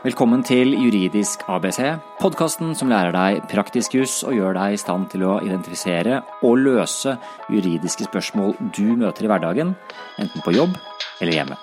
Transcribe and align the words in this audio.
Velkommen 0.00 0.40
til 0.40 0.70
Juridisk 0.80 1.42
ABC, 1.52 1.76
podkasten 2.22 2.70
som 2.72 2.88
lærer 2.88 3.12
deg 3.12 3.42
praktisk 3.50 3.98
juss 3.98 4.22
og 4.24 4.32
gjør 4.32 4.54
deg 4.56 4.72
i 4.72 4.78
stand 4.80 5.10
til 5.12 5.26
å 5.28 5.34
identifisere 5.44 6.22
og 6.40 6.62
løse 6.62 7.18
juridiske 7.52 8.06
spørsmål 8.06 8.54
du 8.72 8.94
møter 8.96 9.26
i 9.26 9.28
hverdagen, 9.28 9.74
enten 10.16 10.40
på 10.40 10.54
jobb 10.56 10.78
eller 11.20 11.36
hjemme. 11.36 11.58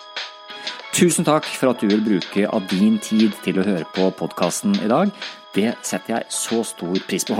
Tusen 0.93 1.25
takk 1.25 1.49
for 1.49 1.71
at 1.71 1.81
du 1.81 1.89
vil 1.89 2.03
bruke 2.05 2.43
av 2.45 2.67
din 2.69 2.99
tid 3.01 3.33
til 3.41 3.57
å 3.57 3.65
høre 3.65 3.87
på 3.95 4.05
podkasten 4.19 4.75
i 4.85 4.89
dag. 4.91 5.09
Det 5.57 5.71
setter 5.81 6.19
jeg 6.19 6.35
så 6.37 6.59
stor 6.61 6.99
pris 7.09 7.25
på. 7.25 7.39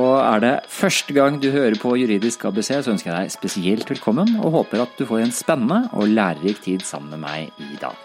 Og 0.00 0.14
er 0.16 0.40
det 0.46 0.54
første 0.72 1.12
gang 1.12 1.36
du 1.42 1.50
hører 1.52 1.76
på 1.76 1.92
Juridisk 2.00 2.46
ABC, 2.48 2.70
så 2.78 2.94
ønsker 2.94 3.12
jeg 3.12 3.18
deg 3.18 3.36
spesielt 3.36 3.92
velkommen, 3.92 4.38
og 4.40 4.56
håper 4.56 4.86
at 4.86 4.96
du 4.96 5.04
får 5.12 5.26
en 5.26 5.36
spennende 5.42 5.82
og 5.92 6.08
lærerik 6.08 6.64
tid 6.64 6.88
sammen 6.88 7.18
med 7.18 7.22
meg 7.26 7.68
i 7.68 7.76
dag. 7.84 8.00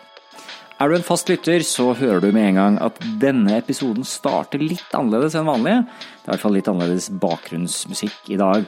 Er 0.77 0.91
du 0.91 0.94
en 0.94 1.05
fast 1.05 1.26
lytter, 1.31 1.63
så 1.66 1.90
hører 1.98 2.22
du 2.22 2.27
med 2.30 2.52
en 2.52 2.58
gang 2.59 2.76
at 2.86 2.99
denne 3.17 3.55
episoden 3.58 4.05
starter 4.05 4.62
litt 4.62 4.91
annerledes 4.94 5.34
enn 5.40 5.48
vanlig. 5.50 5.73
Det 5.81 6.27
er 6.27 6.30
i 6.30 6.31
hvert 6.36 6.44
fall 6.44 6.53
litt 6.53 6.70
annerledes 6.70 7.08
bakgrunnsmusikk 7.23 8.30
i 8.36 8.38
dag. 8.38 8.67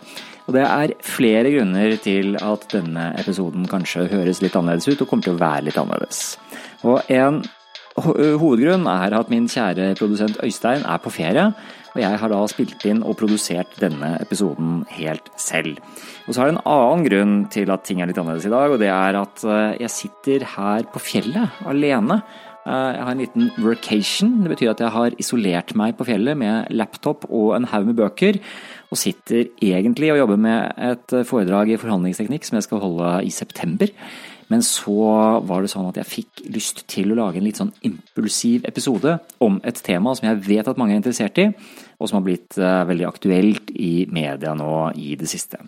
Og 0.49 0.55
det 0.55 0.63
er 0.65 0.95
flere 1.05 1.51
grunner 1.53 1.93
til 2.01 2.33
at 2.41 2.65
denne 2.73 3.11
episoden 3.21 3.69
kanskje 3.69 4.07
høres 4.09 4.41
litt 4.41 4.57
annerledes 4.57 4.89
ut, 4.89 5.03
og 5.03 5.11
kommer 5.11 5.27
til 5.27 5.37
å 5.37 5.43
være 5.43 5.67
litt 5.67 5.77
annerledes. 5.77 6.23
Og 6.81 7.13
en 7.13 7.43
hovedgrunn 7.99 8.89
er 8.89 9.13
at 9.19 9.29
min 9.29 9.45
kjære 9.51 9.91
produsent 9.99 10.41
Øystein 10.41 10.87
er 10.89 11.03
på 11.03 11.13
ferie, 11.13 11.51
og 11.93 12.01
jeg 12.03 12.19
har 12.21 12.31
da 12.31 12.41
spilt 12.51 12.85
inn 12.89 13.01
og 13.03 13.17
produsert 13.19 13.73
denne 13.81 14.13
episoden 14.21 14.83
helt 14.93 15.31
selv. 15.39 15.79
Og 16.27 16.35
så 16.35 16.43
er 16.43 16.49
det 16.49 16.57
en 16.57 16.67
annen 16.69 17.07
grunn 17.07 17.33
til 17.53 17.71
at 17.73 17.85
ting 17.87 18.01
er 18.01 18.09
litt 18.09 18.19
annerledes 18.21 18.49
i 18.49 18.53
dag, 18.53 18.73
og 18.73 18.81
det 18.81 18.91
er 18.93 19.17
at 19.19 19.43
eh, 19.45 19.79
jeg 19.85 19.95
sitter 19.95 20.45
her 20.55 20.85
på 20.93 21.01
fjellet 21.01 21.61
alene. 21.69 22.21
Eh, 22.69 22.89
jeg 22.95 23.05
har 23.05 23.13
en 23.13 23.23
liten 23.23 23.51
workation. 23.65 24.35
Det 24.43 24.53
betyr 24.53 24.73
at 24.73 24.83
jeg 24.85 24.95
har 24.95 25.17
isolert 25.21 25.75
meg 25.79 25.97
på 25.97 26.07
fjellet 26.09 26.37
med 26.39 26.69
laptop 26.75 27.25
og 27.29 27.55
en 27.57 27.69
haug 27.71 27.89
med 27.89 27.97
bøker, 27.99 28.41
og 28.89 29.01
sitter 29.01 29.49
egentlig 29.61 30.13
og 30.13 30.21
jobber 30.23 30.41
med 30.41 30.83
et 30.91 31.21
foredrag 31.29 31.73
i 31.73 31.79
forhandlingsteknikk 31.81 32.45
som 32.45 32.59
jeg 32.59 32.69
skal 32.69 32.83
holde 32.85 33.15
i 33.25 33.33
september. 33.33 33.89
Men 34.49 34.63
så 34.65 34.97
var 35.45 35.61
det 35.61 35.71
sånn 35.71 35.89
at 35.91 35.99
jeg 36.01 36.09
fikk 36.09 36.43
lyst 36.55 36.83
til 36.89 37.13
å 37.13 37.19
lage 37.19 37.37
en 37.37 37.45
litt 37.45 37.59
sånn 37.61 37.73
impulsiv 37.85 38.65
episode 38.69 39.19
om 39.45 39.59
et 39.67 39.81
tema 39.85 40.15
som 40.17 40.29
jeg 40.29 40.41
vet 40.47 40.69
at 40.69 40.79
mange 40.81 40.95
er 40.95 41.01
interessert 41.01 41.37
i, 41.41 41.49
og 41.99 42.09
som 42.09 42.19
har 42.19 42.25
blitt 42.25 42.57
eh, 42.57 42.79
veldig 42.89 43.07
aktuelt 43.09 43.69
i 43.77 44.07
media 44.09 44.55
nå 44.57 44.89
i 44.97 45.13
det 45.19 45.29
siste. 45.29 45.61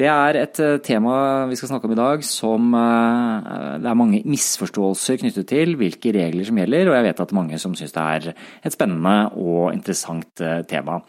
Det 0.00 0.08
er 0.08 0.38
et 0.40 0.58
eh, 0.62 0.78
tema 0.84 1.14
vi 1.50 1.56
skal 1.58 1.68
snakke 1.68 1.88
om 1.88 1.92
i 1.92 1.98
dag 1.98 2.22
som 2.24 2.72
eh, 2.78 3.50
det 3.82 3.90
er 3.90 3.98
mange 3.98 4.22
misforståelser 4.24 5.20
knyttet 5.20 5.50
til 5.50 5.76
hvilke 5.80 6.14
regler 6.16 6.48
som 6.48 6.60
gjelder, 6.62 6.88
og 6.88 6.96
jeg 6.96 7.06
vet 7.08 7.24
at 7.26 7.34
mange 7.36 7.60
som 7.60 7.76
syns 7.76 7.92
det 7.92 8.04
er 8.04 8.30
et 8.32 8.74
spennende 8.74 9.16
og 9.36 9.74
interessant 9.74 10.44
tema. 10.68 11.00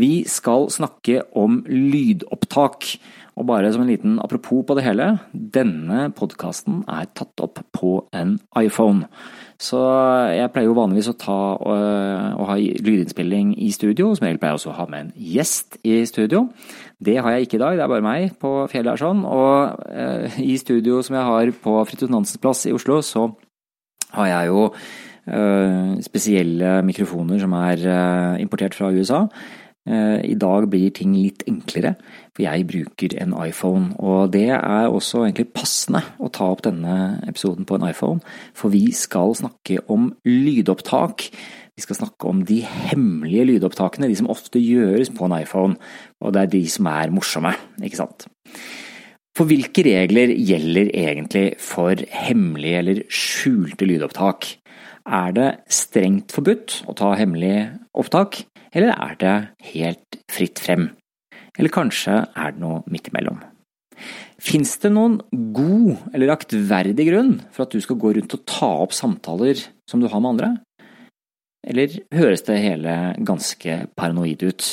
Vi 0.00 0.24
skal 0.28 0.70
snakke 0.72 1.20
om 1.36 1.60
lydopptak. 1.68 2.94
Og 3.32 3.46
bare 3.48 3.70
som 3.72 3.80
en 3.80 3.88
liten 3.88 4.18
apropos 4.20 4.60
på 4.68 4.74
det 4.76 4.84
hele, 4.84 5.06
denne 5.32 6.10
podkasten 6.12 6.82
er 6.84 7.06
tatt 7.16 7.40
opp 7.40 7.62
på 7.72 7.94
en 8.12 8.34
iPhone. 8.60 9.08
Så 9.62 9.80
jeg 10.34 10.50
pleier 10.52 10.68
jo 10.68 10.76
vanligvis 10.76 11.08
å 11.12 11.16
ta 11.16 11.38
og, 11.54 11.72
og 11.72 12.50
ha 12.50 12.58
lydinnspilling 12.58 13.54
i 13.56 13.70
studio, 13.72 14.10
som 14.12 14.26
regel 14.26 14.40
pleier 14.42 14.52
jeg 14.52 14.60
også 14.60 14.72
å 14.74 14.78
ha 14.82 14.86
med 14.90 15.06
en 15.06 15.12
gjest 15.32 15.78
i 15.86 16.02
studio. 16.08 16.44
Det 17.02 17.16
har 17.18 17.34
jeg 17.34 17.46
ikke 17.46 17.58
i 17.58 17.62
dag, 17.62 17.76
det 17.78 17.84
er 17.84 17.90
bare 17.90 18.04
meg 18.04 18.34
på 18.42 18.50
fjellet 18.70 18.94
her 18.94 19.00
sånn. 19.00 19.24
Og 19.26 19.86
eh, 19.90 20.36
i 20.44 20.58
studio 20.60 21.00
som 21.02 21.18
jeg 21.18 21.28
har 21.28 21.54
på 21.64 21.78
Fridtjof 21.88 22.12
Nansens 22.12 22.42
plass 22.42 22.66
i 22.68 22.74
Oslo, 22.76 23.00
så 23.02 23.26
har 24.12 24.28
jeg 24.30 24.52
jo 24.52 24.68
eh, 24.68 25.96
spesielle 26.04 26.76
mikrofoner 26.86 27.42
som 27.42 27.56
er 27.58 27.82
eh, 27.82 28.42
importert 28.44 28.76
fra 28.78 28.92
USA. 28.94 29.24
Eh, 29.82 30.20
I 30.30 30.36
dag 30.38 30.68
blir 30.70 30.92
ting 30.94 31.14
litt 31.16 31.42
enklere, 31.50 31.96
for 32.30 32.44
jeg 32.44 32.68
bruker 32.70 33.16
en 33.22 33.34
iPhone. 33.42 33.96
Og 33.98 34.30
det 34.34 34.48
er 34.54 34.86
også 34.86 35.24
egentlig 35.24 35.48
passende 35.56 36.04
å 36.22 36.30
ta 36.30 36.52
opp 36.52 36.62
denne 36.68 37.18
episoden 37.26 37.66
på 37.66 37.78
en 37.78 37.88
iPhone, 37.88 38.22
for 38.54 38.70
vi 38.74 38.92
skal 38.94 39.34
snakke 39.38 39.82
om 39.90 40.12
lydopptak. 40.28 41.30
Vi 41.72 41.84
skal 41.86 41.96
snakke 41.96 42.28
om 42.28 42.42
de 42.44 42.60
hemmelige 42.68 43.46
lydopptakene, 43.48 44.10
de 44.10 44.16
som 44.18 44.28
ofte 44.32 44.60
gjøres 44.60 45.08
på 45.14 45.24
en 45.24 45.36
iPhone. 45.38 45.78
Og 46.20 46.34
det 46.34 46.42
er 46.42 46.50
de 46.52 46.62
som 46.68 46.88
er 46.90 47.12
morsomme, 47.14 47.54
ikke 47.80 48.00
sant. 48.02 48.26
For 49.32 49.48
hvilke 49.48 49.84
regler 49.86 50.34
gjelder 50.36 50.90
egentlig 50.92 51.46
for 51.64 51.96
hemmelige 52.12 52.80
eller 52.82 53.00
skjulte 53.08 53.88
lydopptak? 53.88 54.50
Er 55.08 55.32
det 55.32 55.48
strengt 55.72 56.34
forbudt 56.36 56.82
å 56.84 56.94
ta 56.98 57.14
hemmelig 57.16 57.70
opptak? 57.96 58.42
Eller 58.76 58.92
er 58.92 59.16
det 59.20 59.36
helt 59.72 60.20
fritt 60.30 60.60
frem? 60.60 60.90
Eller 61.56 61.72
kanskje 61.72 62.20
er 62.28 62.52
det 62.52 62.60
noe 62.60 62.82
midt 62.92 63.08
imellom? 63.08 63.40
Fins 64.42 64.74
det 64.82 64.90
noen 64.92 65.20
god 65.54 66.12
eller 66.12 66.34
aktverdig 66.34 67.06
grunn 67.08 67.34
for 67.54 67.64
at 67.64 67.72
du 67.72 67.80
skal 67.80 67.98
gå 68.00 68.12
rundt 68.16 68.36
og 68.36 68.44
ta 68.48 68.70
opp 68.82 68.92
samtaler 68.96 69.60
som 69.88 70.02
du 70.02 70.08
har 70.10 70.20
med 70.20 70.34
andre? 70.34 70.52
Eller 71.62 71.94
høres 72.14 72.42
det 72.46 72.58
hele 72.62 72.94
ganske 73.22 73.84
paranoid 73.98 74.42
ut? 74.42 74.70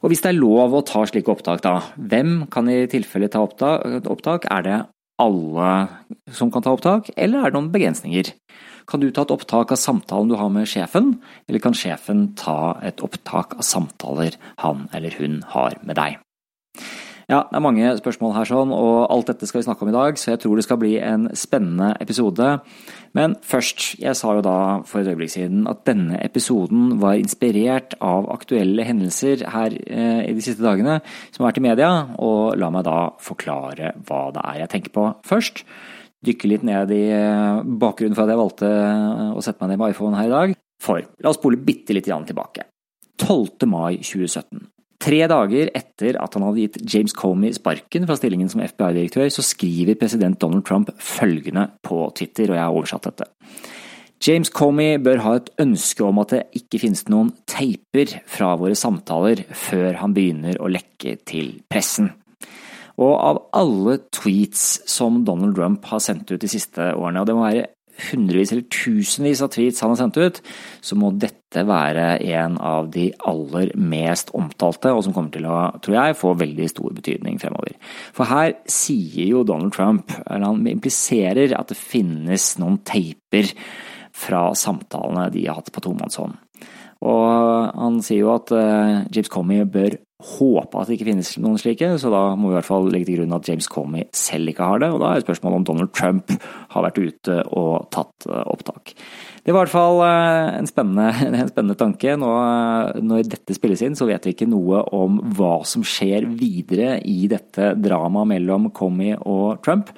Og 0.00 0.12
hvis 0.12 0.22
det 0.24 0.32
er 0.32 0.40
lov 0.40 0.74
å 0.76 0.84
ta 0.86 1.02
slike 1.08 1.32
opptak, 1.32 1.62
da, 1.64 1.80
hvem 1.96 2.46
kan 2.52 2.68
i 2.72 2.86
tilfelle 2.88 3.28
ta 3.32 3.42
opptak? 3.44 4.46
Er 4.48 4.64
det 4.64 4.78
alle 5.20 5.72
som 6.32 6.52
kan 6.52 6.64
ta 6.64 6.72
opptak, 6.72 7.10
eller 7.16 7.44
er 7.44 7.52
det 7.52 7.58
noen 7.58 7.72
begrensninger? 7.74 8.32
Kan 8.88 9.02
du 9.02 9.10
ta 9.12 9.26
et 9.26 9.34
opptak 9.34 9.74
av 9.74 9.80
samtalen 9.80 10.32
du 10.32 10.38
har 10.40 10.48
med 10.52 10.68
sjefen, 10.68 11.18
eller 11.48 11.62
kan 11.62 11.76
sjefen 11.76 12.30
ta 12.40 12.78
et 12.86 13.04
opptak 13.04 13.58
av 13.58 13.66
samtaler 13.66 14.40
han 14.64 14.88
eller 14.96 15.14
hun 15.20 15.42
har 15.52 15.76
med 15.84 16.00
deg? 16.00 16.18
Ja, 17.30 17.44
det 17.46 17.60
er 17.60 17.62
mange 17.62 17.90
spørsmål 17.94 18.32
her, 18.34 18.48
sånn, 18.48 18.72
og 18.74 19.04
alt 19.06 19.28
dette 19.30 19.46
skal 19.46 19.60
vi 19.60 19.66
snakke 19.68 19.84
om 19.86 19.90
i 19.92 19.94
dag, 19.94 20.16
så 20.18 20.32
jeg 20.32 20.40
tror 20.42 20.58
det 20.58 20.64
skal 20.66 20.80
bli 20.80 20.96
en 20.98 21.28
spennende 21.38 21.92
episode. 22.02 22.48
Men 23.14 23.36
først, 23.46 23.84
jeg 24.02 24.18
sa 24.18 24.32
jo 24.34 24.42
da 24.42 24.56
for 24.90 24.98
et 24.98 25.12
øyeblikk 25.12 25.30
siden 25.36 25.68
at 25.70 25.84
denne 25.86 26.18
episoden 26.26 26.96
var 26.98 27.20
inspirert 27.20 27.94
av 28.02 28.26
aktuelle 28.34 28.82
hendelser 28.88 29.44
her 29.54 29.76
eh, 29.78 30.24
i 30.26 30.34
de 30.34 30.42
siste 30.42 30.66
dagene 30.66 30.98
som 31.30 31.44
har 31.44 31.52
vært 31.52 31.62
i 31.62 31.64
media, 31.68 31.92
og 32.18 32.58
la 32.58 32.72
meg 32.74 32.88
da 32.88 32.98
forklare 33.22 33.94
hva 34.08 34.24
det 34.34 34.44
er 34.50 34.60
jeg 34.64 34.72
tenker 34.74 34.96
på 34.98 35.06
først 35.30 35.62
dykke 36.26 36.50
litt 36.50 36.66
ned 36.66 36.90
i 36.96 37.04
eh, 37.14 37.62
bakgrunnen 37.62 38.18
for 38.18 38.26
at 38.26 38.34
jeg 38.34 38.42
valgte 38.42 38.74
eh, 38.74 39.30
å 39.38 39.46
sette 39.46 39.62
meg 39.62 39.76
ned 39.76 39.84
med 39.84 39.94
iPhone 39.94 40.18
her 40.18 40.26
i 40.26 40.34
dag. 40.34 40.58
For 40.82 40.98
la 40.98 41.30
oss 41.30 41.38
spole 41.38 41.62
bitte 41.62 41.94
litt 41.94 42.10
tilbake. 42.10 42.66
12. 43.22 43.70
mai 43.70 44.00
2017. 44.02 44.66
Tre 45.00 45.20
dager 45.32 45.70
etter 45.72 46.18
at 46.20 46.34
han 46.36 46.44
hadde 46.44 46.60
gitt 46.66 46.80
James 46.92 47.14
Comey 47.16 47.54
sparken 47.56 48.04
fra 48.08 48.18
stillingen 48.18 48.50
som 48.52 48.60
FBI-direktør, 48.60 49.30
så 49.32 49.44
skriver 49.44 49.96
president 49.96 50.36
Donald 50.42 50.66
Trump 50.68 50.92
følgende 51.00 51.70
på 51.86 52.02
Twitter, 52.18 52.50
og 52.50 52.58
jeg 52.58 52.66
har 52.66 52.76
oversatt 52.76 53.08
dette. 53.08 53.30
James 54.20 54.50
Comey 54.52 54.98
bør 55.00 55.22
ha 55.24 55.34
et 55.38 55.48
ønske 55.62 56.04
om 56.04 56.20
at 56.20 56.34
det 56.34 56.42
ikke 56.60 56.82
finnes 56.82 57.06
noen 57.08 57.30
teiper 57.48 58.18
fra 58.28 58.52
våre 58.60 58.76
samtaler 58.76 59.46
før 59.56 59.96
han 60.02 60.12
begynner 60.12 60.60
å 60.60 60.68
lekke 60.68 61.16
til 61.24 61.54
pressen. 61.72 62.12
Og 63.00 63.14
av 63.16 63.40
alle 63.56 63.96
tweets 64.12 64.82
som 64.84 65.22
Donald 65.24 65.56
Trump 65.56 65.88
har 65.88 66.04
sendt 66.04 66.28
ut 66.28 66.42
de 66.42 66.50
siste 66.52 66.90
årene, 66.92 67.22
og 67.22 67.30
det 67.30 67.36
må 67.38 67.46
være 67.46 67.70
hundrevis 68.08 68.52
eller 68.54 68.66
tusenvis 68.72 69.42
av 69.44 69.52
tweets 69.54 69.82
han 69.84 69.92
har 69.94 70.00
sendt 70.00 70.18
ut, 70.20 70.40
så 70.84 70.98
må 70.98 71.12
dette 71.20 71.64
være 71.66 72.20
en 72.30 72.56
av 72.62 72.90
de 72.94 73.08
aller 73.26 73.72
mest 73.78 74.30
omtalte, 74.38 74.92
og 74.94 75.04
som 75.06 75.14
kommer 75.16 75.34
til 75.34 75.48
å, 75.50 75.58
tror 75.82 75.96
jeg, 75.96 76.18
få 76.20 76.34
veldig 76.38 76.68
stor 76.70 76.94
betydning 76.96 77.40
fremover. 77.42 77.76
For 78.16 78.30
her 78.30 78.54
sier 78.70 79.32
jo 79.32 79.44
Donald 79.46 79.74
Trump, 79.76 80.14
eller 80.26 80.46
han 80.46 80.68
impliserer 80.70 81.56
at 81.58 81.72
det 81.72 81.78
finnes 81.80 82.52
noen 82.62 82.80
teiper 82.86 83.50
fra 84.20 84.50
samtalene 84.58 85.30
de 85.34 85.46
har 85.48 85.60
hatt 85.60 85.72
på 85.74 85.82
tomannshånd. 85.84 86.38
Og 87.00 87.26
han 87.80 88.00
sier 88.04 88.26
jo 88.26 88.34
at 88.34 88.50
uh, 88.52 89.02
James 89.08 89.30
Comey 89.32 89.64
bør 89.64 89.96
håpe 90.20 90.76
at 90.76 90.88
det 90.88 90.98
ikke 90.98 91.08
finnes 91.10 91.32
noen 91.40 91.58
slike, 91.60 91.88
så 92.00 92.10
da 92.12 92.22
må 92.36 92.50
vi 92.50 92.54
i 92.54 92.58
hvert 92.58 92.68
fall 92.68 92.88
legge 92.92 93.08
til 93.08 93.20
grunn 93.20 93.36
at 93.36 93.48
James 93.48 93.68
Comey 93.70 94.06
selv 94.16 94.52
ikke 94.52 94.68
har 94.68 94.82
det, 94.82 94.90
og 94.92 95.00
da 95.02 95.14
er 95.14 95.24
spørsmålet 95.24 95.60
om 95.60 95.66
Donald 95.68 95.92
Trump 95.96 96.34
har 96.74 96.86
vært 96.86 97.00
ute 97.00 97.36
og 97.56 97.88
tatt 97.94 98.28
uh, 98.28 98.42
opptak. 98.52 98.94
Det 99.40 99.54
var 99.54 99.64
i 99.64 99.68
hvert 99.68 99.74
fall 99.74 100.02
uh, 100.04 100.58
en 100.58 100.68
spennende, 100.68 101.08
en 101.42 101.52
spennende 101.52 101.78
tanke. 101.80 102.16
Nå, 102.20 102.32
når 103.00 103.30
dette 103.32 103.56
spilles 103.56 103.84
inn, 103.86 103.96
så 103.98 104.08
vet 104.10 104.28
vi 104.28 104.34
ikke 104.36 104.50
noe 104.50 104.84
om 104.96 105.20
hva 105.38 105.60
som 105.68 105.86
skjer 105.86 106.28
videre 106.28 106.98
i 107.08 107.24
dette 107.30 107.72
dramaet 107.80 108.34
mellom 108.34 108.70
Comey 108.76 109.16
og 109.20 109.62
Trump. 109.64 109.94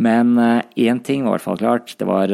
Men 0.00 0.38
én 0.78 1.00
ting 1.04 1.24
var 1.26 1.34
i 1.34 1.34
hvert 1.34 1.48
fall 1.48 1.58
klart. 1.60 1.96
Det 1.98 2.06
var 2.08 2.30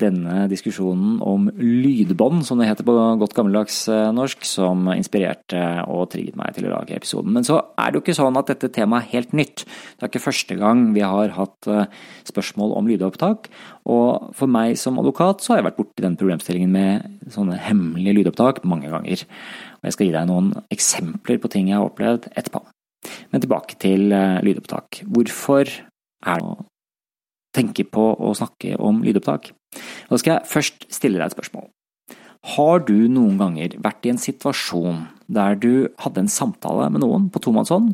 denne 0.00 0.46
diskusjonen 0.50 1.18
om 1.24 1.48
lydbånd, 1.56 2.42
som 2.46 2.60
det 2.60 2.68
heter 2.68 2.86
på 2.86 2.94
godt 3.20 3.34
gammeldags 3.36 3.82
eh, 3.92 4.08
norsk, 4.16 4.44
som 4.48 4.88
inspirerte 4.92 5.60
og 5.90 6.08
trigget 6.12 6.38
meg 6.40 6.56
til 6.56 6.68
å 6.68 6.72
lage 6.74 6.96
episoden. 6.96 7.34
Men 7.36 7.46
så 7.46 7.60
er 7.78 7.90
det 7.90 8.00
jo 8.00 8.04
ikke 8.04 8.16
sånn 8.18 8.38
at 8.40 8.50
dette 8.52 8.72
temaet 8.74 9.06
er 9.06 9.18
helt 9.18 9.36
nytt. 9.36 9.64
Det 9.66 10.06
er 10.06 10.12
ikke 10.12 10.24
første 10.24 10.56
gang 10.60 10.88
vi 10.96 11.04
har 11.04 11.36
hatt 11.36 11.70
eh, 11.70 11.86
spørsmål 12.28 12.74
om 12.78 12.90
lydopptak. 12.90 13.50
Og 13.90 14.32
for 14.36 14.50
meg 14.50 14.76
som 14.80 14.98
advokat 15.02 15.44
så 15.44 15.54
har 15.54 15.60
jeg 15.60 15.68
vært 15.70 15.80
borti 15.80 16.04
den 16.04 16.18
problemstillingen 16.20 16.74
med 16.74 17.30
sånne 17.34 17.60
hemmelige 17.60 18.20
lydopptak 18.20 18.64
mange 18.68 18.90
ganger. 18.92 19.24
Og 19.80 19.88
jeg 19.88 19.96
skal 19.96 20.08
gi 20.08 20.16
deg 20.16 20.28
noen 20.30 20.52
eksempler 20.72 21.40
på 21.40 21.52
ting 21.52 21.70
jeg 21.70 21.80
har 21.80 21.88
opplevd 21.88 22.32
etterpå. 22.34 22.64
Men 23.30 23.42
tilbake 23.42 23.78
til 23.80 24.10
eh, 24.12 24.40
lydopptak. 24.44 25.04
Hvorfor 25.08 25.64
er 25.70 26.42
det 26.42 26.50
å 26.50 26.58
tenke 27.56 27.86
på 27.88 28.12
å 28.14 28.34
snakke 28.36 28.76
om 28.78 29.02
lydopptak? 29.06 29.52
Da 30.10 30.18
skal 30.18 30.36
jeg 30.36 30.50
først 30.50 30.88
stille 30.92 31.20
deg 31.20 31.30
et 31.30 31.36
spørsmål. 31.36 31.68
Har 32.56 32.80
du 32.88 32.96
noen 33.12 33.36
ganger 33.40 33.76
vært 33.84 34.06
i 34.06 34.14
en 34.14 34.20
situasjon 34.20 35.04
der 35.30 35.58
du 35.60 35.90
hadde 36.00 36.24
en 36.24 36.32
samtale 36.32 36.88
med 36.92 37.04
noen 37.04 37.28
på 37.32 37.42
tomannshånd, 37.44 37.92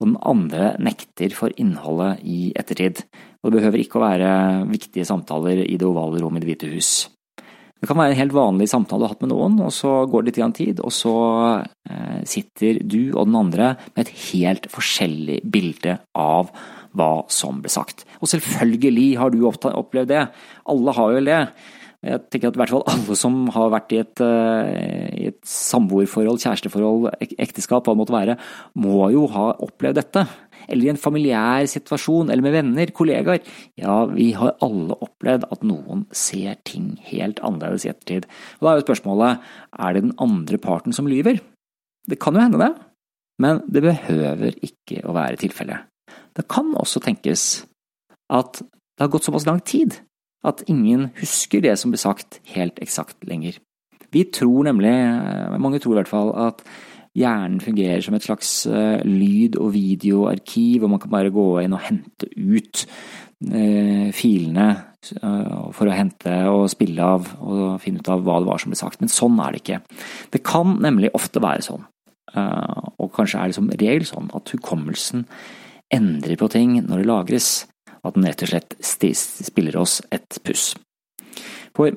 og 0.00 0.08
den 0.08 0.16
andre 0.26 0.72
nekter 0.82 1.36
for 1.36 1.52
innholdet 1.60 2.24
i 2.24 2.52
ettertid? 2.58 3.04
Og 3.44 3.52
det 3.52 3.60
behøver 3.60 3.82
ikke 3.82 4.00
å 4.00 4.06
være 4.06 4.30
viktige 4.70 5.06
samtaler 5.06 5.60
i 5.66 5.76
det 5.76 5.86
ovale 5.86 6.22
rom 6.22 6.38
i 6.38 6.42
Det 6.42 6.48
hvite 6.48 6.72
hus. 6.72 6.94
Det 7.84 7.90
kan 7.90 7.98
være 8.00 8.14
en 8.14 8.22
helt 8.22 8.32
vanlig 8.32 8.70
samtale 8.72 9.02
du 9.02 9.04
har 9.04 9.12
hatt 9.12 9.24
med 9.26 9.34
noen, 9.34 9.58
og 9.60 9.72
så 9.76 10.06
går 10.08 10.24
det 10.24 10.32
litt 10.38 10.56
tid, 10.56 10.78
og 10.80 10.92
så 10.94 11.16
eh, 11.60 12.22
sitter 12.24 12.80
du 12.80 13.12
og 13.12 13.28
den 13.28 13.36
andre 13.36 13.74
med 13.92 14.06
et 14.06 14.14
helt 14.30 14.70
forskjellig 14.72 15.42
bilde 15.44 15.98
av 16.16 16.48
hva 16.94 17.24
som 17.32 17.62
ble 17.62 17.72
sagt. 17.72 18.04
Og 18.20 18.30
selvfølgelig 18.30 19.08
har 19.20 19.34
du 19.34 19.44
opplevd 19.46 20.12
det. 20.12 20.26
Alle 20.70 20.94
har 20.96 21.16
jo 21.16 21.24
det. 21.26 21.40
Jeg 22.04 22.20
tenker 22.28 22.50
at 22.50 22.56
i 22.58 22.60
hvert 22.60 22.72
fall 22.74 22.84
alle 22.90 23.14
som 23.16 23.36
har 23.54 23.70
vært 23.72 23.92
i 23.96 24.00
et, 24.02 24.20
eh, 24.20 25.06
i 25.22 25.28
et 25.30 25.38
samboerforhold, 25.48 26.40
kjæresteforhold, 26.42 27.06
ekteskap, 27.40 27.86
hva 27.86 27.94
det 27.94 28.00
måtte 28.02 28.16
være, 28.16 28.34
må 28.76 29.08
jo 29.14 29.24
ha 29.32 29.46
opplevd 29.64 30.02
dette. 30.02 30.26
Eller 30.68 30.88
i 30.88 30.92
en 30.92 31.00
familiær 31.00 31.64
situasjon, 31.70 32.30
eller 32.30 32.44
med 32.44 32.56
venner, 32.58 32.92
kollegaer. 32.92 33.40
Ja, 33.80 34.04
vi 34.10 34.32
har 34.36 34.56
alle 34.64 34.96
opplevd 35.00 35.48
at 35.50 35.64
noen 35.64 36.04
ser 36.12 36.60
ting 36.68 36.98
helt 37.08 37.40
annerledes 37.40 37.86
i 37.88 37.92
ettertid. 37.92 38.28
Og 38.60 38.68
da 38.68 38.74
er 38.74 38.80
jo 38.80 38.86
spørsmålet, 38.88 39.40
er 39.78 39.96
det 39.96 40.04
den 40.04 40.16
andre 40.20 40.60
parten 40.60 40.92
som 40.92 41.08
lyver? 41.08 41.40
Det 42.08 42.20
kan 42.20 42.36
jo 42.36 42.44
hende 42.44 42.60
det, 42.60 42.72
men 43.40 43.64
det 43.64 43.84
behøver 43.84 44.60
ikke 44.60 45.00
å 45.08 45.16
være 45.16 45.40
tilfellet. 45.40 45.88
Det 46.34 46.48
kan 46.50 46.72
også 46.74 47.02
tenkes 47.04 47.64
at 48.32 48.62
det 48.62 49.02
har 49.02 49.12
gått 49.12 49.26
såpass 49.26 49.46
lang 49.46 49.60
tid 49.66 49.98
at 50.44 50.64
ingen 50.68 51.08
husker 51.18 51.62
det 51.64 51.76
som 51.80 51.92
blir 51.92 52.02
sagt 52.02 52.40
helt 52.54 52.78
eksakt 52.82 53.24
lenger. 53.26 53.56
Vi 54.14 54.26
tror 54.30 54.66
nemlig, 54.68 54.92
mange 55.58 55.80
tror 55.82 55.96
i 55.96 56.02
hvert 56.02 56.10
fall, 56.10 56.30
at 56.36 56.62
hjernen 57.18 57.60
fungerer 57.62 58.02
som 58.04 58.16
et 58.16 58.26
slags 58.26 58.50
eh, 58.66 59.02
lyd- 59.06 59.58
og 59.58 59.72
videoarkiv, 59.74 60.84
og 60.84 60.92
man 60.94 61.02
kan 61.02 61.12
bare 61.14 61.32
gå 61.34 61.46
inn 61.62 61.74
og 61.74 61.82
hente 61.86 62.28
ut 62.34 62.84
eh, 62.84 64.10
filene 64.14 64.68
eh, 64.74 65.56
for 65.74 65.88
å 65.88 65.96
hente 65.96 66.36
og 66.50 66.68
spille 66.72 67.08
av 67.16 67.32
og 67.40 67.80
finne 67.82 68.02
ut 68.02 68.12
av 68.12 68.22
hva 68.26 68.40
det 68.42 68.50
var 68.50 68.62
som 68.62 68.74
ble 68.74 68.80
sagt. 68.82 69.02
Men 69.02 69.12
sånn 69.12 69.40
er 69.42 69.54
det 69.54 69.64
ikke. 69.64 69.82
Det 70.34 70.44
kan 70.46 70.76
nemlig 70.84 71.14
ofte 71.16 71.42
være 71.42 71.66
sånn, 71.66 71.86
og 72.34 73.12
kanskje 73.14 73.38
er 73.40 73.50
det 73.50 73.56
som 73.56 73.68
regel 73.70 74.06
sånn, 74.08 74.30
at 74.34 74.50
hukommelsen 74.50 75.28
endrer 75.92 76.38
på 76.40 76.48
ting 76.52 76.78
når 76.82 77.02
det 77.02 77.10
lagres, 77.10 77.50
og 78.02 78.12
at 78.12 78.18
den 78.18 78.28
rett 78.28 78.44
og 78.44 78.52
slett 78.52 78.74
spiller 79.44 79.78
oss 79.80 80.00
et 80.12 80.40
puss. 80.44 80.72
For 81.74 81.94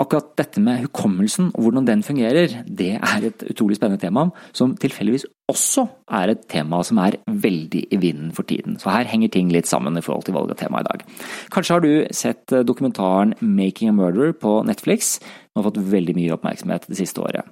akkurat 0.00 0.30
dette 0.40 0.62
med 0.64 0.80
hukommelsen 0.86 1.50
og 1.50 1.66
hvordan 1.66 1.86
den 1.88 2.02
fungerer, 2.04 2.62
det 2.64 2.94
er 2.96 3.26
et 3.28 3.44
utrolig 3.50 3.76
spennende 3.76 4.00
tema, 4.00 4.26
som 4.56 4.72
tilfeldigvis 4.80 5.26
også 5.50 5.84
er 6.16 6.32
et 6.32 6.46
tema 6.50 6.80
som 6.86 7.00
er 7.02 7.18
veldig 7.28 7.82
i 7.92 8.00
vinden 8.00 8.30
for 8.36 8.48
tiden. 8.48 8.78
Så 8.80 8.92
her 8.94 9.10
henger 9.10 9.32
ting 9.34 9.52
litt 9.52 9.68
sammen 9.68 9.98
i 9.98 10.04
forhold 10.04 10.24
til 10.28 10.36
valget 10.38 10.56
av 10.56 10.62
tema 10.62 10.80
i 10.80 10.88
dag. 10.88 11.04
Kanskje 11.52 11.76
har 11.76 11.84
du 11.84 11.92
sett 12.16 12.56
dokumentaren 12.66 13.36
Making 13.40 13.92
a 13.92 13.96
Murder 13.96 14.32
på 14.32 14.60
Netflix, 14.66 15.18
som 15.20 15.60
har 15.60 15.68
fått 15.68 15.82
veldig 15.92 16.16
mye 16.16 16.36
oppmerksomhet 16.38 16.88
det 16.88 17.00
siste 17.02 17.20
året. 17.20 17.44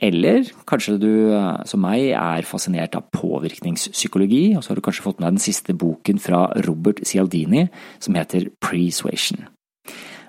Eller 0.00 0.48
kanskje 0.68 0.96
du, 1.00 1.12
eh, 1.34 1.62
som 1.68 1.80
meg, 1.84 2.10
er 2.16 2.48
fascinert 2.48 2.96
av 2.96 3.10
påvirkningspsykologi, 3.12 4.56
og 4.56 4.64
så 4.64 4.72
har 4.72 4.76
du 4.76 4.86
kanskje 4.86 5.04
fått 5.04 5.20
med 5.20 5.26
deg 5.28 5.38
den 5.38 5.46
siste 5.46 5.76
boken 5.76 6.18
fra 6.18 6.46
Robert 6.66 7.04
Cialdini, 7.04 7.68
som 8.00 8.14
heter 8.14 8.48
Presuasion. 8.60 9.46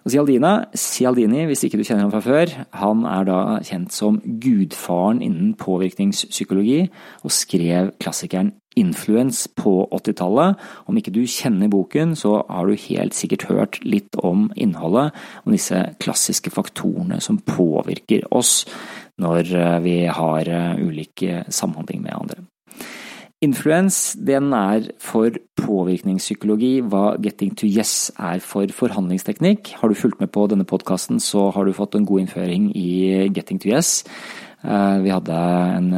Cialdina, 0.10 0.66
Cialdini, 0.74 1.46
hvis 1.46 1.64
ikke 1.64 1.78
du 1.78 1.84
kjenner 1.86 2.08
ham 2.08 2.12
fra 2.12 2.24
før, 2.26 2.52
han 2.74 3.04
er 3.06 3.28
da 3.28 3.42
kjent 3.62 3.94
som 3.94 4.18
gudfaren 4.42 5.22
innen 5.22 5.54
påvirkningspsykologi, 5.62 6.90
og 7.24 7.32
skrev 7.32 7.94
klassikeren 8.02 8.56
Influence 8.80 9.50
på 9.60 9.90
80-tallet. 9.92 10.56
Om 10.88 10.98
ikke 10.98 11.12
du 11.12 11.26
kjenner 11.28 11.68
boken, 11.68 12.14
så 12.16 12.38
har 12.48 12.70
du 12.70 12.80
helt 12.80 13.16
sikkert 13.18 13.44
hørt 13.50 13.80
litt 13.84 14.16
om 14.24 14.46
innholdet, 14.56 15.12
om 15.44 15.52
disse 15.52 15.82
klassiske 16.00 16.54
faktorene 16.56 17.20
som 17.20 17.42
påvirker 17.44 18.24
oss 18.32 18.64
når 19.22 19.54
eh, 19.56 19.78
vi 19.84 19.98
har 20.10 20.50
eh, 20.50 20.82
ulik 20.82 21.26
samhandling 21.50 22.04
med 22.06 22.18
andre. 22.18 22.44
Influence 23.42 24.20
den 24.22 24.52
er 24.54 24.92
for 25.02 25.34
påvirkningspsykologi 25.58 26.84
hva 26.86 27.16
Getting 27.24 27.56
to 27.58 27.66
Yes 27.66 28.12
er 28.22 28.38
for 28.46 28.70
forhandlingsteknikk. 28.70 29.74
Har 29.80 29.90
du 29.90 29.98
fulgt 29.98 30.22
med 30.22 30.30
på 30.30 30.46
denne 30.52 30.68
podkasten, 30.70 31.18
så 31.18 31.50
har 31.50 31.66
du 31.66 31.74
fått 31.74 31.98
en 31.98 32.06
god 32.06 32.28
innføring 32.28 32.70
i 32.78 33.32
Getting 33.34 33.58
to 33.64 33.72
Yes. 33.72 34.04
Eh, 34.62 34.98
vi 35.02 35.10
hadde 35.10 35.40
en 35.80 35.90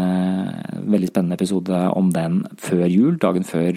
veldig 0.88 1.10
spennende 1.12 1.36
episode 1.36 1.82
om 2.00 2.14
den 2.16 2.46
før 2.64 2.88
jul, 2.88 3.18
dagen 3.20 3.44
før 3.44 3.76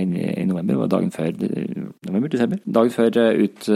i 0.00 0.46
november, 0.48 0.86
dagen 0.88 1.12
før 1.12 1.34
november, 1.36 2.32
desember, 2.32 2.64
dagen 2.64 2.96
før 2.96 3.20
ut 3.44 3.68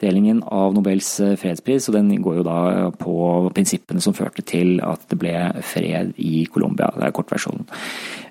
utdelingen 0.00 0.42
av 0.42 0.72
Nobels 0.74 1.20
eh, 1.20 1.36
fredspris, 1.36 1.88
og 1.88 1.94
den 1.98 2.22
går 2.22 2.40
jo 2.40 2.46
da 2.46 2.90
på 2.96 3.50
prinsippene 3.54 4.00
som 4.00 4.16
førte 4.16 4.42
til 4.42 4.80
at 4.80 5.04
det 5.10 5.18
ble 5.20 5.36
fred 5.60 6.14
i 6.16 6.46
Colombia. 6.52 6.88
Det 6.96 7.06
er 7.06 7.16
kortversjonen. 7.16 7.68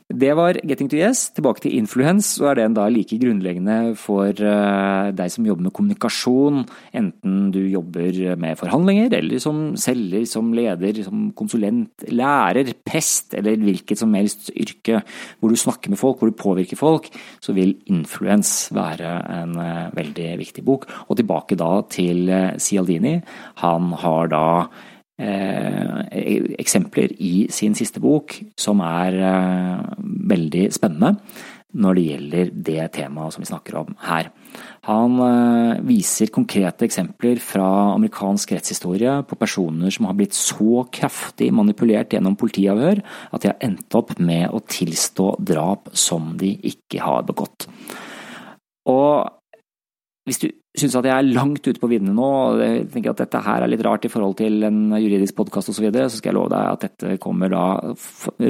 Det 0.10 0.32
var 0.34 0.58
Getting 0.66 0.88
to 0.90 0.98
Yes. 0.98 1.28
Tilbake 1.38 1.62
til 1.62 1.76
influence, 1.78 2.40
så 2.40 2.48
er 2.50 2.56
den 2.58 2.74
da 2.74 2.88
like 2.90 3.14
grunnleggende 3.22 3.94
for 3.94 4.34
eh, 4.34 5.12
deg 5.14 5.30
som 5.30 5.46
jobber 5.46 5.68
med 5.68 5.74
kommunikasjon, 5.78 6.64
enten 6.98 7.36
du 7.54 7.60
jobber 7.70 8.18
med 8.42 8.58
forhandlinger, 8.58 9.14
eller 9.20 9.38
som 9.44 9.78
selger, 9.78 10.26
som 10.26 10.50
leder, 10.58 11.04
som 11.06 11.30
konsulent, 11.38 12.08
lærer, 12.10 12.74
prest, 12.82 13.38
eller 13.38 13.62
hvilket 13.62 14.02
som 14.02 14.18
helst 14.18 14.50
yrke 14.58 15.04
hvor 15.38 15.54
du 15.54 15.62
snakker 15.62 15.94
med 15.94 16.02
folk, 16.02 16.18
hvor 16.18 16.34
du 16.34 16.42
påvirker 16.42 16.80
folk, 16.80 17.12
så 17.38 17.54
vil 17.54 17.78
influence 17.86 18.74
være 18.74 19.14
en 19.44 19.58
eh, 19.62 19.88
veldig 19.94 20.32
viktig 20.42 20.66
bok. 20.66 20.90
Og 21.06 21.22
tilbake 21.22 21.54
da 21.54 21.84
til 21.86 22.26
eh, 22.34 22.56
Cialdini. 22.58 23.20
Han 23.62 23.94
har 24.02 24.34
da 24.34 24.46
eksempler 25.20 27.14
i 27.20 27.48
sin 27.52 27.76
siste 27.78 28.02
bok 28.04 28.38
som 28.60 28.84
er 28.86 29.18
eh, 29.20 29.88
veldig 30.32 30.68
spennende 30.76 31.18
når 31.70 31.98
det 31.98 32.04
gjelder 32.08 32.52
det 32.66 32.86
temaet 32.96 33.36
som 33.36 33.44
vi 33.44 33.48
snakker 33.52 33.76
om 33.78 33.92
her. 34.08 34.32
Han 34.88 35.20
eh, 35.22 35.82
viser 35.86 36.32
konkrete 36.34 36.88
eksempler 36.88 37.42
fra 37.44 37.68
amerikansk 37.94 38.56
rettshistorie 38.56 39.20
på 39.30 39.38
personer 39.38 39.94
som 39.94 40.08
har 40.10 40.18
blitt 40.18 40.38
så 40.38 40.86
kraftig 40.90 41.52
manipulert 41.54 42.16
gjennom 42.16 42.38
politiavhør 42.40 43.04
at 43.04 43.44
de 43.44 43.52
har 43.52 43.60
endt 43.66 44.00
opp 44.00 44.16
med 44.18 44.50
å 44.50 44.64
tilstå 44.66 45.36
drap 45.52 45.92
som 45.94 46.34
de 46.42 46.56
ikke 46.72 47.04
har 47.06 47.28
begått. 47.28 47.68
Og 48.90 49.39
hvis 50.30 50.42
du 50.44 50.48
syns 50.78 50.96
at 51.00 51.08
jeg 51.10 51.16
er 51.16 51.34
langt 51.34 51.66
ute 51.66 51.82
på 51.82 51.90
viddene 51.90 52.14
nå, 52.16 52.30
og 52.30 52.62
jeg 52.62 52.86
tenker 52.94 53.14
at 53.14 53.24
dette 53.24 53.42
her 53.46 53.66
er 53.66 53.72
litt 53.72 53.84
rart 53.86 54.06
i 54.06 54.12
forhold 54.12 54.38
til 54.40 54.64
en 54.68 54.94
juridisk 54.96 55.38
podkast 55.40 55.72
osv., 55.72 55.80
så, 55.80 55.86
videre, 55.88 56.08
så 56.10 56.22
skal 56.22 56.32
jeg 56.32 56.38
love 56.38 56.54
deg 56.54 56.70
at 56.70 56.86
dette 56.86 57.18
kommer 57.24 57.52
da 57.54 57.66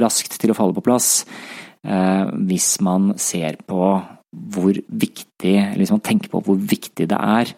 raskt 0.04 0.36
til 0.40 0.52
å 0.52 0.58
falle 0.58 0.76
på 0.76 0.84
plass 0.84 1.10
eh, 1.24 2.24
hvis 2.50 2.72
man 2.84 3.14
ser 3.20 3.60
på 3.66 3.82
hvor 4.30 4.76
viktig, 4.86 5.56
eller 5.56 5.80
hvis 5.80 5.94
man 5.96 6.04
tenker 6.06 6.30
på 6.32 6.42
hvor 6.46 6.58
viktig 6.60 7.08
det 7.10 7.18
er 7.18 7.54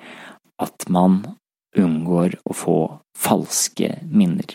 at 0.62 0.86
man 0.92 1.20
unngår 1.78 2.38
å 2.48 2.56
få 2.56 2.76
falske 3.18 3.96
minner. 4.08 4.54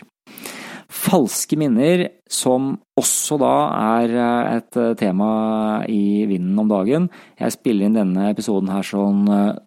Falske 0.88 1.52
minner, 1.60 2.06
som 2.32 2.70
også 2.96 3.36
da 3.42 3.54
er 3.76 4.12
eh, 4.16 4.52
et 4.56 4.76
eh, 4.80 4.94
tema 4.96 5.28
i 5.84 6.24
vinden 6.30 6.56
om 6.62 6.70
dagen. 6.70 7.10
Jeg 7.36 7.52
spiller 7.52 7.84
inn 7.84 7.98
denne 7.98 8.30
episoden 8.30 8.70
her 8.72 8.86
sånn 8.88 9.26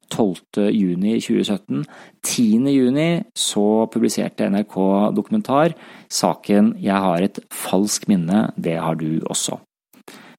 12. 0.10 0.42
Eh, 0.64 0.72
juni 0.74 1.20
2017. 1.22 1.86
10. 2.26 2.72
juni 2.74 3.08
så 3.38 3.86
publiserte 3.94 4.50
NRK 4.50 4.76
dokumentar 5.14 5.78
saken 6.10 6.74
'Jeg 6.82 6.98
har 7.06 7.22
et 7.22 7.38
falskt 7.54 8.10
minne, 8.10 8.50
det 8.58 8.80
har 8.82 8.98
du 8.98 9.22
også'. 9.30 9.62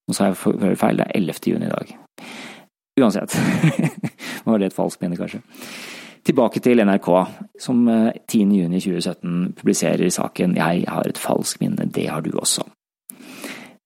Nå 0.08 0.14
sa 0.18 0.32
jeg 0.32 0.36
feil, 0.82 0.98
det 0.98 1.06
er 1.06 1.14
11. 1.14 1.46
juni 1.46 1.66
i 1.66 1.74
dag. 1.78 1.94
Uansett. 2.98 3.38
Nå 4.44 4.50
Var 4.50 4.58
det 4.58 4.72
et 4.72 4.76
falskt 4.76 5.00
minne, 5.00 5.16
kanskje? 5.16 5.42
Tilbake 6.22 6.60
til 6.62 6.78
NRK, 6.86 7.08
som 7.58 7.88
10.6.2017 7.88 9.56
publiserer 9.58 10.10
saken 10.10 10.54
'Jeg 10.54 10.84
har 10.88 11.08
et 11.08 11.18
falskt 11.18 11.60
minne, 11.60 11.90
det 11.90 12.06
har 12.08 12.20
du 12.20 12.30
også'. 12.30 12.62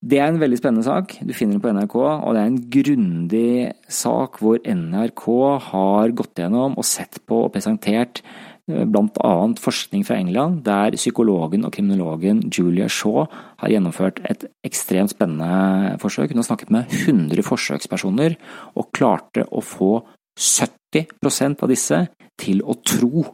Det 0.07 0.21
er 0.21 0.29
en 0.29 0.39
veldig 0.39 0.59
spennende 0.61 0.85
sak. 0.87 1.17
Du 1.25 1.33
finner 1.35 1.57
den 1.57 1.63
på 1.65 1.73
NRK, 1.73 1.97
og 1.97 2.35
det 2.35 2.43
er 2.43 2.51
en 2.51 2.65
grundig 2.71 3.73
sak 3.89 4.39
hvor 4.43 4.61
NRK 4.63 5.25
har 5.71 6.13
gått 6.15 6.39
gjennom 6.39 6.77
og 6.79 6.87
sett 6.87 7.19
på 7.27 7.47
og 7.47 7.53
presentert 7.55 8.21
eh, 8.69 8.85
bl.a. 8.85 9.33
forskning 9.59 10.05
fra 10.07 10.19
England, 10.21 10.63
der 10.69 10.95
psykologen 10.95 11.65
og 11.67 11.73
kriminologen 11.75 12.45
Julia 12.53 12.87
Shaw 12.93 13.25
har 13.63 13.73
gjennomført 13.73 14.21
et 14.31 14.47
ekstremt 14.67 15.11
spennende 15.11 15.97
forsøk. 16.03 16.31
Hun 16.31 16.45
har 16.45 16.51
snakket 16.53 16.71
med 16.71 16.93
100 16.93 17.43
forsøkspersoner, 17.43 18.37
og 18.77 18.93
klarte 18.95 19.49
å 19.51 19.65
få 19.65 20.05
70% 20.37 21.65
av 21.65 21.73
disse 21.73 22.05
til 22.41 22.63
å 22.63 22.77
tro 22.87 23.25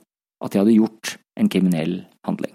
at 0.43 0.53
de 0.53 0.63
hadde 0.63 0.77
gjort 0.77 1.17
en 1.39 1.51
kriminell 1.53 2.01
handling. 2.27 2.55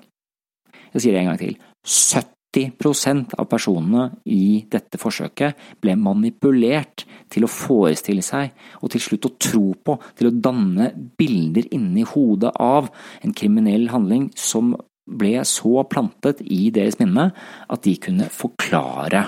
Jeg 0.93 1.03
sier 1.03 1.15
det 1.15 1.21
en 1.23 1.31
gang 1.31 1.39
til. 1.41 1.55
70% 1.87 3.35
av 3.37 3.47
personene 3.51 4.05
i 4.31 4.63
dette 4.71 4.99
forsøket 4.99 5.59
ble 5.83 5.95
manipulert 5.99 7.05
til 7.31 7.45
å 7.45 7.51
forestille 7.51 8.25
seg, 8.25 8.53
og 8.81 8.91
til 8.93 9.03
slutt 9.03 9.29
å 9.29 9.35
tro 9.39 9.65
på, 9.75 9.97
til 10.17 10.29
å 10.29 10.35
danne 10.35 10.91
bilder 11.19 11.69
inni 11.75 12.05
hodet 12.07 12.53
av 12.63 12.91
en 13.21 13.35
kriminell 13.35 13.89
handling 13.93 14.29
som 14.35 14.75
ble 15.07 15.39
så 15.47 15.85
plantet 15.87 16.41
i 16.43 16.67
deres 16.75 16.99
minne 16.99 17.29
at 17.71 17.83
de 17.85 17.95
kunne 18.03 18.27
forklare 18.33 19.23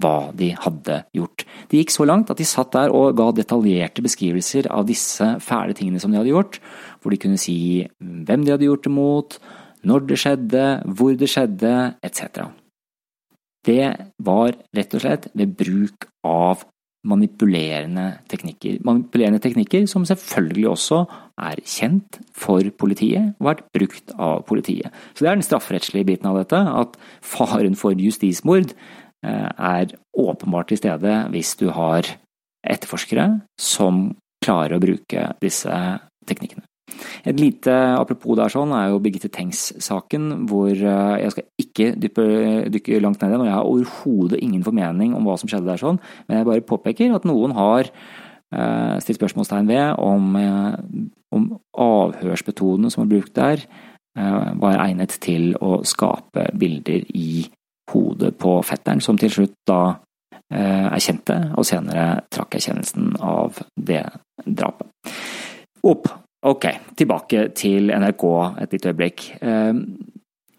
hva 0.00 0.30
de 0.36 0.52
hadde 0.56 1.00
gjort. 1.16 1.44
Det 1.68 1.82
gikk 1.82 1.94
så 1.94 2.06
langt 2.08 2.30
at 2.32 2.40
de 2.40 2.46
satt 2.48 2.72
der 2.76 2.94
og 2.94 3.16
ga 3.18 3.30
detaljerte 3.36 4.04
beskrivelser 4.04 4.70
av 4.72 4.86
disse 4.88 5.34
fæle 5.44 5.76
tingene 5.76 6.02
som 6.02 6.12
de 6.12 6.20
hadde 6.20 6.32
gjort, 6.32 6.60
hvor 7.02 7.14
de 7.14 7.20
kunne 7.20 7.40
si 7.40 7.58
hvem 7.98 8.46
de 8.46 8.54
hadde 8.54 8.68
gjort 8.68 8.86
det 8.86 8.94
mot, 8.94 9.38
når 9.88 10.08
det 10.08 10.18
skjedde, 10.22 10.64
hvor 10.98 11.14
det 11.18 11.30
skjedde, 11.30 11.74
etc. 12.04 12.48
Det 13.66 13.84
var 14.24 14.56
rett 14.74 14.96
og 14.96 15.04
slett 15.04 15.30
ved 15.36 15.54
bruk 15.58 16.08
av 16.26 16.64
manipulerende 17.08 18.18
teknikker. 18.28 18.80
Manipulerende 18.86 19.40
teknikker 19.42 19.86
som 19.90 20.06
selvfølgelig 20.08 20.66
også 20.72 21.02
er 21.40 21.60
kjent 21.62 22.18
for 22.34 22.66
politiet 22.80 23.36
og 23.38 23.50
vært 23.52 23.66
brukt 23.74 24.14
av 24.18 24.42
politiet. 24.48 24.90
Så 25.14 25.22
det 25.22 25.30
er 25.30 25.38
den 25.38 25.46
strafferettslige 25.46 26.08
biten 26.10 26.28
av 26.30 26.40
dette, 26.40 26.58
at 26.58 26.98
faren 27.22 27.78
for 27.78 27.94
justismord 27.94 28.74
er 29.22 29.92
åpenbart 30.14 30.68
til 30.70 30.78
stede 30.78 31.14
hvis 31.32 31.56
du 31.58 31.68
har 31.74 32.06
etterforskere 32.62 33.40
som 33.58 34.12
klarer 34.44 34.76
å 34.76 34.82
bruke 34.82 35.24
disse 35.42 35.74
teknikkene. 36.28 36.64
Et 37.28 37.36
lite 37.36 37.72
apropos 37.98 38.36
der 38.38 38.50
sånn 38.52 38.72
er 38.74 38.88
jo 38.92 39.00
Birgitte 39.02 39.30
Tengs-saken, 39.32 40.46
hvor 40.50 40.70
eh, 40.72 41.18
jeg 41.22 41.34
skal 41.34 41.46
ikke 41.62 41.90
dyppe, 42.00 42.24
dykke 42.74 43.02
langt 43.04 43.20
ned 43.22 43.30
i 43.30 43.34
den, 43.34 43.44
og 43.44 43.50
jeg 43.50 43.56
har 43.56 43.68
overhodet 43.68 44.40
ingen 44.42 44.64
formening 44.66 45.14
om 45.16 45.28
hva 45.28 45.36
som 45.40 45.50
skjedde 45.50 45.68
der 45.68 45.82
sånn, 45.82 46.00
men 46.26 46.40
jeg 46.40 46.48
bare 46.48 46.66
påpeker 46.66 47.14
at 47.14 47.28
noen 47.28 47.54
har 47.56 47.90
uh, 47.90 48.96
stilt 49.04 49.20
spørsmålstegn 49.20 49.68
ved 49.70 50.00
om, 50.02 50.32
om 51.34 51.46
avhørsmetodene 51.86 52.90
som 52.94 53.04
er 53.04 53.12
brukt 53.12 53.36
der, 53.38 53.68
var 54.18 54.80
egnet 54.82 55.12
til 55.22 55.52
å 55.62 55.76
skape 55.86 56.48
bilder 56.58 57.04
i 57.14 57.44
hodet 57.92 58.34
på 58.38 58.58
fetteren, 58.66 59.00
som 59.04 59.18
til 59.20 59.32
slutt 59.32 59.56
da 59.68 59.80
erkjente, 60.48 61.34
og 61.60 61.66
senere 61.68 62.22
trakk 62.32 62.54
erkjennelsen 62.56 63.18
av 63.20 63.58
det 63.76 64.00
drapet. 64.46 64.88
Opp 65.84 66.08
Ok, 66.46 66.68
tilbake 66.94 67.48
til 67.58 67.90
NRK 67.90 68.24
et 68.62 68.74
lite 68.76 68.92
øyeblikk. 68.92 69.22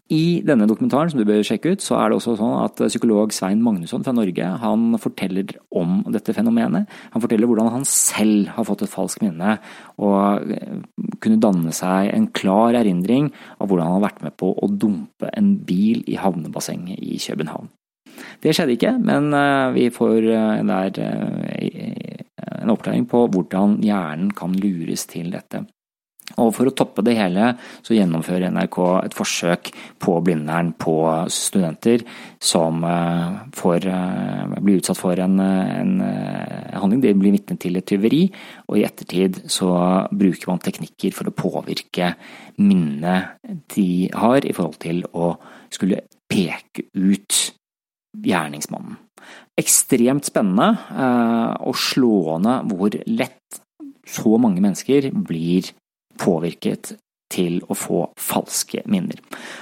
I 0.09 0.41
denne 0.41 0.65
dokumentaren 0.65 1.11
som 1.11 1.19
du 1.21 1.25
bør 1.27 1.43
sjekke 1.45 1.75
ut, 1.75 1.83
så 1.85 1.99
er 1.99 2.09
det 2.09 2.15
også 2.17 2.33
sånn 2.39 2.55
at 2.63 2.79
psykolog 2.81 3.33
Svein 3.35 3.61
Magnusson 3.61 4.01
fra 4.05 4.13
Norge 4.17 4.47
han 4.63 4.97
forteller 4.97 5.53
om 5.69 5.99
dette 6.09 6.33
fenomenet. 6.33 6.89
Han 7.13 7.21
forteller 7.21 7.49
hvordan 7.49 7.69
han 7.75 7.85
selv 7.85 8.49
har 8.55 8.65
fått 8.65 8.87
et 8.87 8.93
falskt 8.93 9.21
minne 9.21 9.59
og 10.01 10.49
eh, 10.49 10.81
kunne 11.21 11.37
danne 11.43 11.73
seg 11.77 12.09
en 12.15 12.25
klar 12.33 12.73
erindring 12.79 13.29
av 13.59 13.69
hvordan 13.69 13.85
han 13.85 13.99
har 13.99 14.07
vært 14.07 14.25
med 14.25 14.37
på 14.41 14.49
å 14.57 14.71
dumpe 14.73 15.29
en 15.29 15.53
bil 15.69 16.01
i 16.09 16.17
havnebassenget 16.17 16.97
i 16.97 17.21
København. 17.21 17.69
Det 18.41 18.55
skjedde 18.55 18.79
ikke, 18.79 18.97
men 18.97 19.29
eh, 19.37 19.69
vi 19.77 19.89
får 19.93 20.25
eh, 20.25 20.57
en 22.59 22.73
oppklaring 22.73 23.05
på 23.11 23.27
hvordan 23.29 23.77
hjernen 23.85 24.33
kan 24.33 24.57
lures 24.57 25.05
til 25.11 25.29
dette. 25.37 25.67
Og 26.39 26.53
For 26.55 26.69
å 26.69 26.74
toppe 26.75 27.03
det 27.05 27.17
hele 27.17 27.53
så 27.86 27.96
gjennomfører 27.96 28.51
NRK 28.53 28.77
et 29.03 29.15
forsøk 29.17 29.72
på 30.01 30.15
Blindern 30.25 30.72
på 30.79 30.96
studenter 31.34 32.05
som 32.41 32.84
eh, 32.88 33.39
får, 33.55 33.88
eh, 33.91 34.55
blir 34.60 34.79
utsatt 34.79 35.00
for 35.00 35.19
en, 35.19 35.39
en 35.43 35.93
eh, 36.05 36.77
handling. 36.79 37.03
De 37.03 37.13
blir 37.17 37.36
vitne 37.36 37.60
til 37.60 37.79
et 37.79 37.88
tyveri, 37.89 38.24
og 38.67 38.79
i 38.79 38.86
ettertid 38.88 39.43
så 39.51 39.72
bruker 40.12 40.51
man 40.51 40.63
teknikker 40.63 41.15
for 41.15 41.29
å 41.29 41.36
påvirke 41.36 42.13
minnet 42.62 43.39
de 43.75 44.10
har 44.13 44.46
i 44.46 44.55
forhold 44.55 44.79
til 44.84 45.03
å 45.12 45.34
skulle 45.74 46.03
peke 46.29 46.88
ut 46.96 47.43
gjerningsmannen 48.19 48.98
ekstremt 49.60 50.27
spennende 50.29 50.69
og 51.67 51.75
slående 51.77 52.55
hvor 52.72 52.96
lett 53.10 53.60
så 54.10 54.39
mange 54.41 54.63
mennesker 54.63 55.10
blir 55.13 55.69
påvirket 56.19 56.93
til 57.29 57.59
å 57.69 57.75
få 57.77 58.01
falske 58.17 58.81
minner. 58.89 59.19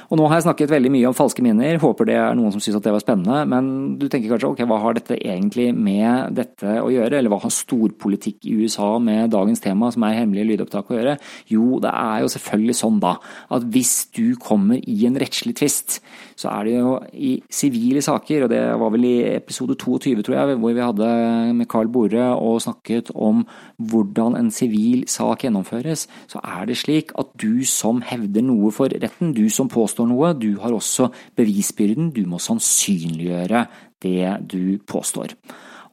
Og 0.07 0.19
Nå 0.19 0.27
har 0.29 0.39
jeg 0.39 0.47
snakket 0.47 0.71
veldig 0.71 0.91
mye 0.93 1.09
om 1.09 1.15
falske 1.17 1.43
minner, 1.43 1.79
håper 1.81 2.07
det 2.07 2.15
er 2.15 2.37
noen 2.37 2.53
som 2.55 2.63
syns 2.63 2.79
det 2.83 2.93
var 2.95 3.03
spennende, 3.03 3.41
men 3.51 3.97
du 3.99 4.07
tenker 4.07 4.31
kanskje 4.31 4.53
ok, 4.53 4.63
hva 4.69 4.79
har 4.85 4.95
dette 4.95 5.17
egentlig 5.17 5.69
med 5.75 6.37
dette 6.37 6.77
å 6.79 6.87
gjøre, 6.93 7.19
eller 7.19 7.33
hva 7.33 7.41
har 7.43 7.53
storpolitikk 7.53 8.47
i 8.47 8.55
USA 8.63 8.93
med 9.03 9.33
dagens 9.35 9.63
tema, 9.63 9.91
som 9.91 10.05
er 10.07 10.21
hemmelige 10.21 10.53
lydopptak, 10.53 10.91
å 10.91 10.97
gjøre? 10.97 11.17
Jo, 11.51 11.81
det 11.83 11.91
er 11.91 12.23
jo 12.23 12.31
selvfølgelig 12.37 12.77
sånn 12.79 13.01
da, 13.03 13.17
at 13.57 13.67
hvis 13.75 13.93
du 14.15 14.37
kommer 14.39 14.79
i 14.79 14.97
en 15.09 15.19
rettslig 15.19 15.57
tvist, 15.59 15.99
så 16.39 16.53
er 16.53 16.69
det 16.69 16.77
jo 16.77 16.95
i 17.17 17.33
sivile 17.51 18.03
saker, 18.05 18.45
og 18.45 18.53
det 18.53 18.63
var 18.79 18.95
vel 18.95 19.09
i 19.09 19.15
episode 19.33 19.75
22, 19.75 20.23
tror 20.23 20.37
jeg, 20.37 20.59
hvor 20.61 20.77
vi 20.77 20.85
hadde 20.85 21.11
med 21.57 21.67
Carl 21.71 21.91
Bore 21.91 22.31
og 22.37 22.61
snakket 22.63 23.11
om 23.11 23.43
hvordan 23.77 24.37
en 24.39 24.51
sivil 24.53 25.03
sak 25.11 25.43
gjennomføres, 25.43 26.07
så 26.31 26.41
er 26.45 26.67
det 26.69 26.79
slik 26.79 27.11
at 27.19 27.33
du 27.41 27.56
som 27.65 28.01
hevder 28.05 28.45
noe 28.45 28.71
for 28.75 28.91
retten, 28.91 29.33
du 29.33 29.47
som 29.53 29.69
påstår 29.71 30.09
noe, 30.09 30.33
du 30.37 30.57
har 30.61 30.75
også 30.75 31.09
bevisbyrden, 31.37 32.11
du 32.13 32.25
må 32.29 32.41
sannsynliggjøre 32.43 33.65
det 34.03 34.35
du 34.51 34.77
påstår. 34.85 35.33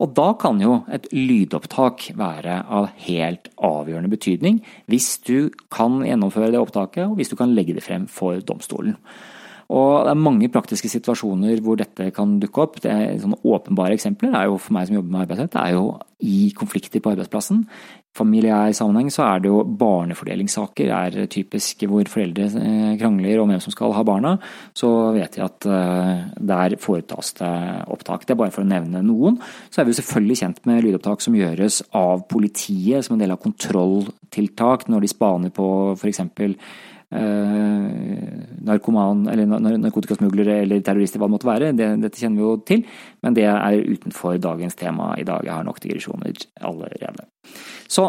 Og 0.02 0.10
da 0.16 0.32
kan 0.38 0.58
jo 0.60 0.80
et 0.92 1.06
lydopptak 1.14 2.08
være 2.18 2.58
av 2.66 2.90
helt 3.06 3.48
avgjørende 3.62 4.10
betydning, 4.10 4.58
hvis 4.90 5.14
du 5.26 5.52
kan 5.72 6.02
gjennomføre 6.02 6.50
det 6.52 6.60
opptaket, 6.60 7.06
og 7.06 7.20
hvis 7.20 7.30
du 7.30 7.38
kan 7.38 7.54
legge 7.54 7.76
det 7.76 7.86
frem 7.86 8.08
for 8.10 8.42
domstolen. 8.42 8.98
Og 9.72 10.04
det 10.04 10.12
er 10.12 10.20
mange 10.20 10.50
praktiske 10.52 10.90
situasjoner 10.92 11.62
hvor 11.64 11.78
dette 11.80 12.10
kan 12.14 12.36
dukke 12.40 12.64
opp. 12.66 12.80
Det 12.84 12.90
er 12.92 13.14
sånne 13.22 13.40
Åpenbare 13.48 13.96
eksempler 13.96 14.34
er 14.36 14.50
jo 14.50 14.58
for 14.60 14.76
meg 14.76 14.90
som 14.90 14.98
jobber 14.98 15.14
med 15.14 15.24
arbeidsrett, 15.24 15.54
det 15.54 15.62
er 15.62 15.78
jo 15.78 15.86
i 16.24 16.40
konflikter 16.56 17.00
på 17.00 17.14
arbeidsplassen. 17.14 17.64
Familiær 18.14 18.70
sammenheng 18.76 19.10
så 19.10 19.24
er 19.26 19.42
det 19.42 19.50
jo 19.50 19.64
barnefordelingssaker 19.80 20.92
er 20.94 21.16
typisk 21.32 21.82
hvor 21.90 22.06
foreldre 22.10 22.46
eh, 22.60 22.94
krangler 23.00 23.42
om 23.42 23.50
hvem 23.50 23.62
som 23.64 23.74
skal 23.74 23.94
ha 23.96 24.04
barna. 24.06 24.36
Så 24.76 24.90
vet 25.16 25.38
jeg 25.38 25.44
at 25.48 25.66
eh, 25.66 26.22
der 26.38 26.78
foretas 26.82 27.34
det 27.40 27.50
opptak. 27.90 28.22
Det 28.22 28.36
er 28.36 28.40
bare 28.44 28.54
for 28.54 28.62
å 28.62 28.70
nevne 28.70 29.02
noen. 29.02 29.40
Så 29.66 29.82
er 29.82 29.90
vi 29.90 29.98
selvfølgelig 29.98 30.40
kjent 30.44 30.64
med 30.70 30.86
lydopptak 30.86 31.26
som 31.26 31.36
gjøres 31.38 31.82
av 31.98 32.26
politiet 32.30 33.06
som 33.06 33.16
en 33.16 33.24
del 33.24 33.34
av 33.34 33.42
kontrolltiltak 33.42 34.86
når 34.88 35.04
de 35.04 35.14
spaner 35.16 35.54
på 35.54 35.68
f.eks 35.98 36.22
Eh, 37.14 37.90
narkoman, 38.66 39.28
eller 39.30 39.46
narkotikasmuglere 39.78 40.56
eller 40.64 40.80
terrorister, 40.82 41.20
hva 41.20 41.28
det 41.28 41.34
måtte 41.36 41.46
være. 41.46 41.68
Det, 41.76 41.86
dette 42.02 42.18
kjenner 42.18 42.40
vi 42.40 42.42
jo 42.42 42.54
til, 42.66 42.82
men 43.22 43.36
det 43.36 43.44
er 43.46 43.76
utenfor 43.78 44.40
dagens 44.42 44.74
tema 44.80 45.12
i 45.20 45.26
dag. 45.28 45.44
Jeg 45.46 45.54
har 45.54 45.66
nok 45.66 45.78
digresjoner 45.84 46.34
allerede. 46.66 47.28
Så 47.90 48.08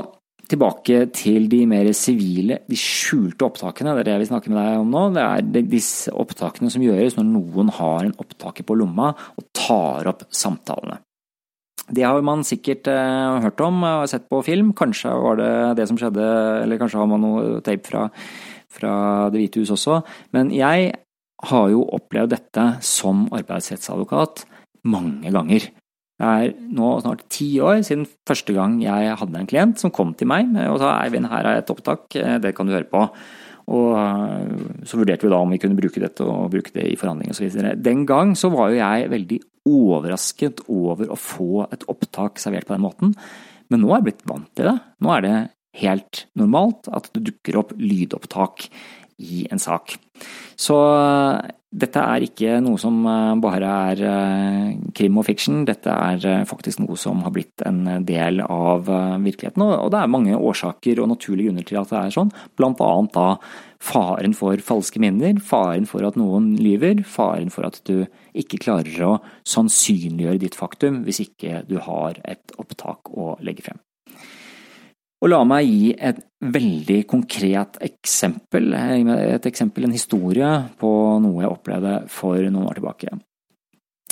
tilbake 0.49 1.07
til 1.15 1.47
de 1.49 1.63
mer 1.69 1.89
sivile, 1.97 2.59
de 2.69 2.77
skjulte 2.77 3.47
opptakene. 3.47 3.95
Det 3.95 4.03
er 4.03 4.07
det 4.07 4.13
jeg 4.13 4.23
vil 4.23 4.29
snakke 4.29 4.51
med 4.53 4.59
deg 4.61 4.83
om 4.83 4.93
nå. 4.93 5.03
Det 5.15 5.25
er 5.25 5.71
disse 5.71 6.13
opptakene 6.13 6.69
som 6.73 6.85
gjøres 6.85 7.17
når 7.17 7.27
noen 7.31 7.73
har 7.79 8.05
en 8.05 8.17
opptaker 8.21 8.67
på 8.67 8.77
lomma 8.77 9.13
og 9.15 9.47
tar 9.57 10.11
opp 10.11 10.27
samtalene. 10.29 10.99
Det 11.85 12.01
har 12.01 12.17
man 12.25 12.41
sikkert 12.45 12.87
eh, 12.89 13.39
hørt 13.43 13.61
om 13.61 13.83
og 13.85 14.07
sett 14.09 14.25
på 14.31 14.39
film. 14.45 14.71
Kanskje 14.77 15.11
var 15.21 15.37
det 15.37 15.49
det 15.77 15.85
som 15.89 15.99
skjedde, 16.01 16.27
eller 16.63 16.79
kanskje 16.81 17.01
har 17.01 17.09
man 17.11 17.21
noe 17.21 17.59
tape 17.65 17.85
fra 17.85 18.07
fra 18.75 19.29
Det 19.31 19.39
hvite 19.39 19.63
hus 19.63 19.73
også. 19.75 20.01
Men 20.35 20.51
jeg 20.53 20.93
har 21.49 21.65
jo 21.71 21.85
opplevd 21.95 22.33
dette 22.35 22.65
som 22.85 23.25
arbeidsrettsadvokat 23.35 24.45
mange 24.87 25.31
ganger. 25.31 25.69
Det 26.15 26.27
er 26.27 26.53
nå 26.71 26.93
snart 27.03 27.25
ti 27.33 27.49
år 27.59 27.81
siden 27.83 28.05
første 28.27 28.53
gang 28.55 28.77
jeg 28.83 29.17
hadde 29.19 29.39
en 29.41 29.49
klient 29.49 29.81
som 29.81 29.91
kom 29.91 30.13
til 30.15 30.29
meg 30.31 30.53
og 30.69 30.79
sa 30.79 30.93
Eivind, 31.01 31.27
her 31.27 31.49
er 31.49 31.59
et 31.59 31.73
opptak, 31.73 32.07
det 32.15 32.53
kan 32.55 32.69
du 32.69 32.75
høre 32.75 32.87
på. 32.87 33.01
Og 33.75 34.85
så 34.85 34.99
vurderte 34.99 35.25
vi 35.25 35.33
da 35.33 35.41
om 35.41 35.51
vi 35.51 35.59
kunne 35.59 35.77
bruke 35.77 35.99
dette 35.99 36.23
og 36.23 36.51
bruke 36.53 36.71
det 36.75 36.85
i 36.91 36.97
forhandlinger 36.99 37.33
osv. 37.33 37.59
Den 37.81 38.05
gang 38.07 38.35
så 38.37 38.51
var 38.53 38.71
jo 38.71 38.79
jeg 38.79 39.09
veldig 39.11 39.39
overrasket 39.65 40.61
over 40.69 41.09
å 41.09 41.17
få 41.19 41.65
et 41.73 41.83
opptak 41.91 42.39
servert 42.41 42.69
på 42.69 42.75
den 42.75 42.85
måten. 42.85 43.15
Men 43.73 43.81
nå 43.81 43.89
er 43.89 43.99
jeg 43.99 44.07
blitt 44.11 44.27
vant 44.29 44.51
til 44.55 44.69
det. 44.69 44.77
Nå 45.01 45.15
er 45.15 45.25
det 45.25 45.35
helt 45.81 46.25
normalt 46.39 46.87
at 46.93 47.09
det 47.15 47.25
dukker 47.31 47.59
opp 47.59 47.73
lydopptak 47.75 48.69
i 49.17 49.45
en 49.51 49.59
sak. 49.59 49.95
Så 50.59 50.75
eh, 50.75 51.51
dette 51.75 51.99
er 51.99 52.23
ikke 52.23 52.59
noe 52.63 52.79
som 52.79 53.01
eh, 53.09 53.33
bare 53.43 53.71
er 53.91 54.01
eh, 54.07 54.73
krim 54.95 55.19
og 55.19 55.27
fiction, 55.27 55.63
dette 55.67 55.91
er 55.91 56.45
faktisk 56.47 56.81
noe 56.83 56.99
som 56.99 57.23
har 57.25 57.33
blitt 57.35 57.63
en 57.67 58.05
del 58.07 58.41
av 58.43 58.87
virkeligheten. 59.23 59.63
Og 59.65 59.91
det 59.93 60.01
er 60.01 60.11
mange 60.11 60.35
årsaker 60.39 61.01
og 61.03 61.11
naturlige 61.13 61.49
grunner 61.49 61.67
til 61.67 61.79
at 61.81 61.91
det 61.93 62.01
er 62.01 62.17
sånn, 62.17 62.33
blant 62.59 62.83
annet 62.83 63.15
da 63.15 63.29
faren 63.85 64.33
for 64.35 64.59
falske 64.65 65.01
minner, 65.03 65.39
faren 65.43 65.87
for 65.89 66.07
at 66.07 66.17
noen 66.19 66.53
lyver, 66.59 67.03
faren 67.07 67.51
for 67.53 67.67
at 67.67 67.81
du 67.87 68.05
ikke 68.35 68.61
klarer 68.63 69.03
å 69.05 69.17
sannsynliggjøre 69.47 70.41
ditt 70.47 70.57
faktum 70.57 71.03
hvis 71.05 71.21
ikke 71.27 71.65
du 71.69 71.77
har 71.83 72.19
et 72.23 72.55
opptak 72.61 73.11
å 73.13 73.35
legge 73.43 73.67
frem. 73.67 73.83
Og 75.25 75.31
la 75.31 75.39
meg 75.41 75.65
gi 75.65 75.93
et 75.97 76.19
veldig 76.45 76.99
konkret 77.09 77.79
eksempel, 77.81 78.75
et 78.77 79.47
eksempel, 79.49 79.87
en 79.87 79.95
historie 79.95 80.49
på 80.77 80.91
noe 81.23 81.41
jeg 81.41 81.49
opplevde 81.49 81.95
for 82.13 82.37
noen 82.45 82.67
år 82.69 82.77
tilbake. 82.77 83.15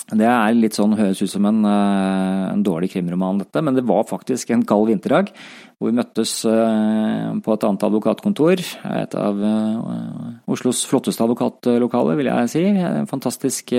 Det 0.09 0.25
er 0.25 0.57
litt 0.57 0.75
sånn, 0.75 0.97
høres 0.97 1.21
ut 1.21 1.31
som 1.31 1.45
en, 1.45 1.61
eh, 1.69 2.49
en 2.49 2.65
dårlig 2.65 2.89
krimroman, 2.91 3.37
dette, 3.39 3.61
men 3.61 3.77
det 3.77 3.85
var 3.85 4.03
faktisk 4.09 4.49
en 4.51 4.65
kald 4.65 4.89
vinterdag 4.89 5.29
hvor 5.77 5.91
vi 5.91 5.95
møttes 5.95 6.33
eh, 6.49 7.29
på 7.45 7.53
et 7.53 7.63
annet 7.63 7.85
advokatkontor. 7.87 8.65
Et 8.97 9.15
av 9.15 9.45
eh, 9.47 10.51
Oslos 10.51 10.83
flotteste 10.89 11.23
advokatlokaler, 11.23 12.17
vil 12.17 12.33
jeg 12.33 12.51
si. 12.51 12.65
En 12.65 13.09
fantastisk 13.09 13.69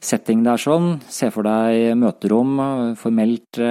setting 0.00 0.44
der 0.44 0.60
sånn. 0.60 1.00
Se 1.08 1.32
for 1.32 1.48
deg 1.48 1.96
møterom, 1.96 2.60
formelt 3.00 3.64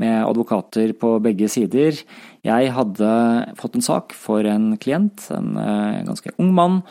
med 0.00 0.22
advokater 0.24 0.92
på 0.98 1.16
begge 1.24 1.48
sider. 1.52 1.98
Jeg 2.46 2.72
hadde 2.76 3.10
fått 3.58 3.78
en 3.78 3.84
sak 3.84 4.16
for 4.16 4.46
en 4.48 4.74
klient, 4.80 5.28
en 5.34 5.56
eh, 5.60 6.02
ganske 6.06 6.34
ung 6.38 6.52
mann, 6.56 6.82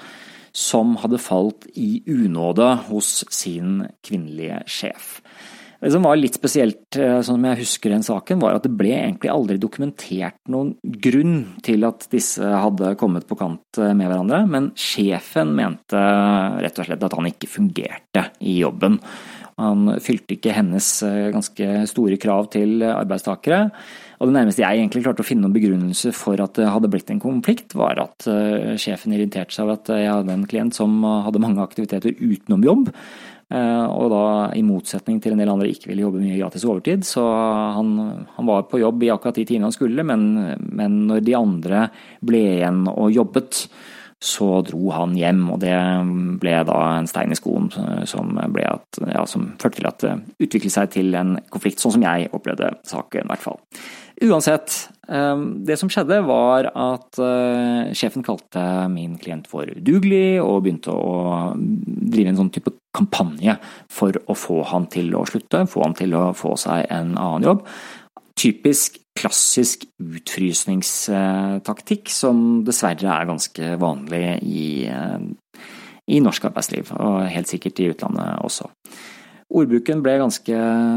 som 0.56 0.96
hadde 1.02 1.20
falt 1.20 1.68
i 1.76 2.00
unåde 2.08 2.68
hos 2.88 3.22
sin 3.34 3.84
kvinnelige 4.06 4.62
sjef. 4.72 5.20
Det 5.86 5.92
som 5.94 6.06
var 6.08 6.18
litt 6.18 6.38
spesielt, 6.38 6.96
eh, 6.98 7.20
sånn 7.20 7.36
som 7.38 7.44
jeg 7.46 7.60
husker 7.60 7.92
den 7.94 8.06
saken, 8.06 8.40
var 8.42 8.56
at 8.56 8.64
det 8.66 8.72
ble 8.74 8.94
egentlig 8.96 9.30
aldri 9.30 9.60
dokumentert 9.62 10.40
noen 10.50 10.74
grunn 10.82 11.60
til 11.62 11.86
at 11.86 12.08
disse 12.10 12.42
hadde 12.42 12.96
kommet 12.98 13.28
på 13.28 13.38
kant 13.38 13.78
eh, 13.78 13.94
med 13.94 14.10
hverandre, 14.10 14.46
men 14.50 14.72
sjefen 14.80 15.54
mente 15.54 16.02
rett 16.64 16.80
og 16.80 16.88
slett 16.88 17.06
at 17.06 17.18
han 17.20 17.30
ikke 17.30 17.52
fungerte 17.52 18.30
i 18.42 18.58
jobben. 18.64 18.98
Han 19.62 19.88
fylte 20.04 20.36
ikke 20.36 20.56
hennes 20.56 20.88
eh, 21.08 21.30
ganske 21.32 21.86
store 21.88 22.18
krav 22.20 22.50
til 22.56 22.84
arbeidstakere. 22.84 23.70
Og 24.20 24.28
det 24.28 24.36
nærmeste 24.36 24.64
jeg 24.64 24.82
egentlig 24.82 25.06
klarte 25.06 25.24
å 25.24 25.28
finne 25.28 25.46
noen 25.46 25.56
begrunnelse 25.56 26.12
for 26.16 26.40
at 26.44 26.58
det 26.60 26.68
hadde 26.72 26.90
blitt 26.92 27.12
en 27.14 27.24
konflikt, 27.24 27.76
var 27.80 28.02
at 28.04 28.28
eh, 28.32 28.76
sjefen 28.82 29.16
irriterte 29.16 29.56
seg 29.56 29.68
over 29.68 29.80
at 29.80 29.94
jeg 29.96 30.12
hadde 30.12 30.36
en 30.36 30.50
klient 30.50 30.76
som 30.76 31.00
hadde 31.04 31.44
mange 31.44 31.64
aktiviteter 31.64 32.20
utenom 32.20 32.68
jobb. 32.68 32.92
Eh, 33.54 33.86
og 33.86 34.10
da 34.10 34.26
i 34.58 34.64
motsetning 34.66 35.20
til 35.22 35.36
en 35.36 35.42
del 35.42 35.52
andre 35.54 35.70
ikke 35.70 35.92
ville 35.92 36.04
jobbe 36.04 36.24
mye 36.24 36.40
gratis 36.40 36.66
overtid. 36.68 37.08
Så 37.08 37.24
han, 37.24 37.96
han 38.36 38.50
var 38.50 38.68
på 38.68 38.82
jobb 38.82 39.06
i 39.06 39.12
akkurat 39.14 39.40
de 39.40 39.48
timene 39.48 39.70
han 39.70 39.76
skulle, 39.76 40.08
men, 40.08 40.32
men 40.66 41.04
når 41.12 41.24
de 41.24 41.38
andre 41.38 41.88
ble 42.26 42.44
igjen 42.58 42.88
og 42.92 43.14
jobbet, 43.14 43.68
så 44.26 44.48
dro 44.66 44.90
han 44.96 45.14
hjem, 45.18 45.44
og 45.54 45.60
det 45.62 45.76
ble 46.42 46.56
da 46.68 46.80
en 46.96 47.10
stein 47.10 47.34
i 47.34 47.38
skoen 47.38 47.70
som, 48.10 48.34
at, 48.42 49.02
ja, 49.06 49.26
som 49.30 49.52
førte 49.62 49.80
til 49.80 49.90
at 49.90 50.02
det 50.02 50.16
utviklet 50.48 50.74
seg 50.74 50.96
til 50.96 51.14
en 51.18 51.36
konflikt, 51.54 51.84
sånn 51.84 51.98
som 51.98 52.06
jeg 52.08 52.32
opplevde 52.34 52.74
saken, 52.88 53.28
i 53.28 53.34
hvert 53.34 53.46
fall. 53.46 53.62
Uansett, 54.24 54.72
eh, 55.12 55.38
det 55.68 55.78
som 55.78 55.92
skjedde 55.92 56.22
var 56.26 56.70
at 56.72 57.20
eh, 57.20 57.94
sjefen 57.98 58.24
kalte 58.26 58.64
min 58.92 59.18
klient 59.22 59.50
for 59.52 59.68
udugelig, 59.68 60.40
og 60.42 60.64
begynte 60.66 60.96
å 60.96 61.54
drive 61.56 62.32
en 62.32 62.40
sånn 62.40 62.54
type 62.56 62.74
kampanje 62.96 63.58
for 63.92 64.16
å 64.26 64.38
få 64.40 64.62
han 64.72 64.88
til 64.92 65.14
å 65.20 65.26
slutte, 65.28 65.66
få 65.68 65.84
han 65.84 65.98
til 65.98 66.16
å 66.16 66.30
få 66.38 66.56
seg 66.60 66.88
en 66.90 67.14
annen 67.14 67.50
jobb. 67.50 67.66
Typisk 68.40 69.02
klassisk 69.16 69.86
utfrysningstaktikk 70.02 72.10
som 72.12 72.64
dessverre 72.68 73.08
er 73.16 73.26
ganske 73.30 73.78
vanlig 73.82 74.44
i, 74.44 74.88
eh, 74.92 75.20
i 76.12 76.20
norsk 76.22 76.46
arbeidsliv, 76.52 76.92
og 77.00 77.32
helt 77.32 77.48
sikkert 77.50 77.80
i 77.80 77.90
utlandet 77.94 78.44
også. 78.44 78.66
Ordbruken 79.56 80.02
ble 80.04 80.20
ganske 80.20 80.56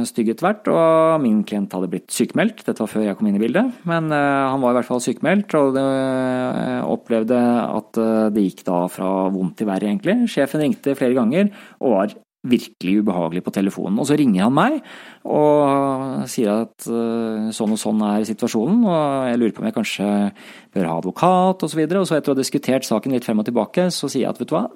stygg 0.08 0.28
etter 0.32 0.46
hvert, 0.48 0.68
og 0.72 1.20
min 1.22 1.44
klient 1.44 1.72
hadde 1.76 1.90
blitt 1.92 2.10
sykemeldt. 2.10 2.64
Dette 2.64 2.80
var 2.80 2.90
før 2.90 3.04
jeg 3.04 3.16
kom 3.18 3.28
inn 3.28 3.36
i 3.36 3.44
bildet, 3.44 3.66
men 3.86 4.04
eh, 4.10 4.48
han 4.50 4.62
var 4.64 4.70
i 4.72 4.76
hvert 4.80 4.88
fall 4.88 5.04
sykemeldt, 5.04 5.54
og 5.54 5.74
det, 5.76 5.84
eh, 5.84 6.82
opplevde 6.88 7.38
at 7.38 7.92
det 8.34 8.42
gikk 8.48 8.64
da 8.66 8.88
fra 8.90 9.30
vondt 9.30 9.56
til 9.60 9.68
verre, 9.68 9.86
egentlig. 9.86 10.16
Sjefen 10.32 10.60
ringte 10.64 10.96
flere 10.98 11.14
ganger 11.14 11.44
og 11.78 11.88
var 11.94 12.08
virkelig 12.46 13.00
ubehagelig 13.02 13.42
på 13.44 13.52
telefonen. 13.54 13.98
Og 13.98 14.06
så 14.06 14.16
ringer 14.18 14.46
han 14.46 14.54
meg 14.54 14.78
og 15.26 16.28
sier 16.30 16.64
at 16.64 16.86
uh, 16.86 17.48
sånn 17.54 17.74
og 17.74 17.80
sånn 17.80 18.04
er 18.06 18.26
situasjonen, 18.28 18.84
og 18.86 19.30
jeg 19.30 19.40
lurer 19.40 19.56
på 19.56 19.64
om 19.64 19.68
jeg 19.68 19.76
kanskje 19.76 20.10
bør 20.76 20.88
ha 20.90 20.98
advokat 21.00 21.66
osv. 21.66 21.82
Og, 21.82 21.90
så 21.90 22.04
og 22.04 22.08
så 22.10 22.18
etter 22.18 22.32
å 22.32 22.36
ha 22.36 22.42
diskutert 22.42 22.86
saken 22.86 23.16
litt 23.16 23.26
frem 23.26 23.42
og 23.42 23.48
tilbake, 23.48 23.88
så 23.94 24.10
sier 24.10 24.26
jeg 24.26 24.32
at 24.32 24.42
vet 24.42 24.52
du 24.52 24.56
hva, 24.56 24.68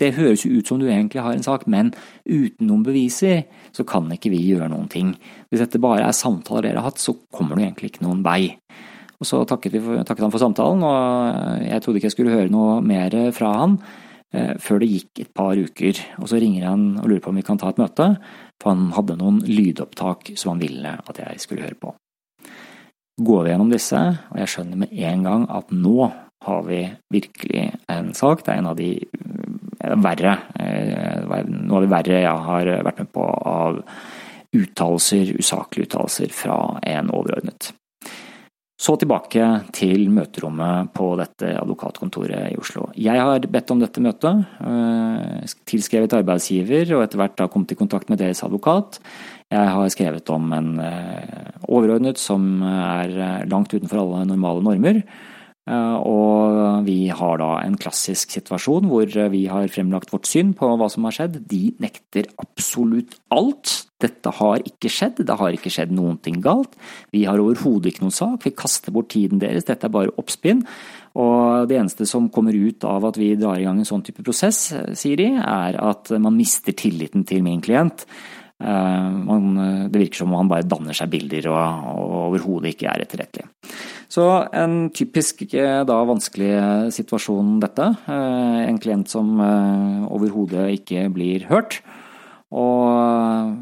det 0.00 0.14
høres 0.16 0.44
jo 0.44 0.52
ut 0.56 0.68
som 0.68 0.80
du 0.80 0.86
egentlig 0.88 1.22
har 1.22 1.34
en 1.34 1.44
sak, 1.44 1.66
men 1.70 1.92
uten 2.26 2.68
noen 2.68 2.84
beviser 2.86 3.44
så 3.74 3.84
kan 3.88 4.08
ikke 4.12 4.32
vi 4.32 4.40
gjøre 4.50 4.70
noen 4.72 4.88
ting. 4.92 5.14
Hvis 5.50 5.62
dette 5.64 5.80
bare 5.82 6.06
er 6.08 6.16
samtaler 6.16 6.68
dere 6.68 6.82
har 6.82 6.90
hatt, 6.90 7.02
så 7.02 7.14
kommer 7.34 7.58
det 7.58 7.68
egentlig 7.68 7.92
ikke 7.92 8.06
noen 8.06 8.24
vei. 8.26 8.56
Og 9.22 9.28
Så 9.28 9.44
takket, 9.46 9.76
vi, 9.76 9.98
takket 10.02 10.24
han 10.24 10.32
for 10.34 10.42
samtalen, 10.42 10.82
og 10.82 11.62
jeg 11.62 11.82
trodde 11.82 12.00
ikke 12.00 12.08
jeg 12.10 12.16
skulle 12.16 12.34
høre 12.34 12.50
noe 12.50 12.80
mer 12.82 13.14
fra 13.36 13.52
han. 13.60 13.76
Eh, 14.32 14.54
før 14.64 14.80
det 14.80 14.88
gikk 14.88 15.20
et 15.20 15.32
par 15.36 15.58
uker, 15.60 15.98
og 16.16 16.30
så 16.30 16.38
ringer 16.40 16.64
han 16.64 16.84
og 17.02 17.10
lurer 17.10 17.20
på 17.20 17.32
om 17.32 17.36
vi 17.36 17.44
kan 17.44 17.58
ta 17.60 17.68
et 17.68 17.80
møte, 17.80 18.06
for 18.62 18.72
han 18.72 18.86
hadde 18.96 19.18
noen 19.20 19.42
lydopptak 19.44 20.32
som 20.40 20.54
han 20.54 20.62
ville 20.62 20.94
at 20.96 21.20
jeg 21.20 21.42
skulle 21.42 21.66
høre 21.66 21.76
på. 21.76 21.92
Går 23.20 23.44
vi 23.44 23.52
gjennom 23.52 23.72
disse, 23.72 24.00
og 24.32 24.38
jeg 24.40 24.48
skjønner 24.48 24.80
med 24.84 24.94
en 25.04 25.26
gang 25.28 25.44
at 25.52 25.74
nå 25.76 26.08
har 26.46 26.64
vi 26.64 26.80
virkelig 27.12 27.66
en 27.92 28.10
sak. 28.16 28.40
Det 28.42 28.54
er 28.54 28.62
en 28.62 28.70
av 28.72 28.80
de 28.80 28.94
verre, 30.00 30.32
eh, 30.56 31.44
noe 31.52 31.76
av 31.76 31.84
det 31.84 31.92
verre 31.92 32.24
jeg 32.24 32.48
har 32.48 32.72
vært 32.88 33.04
med 33.04 33.12
på 33.12 33.28
av 33.28 33.82
uttalelser, 34.52 35.36
usaklige 35.36 35.90
uttalelser 35.90 36.32
fra 36.32 36.58
en 36.88 37.12
overordnet. 37.12 37.72
Så 38.82 38.96
tilbake 38.98 39.46
til 39.76 40.08
møterommet 40.10 40.88
på 40.96 41.12
dette 41.20 41.52
advokatkontoret 41.60 42.48
i 42.50 42.56
Oslo. 42.58 42.88
Jeg 42.98 43.20
har 43.20 43.44
bedt 43.46 43.70
om 43.70 43.78
dette 43.78 44.02
møtet, 44.02 44.42
eh, 44.58 45.52
tilskrevet 45.70 46.16
arbeidsgiver 46.18 46.96
og 46.96 47.04
etter 47.04 47.20
hvert 47.20 47.44
kommet 47.52 47.70
i 47.70 47.78
kontakt 47.78 48.10
med 48.10 48.18
deres 48.18 48.42
advokat. 48.42 48.98
Jeg 49.52 49.68
har 49.68 49.88
skrevet 49.94 50.28
om 50.34 50.52
en 50.52 50.80
eh, 50.80 51.52
overordnet 51.68 52.18
som 52.18 52.62
er 52.62 53.14
eh, 53.14 53.46
langt 53.46 53.70
utenfor 53.70 54.02
alle 54.02 54.26
normale 54.26 54.66
normer. 54.66 55.02
Eh, 55.62 55.96
og 56.02 56.82
vi 56.88 57.06
har 57.14 57.38
da 57.38 57.52
en 57.62 57.76
klassisk 57.78 58.32
situasjon 58.34 58.88
hvor 58.90 59.06
vi 59.30 59.44
har 59.46 59.70
fremlagt 59.70 60.10
vårt 60.10 60.26
syn 60.26 60.50
på 60.58 60.72
hva 60.74 60.88
som 60.90 61.06
har 61.06 61.14
skjedd. 61.14 61.38
De 61.46 61.70
nekter 61.82 62.26
absolutt 62.42 63.14
alt. 63.34 63.76
Dette 64.02 64.32
har 64.40 64.64
ikke 64.66 64.90
skjedd, 64.90 65.22
det 65.28 65.38
har 65.38 65.54
ikke 65.54 65.70
skjedd 65.70 65.94
noen 65.94 66.18
ting 66.18 66.40
galt. 66.42 66.74
Vi 67.14 67.22
har 67.28 67.38
overhodet 67.38 67.92
ikke 67.92 68.02
noen 68.02 68.16
sak, 68.16 68.42
vi 68.42 68.54
kaster 68.58 68.90
bort 68.94 69.12
tiden 69.14 69.38
deres, 69.38 69.68
dette 69.68 69.86
er 69.86 69.94
bare 69.94 70.10
oppspinn. 70.18 70.64
Og 71.22 71.68
det 71.70 71.78
eneste 71.78 72.08
som 72.10 72.26
kommer 72.32 72.56
ut 72.56 72.82
av 72.88 73.06
at 73.06 73.20
vi 73.20 73.36
drar 73.38 73.60
i 73.60 73.66
gang 73.68 73.78
en 73.78 73.86
sånn 73.86 74.02
type 74.02 74.24
prosess, 74.26 74.72
sier 74.98 75.20
de, 75.20 75.30
er 75.38 75.78
at 75.78 76.10
man 76.18 76.34
mister 76.34 76.74
tilliten 76.74 77.22
til 77.28 77.46
min 77.46 77.62
klient. 77.62 78.02
Eh, 78.58 79.08
man, 79.30 79.54
det 79.86 80.02
virker 80.02 80.24
som 80.24 80.34
om 80.34 80.40
han 80.40 80.50
bare 80.50 80.66
danner 80.66 80.98
seg 80.98 81.12
bilder 81.12 81.52
og, 81.52 81.88
og 81.94 82.18
overhodet 82.32 82.74
ikke 82.74 82.90
er 82.90 83.06
etterrettelig. 83.06 83.46
Så 84.12 84.24
en 84.52 84.90
typisk 84.92 85.46
ikke 85.46 85.82
da 85.88 85.96
vanskelig 86.04 86.50
situasjon 86.92 87.54
dette. 87.62 87.86
Eh, 88.12 88.58
en 88.68 88.80
klient 88.82 89.08
som 89.08 89.38
overhodet 89.40 90.68
ikke 90.76 91.06
blir 91.14 91.46
hørt. 91.48 91.80
Og 92.52 93.56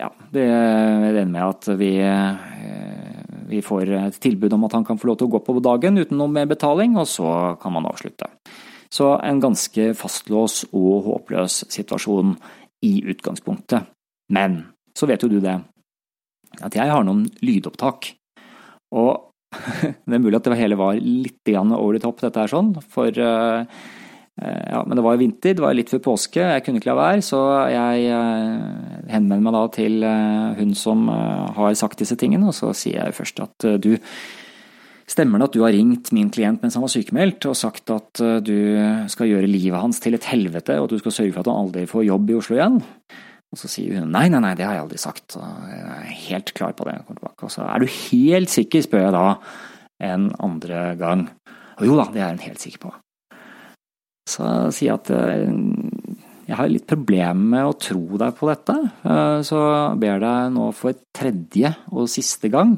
ja, 0.00 0.10
det 0.34 0.48
ender 0.50 1.28
med 1.30 1.44
at 1.44 1.68
vi, 1.78 1.92
vi 3.46 3.60
får 3.62 3.92
et 4.00 4.18
tilbud 4.18 4.56
om 4.56 4.66
at 4.66 4.74
han 4.74 4.86
kan 4.88 4.98
få 4.98 5.12
lov 5.12 5.20
til 5.20 5.28
å 5.28 5.36
gå 5.36 5.44
på 5.46 5.62
dagen 5.62 6.00
uten 6.02 6.18
noe 6.18 6.32
mer 6.32 6.50
betaling, 6.50 6.98
og 6.98 7.06
så 7.06 7.54
kan 7.62 7.76
man 7.76 7.86
avslutte. 7.86 8.26
Så 8.94 9.12
en 9.22 9.40
ganske 9.42 9.92
fastlås 9.98 10.64
og 10.72 11.06
håpløs 11.08 11.64
situasjon 11.70 12.34
i 12.86 13.00
utgangspunktet. 13.10 13.88
Men 14.34 14.60
så 14.94 15.08
vet 15.10 15.24
jo 15.24 15.30
du 15.32 15.40
det, 15.42 15.56
at 16.62 16.76
jeg 16.78 16.90
har 16.90 17.06
noen 17.06 17.24
lydopptak. 17.42 18.12
Og 18.94 19.33
det 20.06 20.16
er 20.16 20.22
mulig 20.22 20.38
at 20.38 20.48
det 20.48 20.60
hele 20.60 20.78
var 20.80 20.98
litt 20.98 21.52
over 21.54 21.94
the 21.94 22.02
top, 22.02 22.22
dette 22.22 22.40
her 22.40 22.50
sånn, 22.50 22.72
for 22.90 23.10
uh, 23.10 23.64
ja, 24.34 24.80
men 24.82 24.98
det 24.98 25.04
var 25.06 25.18
vinter, 25.20 25.54
det 25.54 25.62
var 25.62 25.76
litt 25.76 25.92
før 25.92 26.02
påske, 26.10 26.42
jeg 26.42 26.64
kunne 26.66 26.80
ikke 26.80 26.90
la 26.90 26.96
være, 26.98 27.24
så 27.24 27.42
jeg 27.70 28.08
uh, 28.10 29.04
henvender 29.12 29.44
meg 29.46 29.58
da 29.58 29.66
til 29.76 30.06
hun 30.58 30.72
som 30.78 31.06
har 31.08 31.76
sagt 31.78 32.00
disse 32.02 32.18
tingene, 32.20 32.50
og 32.50 32.56
så 32.56 32.72
sier 32.76 33.04
jeg 33.04 33.20
først 33.20 33.44
at 33.44 33.70
du 33.82 33.94
Stemmer 35.04 35.36
det 35.36 35.50
at 35.50 35.52
du 35.52 35.60
har 35.60 35.74
ringt 35.76 36.08
min 36.16 36.30
klient 36.32 36.62
mens 36.64 36.78
han 36.78 36.80
var 36.80 36.88
sykemeldt 36.88 37.44
og 37.50 37.58
sagt 37.60 37.90
at 37.92 38.22
du 38.40 38.54
skal 39.12 39.28
gjøre 39.28 39.50
livet 39.50 39.76
hans 39.76 39.98
til 40.00 40.16
et 40.16 40.28
helvete 40.30 40.78
og 40.80 40.86
at 40.86 40.94
du 40.94 41.02
skal 41.02 41.12
sørge 41.12 41.34
for 41.34 41.42
at 41.42 41.50
han 41.52 41.66
aldri 41.66 41.82
får 41.90 42.06
jobb 42.06 42.32
i 42.32 42.36
Oslo 42.38 42.56
igjen? 42.56 42.78
Og 43.54 43.60
så 43.60 43.70
sier 43.70 44.00
hun 44.00 44.10
nei, 44.10 44.26
nei, 44.32 44.40
nei, 44.42 44.56
det 44.58 44.66
har 44.66 44.74
jeg 44.74 44.84
aldri 44.88 44.98
sagt. 44.98 45.36
Jeg 45.38 45.82
er 45.86 46.10
helt 46.26 46.50
klar 46.58 46.74
på 46.74 46.88
det. 46.88 46.96
Kommer 47.06 47.20
tilbake. 47.20 47.46
Og 47.46 47.54
så 47.54 47.62
er 47.68 47.84
du 47.84 47.86
helt 47.86 48.50
sikker, 48.50 48.82
spør 48.82 49.06
jeg 49.06 49.14
da 49.14 49.26
en 50.10 50.28
andre 50.42 50.82
gang. 50.98 51.28
Og 51.78 51.86
jo 51.86 51.98
da, 52.00 52.08
det 52.10 52.24
er 52.24 52.34
hun 52.34 52.42
helt 52.42 52.62
sikker 52.64 52.82
på. 52.82 52.90
Så 54.26 54.48
sier 54.74 54.90
jeg 54.90 54.98
at 54.98 55.12
eh, 55.14 56.18
jeg 56.48 56.58
har 56.58 56.70
litt 56.72 56.88
problemer 56.88 57.46
med 57.54 57.68
å 57.68 57.76
tro 57.78 58.18
deg 58.20 58.34
på 58.38 58.48
dette, 58.50 58.76
eh, 59.06 59.38
så 59.46 59.60
ber 60.00 60.22
deg 60.24 60.54
nå 60.56 60.68
for 60.76 60.96
tredje 61.14 61.70
og 61.92 62.10
siste 62.10 62.50
gang, 62.52 62.74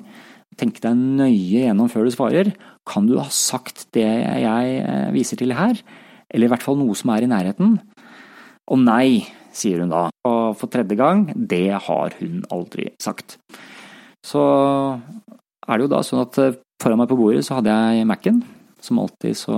tenk 0.61 0.83
deg 0.83 0.97
nøye 0.97 1.65
gjennom 1.65 1.89
før 1.93 2.05
du 2.07 2.15
svarer. 2.15 2.53
Kan 2.87 3.09
du 3.09 3.17
ha 3.19 3.29
sagt 3.33 3.87
det 3.97 4.05
jeg 4.05 4.77
eh, 4.83 5.09
viser 5.15 5.41
til 5.41 5.57
her, 5.57 5.81
eller 6.29 6.51
i 6.51 6.53
hvert 6.53 6.67
fall 6.67 6.79
noe 6.83 6.99
som 6.99 7.15
er 7.15 7.25
i 7.25 7.31
nærheten? 7.31 7.79
Og 8.67 8.83
nei, 8.83 9.23
sier 9.57 9.83
hun 9.83 9.93
da. 9.93 10.07
Og 10.29 10.57
for 10.61 10.73
tredje 10.73 10.99
gang, 10.99 11.27
det 11.35 11.71
har 11.89 12.17
hun 12.21 12.45
aldri 12.53 12.91
sagt. 13.03 13.39
Så 14.27 14.43
er 15.67 15.79
det 15.79 15.87
jo 15.87 15.93
da 15.93 16.03
sånn 16.07 16.25
at 16.25 16.39
eh, 16.43 16.59
foran 16.83 17.01
meg 17.01 17.11
på 17.11 17.19
bordet 17.19 17.45
så 17.47 17.59
hadde 17.59 17.75
jeg 17.75 18.09
Mac-en. 18.09 18.43
Som 18.83 19.01
alltid 19.03 19.39
så 19.39 19.57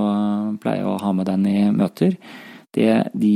pleier 0.62 0.84
jeg 0.84 0.88
å 0.88 1.00
ha 1.02 1.12
med 1.16 1.28
den 1.28 1.44
i 1.50 1.58
møter. 1.74 2.14
Det 2.72 2.92
de 3.16 3.34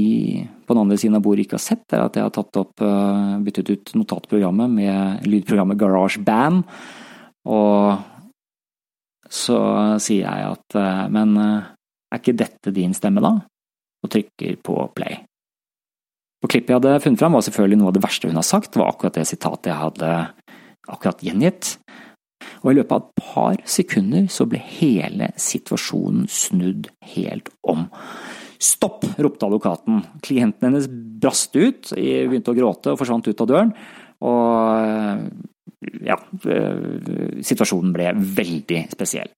på 0.63 0.75
den 0.75 0.83
andre 0.85 0.99
siden 1.01 1.19
av 1.19 1.25
bordet 1.25 1.47
ikke 1.47 1.59
har 1.59 1.65
sett, 1.65 1.85
er 1.91 2.05
at 2.05 2.17
jeg 2.17 2.25
har 2.25 2.35
tatt 2.35 2.61
opp, 2.61 2.85
eh, 2.85 3.35
byttet 3.45 3.73
ut 3.73 3.95
notatprogrammet 3.99 4.73
med 4.79 5.29
lydprogrammet 5.29 5.81
GarageBand. 5.81 6.65
Og 7.53 8.09
så 9.33 9.59
sier 10.05 10.29
jeg 10.29 10.53
at 10.53 10.79
eh, 10.79 11.05
men 11.13 11.37
er 11.43 12.21
ikke 12.21 12.37
dette 12.37 12.75
din 12.77 12.95
stemme, 12.97 13.25
da? 13.25 13.35
Og 14.03 14.11
trykker 14.13 14.59
på 14.65 14.79
play. 14.97 15.23
Og 16.43 16.51
klippet 16.51 16.73
jeg 16.73 16.81
hadde 16.81 17.01
funnet 17.05 17.23
fram 17.23 17.37
var 17.37 17.45
selvfølgelig 17.47 17.79
noe 17.79 17.93
av 17.93 17.97
det 17.97 18.05
verste 18.05 18.31
hun 18.31 18.39
har 18.41 18.47
sagt, 18.47 18.77
var 18.79 18.91
akkurat 18.91 19.19
det 19.19 19.29
sitatet 19.31 19.71
jeg 19.71 19.79
hadde 19.79 20.13
akkurat 20.91 21.23
gjengitt. 21.23 21.77
Og 22.63 22.73
i 22.73 22.77
løpet 22.79 22.95
av 22.97 23.03
et 23.03 23.23
par 23.23 23.63
sekunder 23.71 24.27
så 24.33 24.47
ble 24.51 24.59
hele 24.81 25.31
situasjonen 25.39 26.27
snudd 26.31 26.91
helt 27.15 27.53
om. 27.63 27.87
Stopp! 28.63 29.07
ropte 29.19 29.47
advokaten. 29.47 30.03
Klienten 30.23 30.69
hennes 30.69 30.89
brast 31.23 31.55
ut, 31.55 31.95
begynte 31.95 32.53
å 32.53 32.59
gråte 32.59 32.95
og 32.95 33.01
forsvant 33.01 33.27
ut 33.31 33.43
av 33.43 33.51
døren. 33.51 33.73
Og 34.23 35.31
ja, 36.07 36.17
eh, 36.47 37.43
situasjonen 37.43 37.95
ble 37.95 38.13
veldig 38.39 38.85
spesiell. 38.93 39.33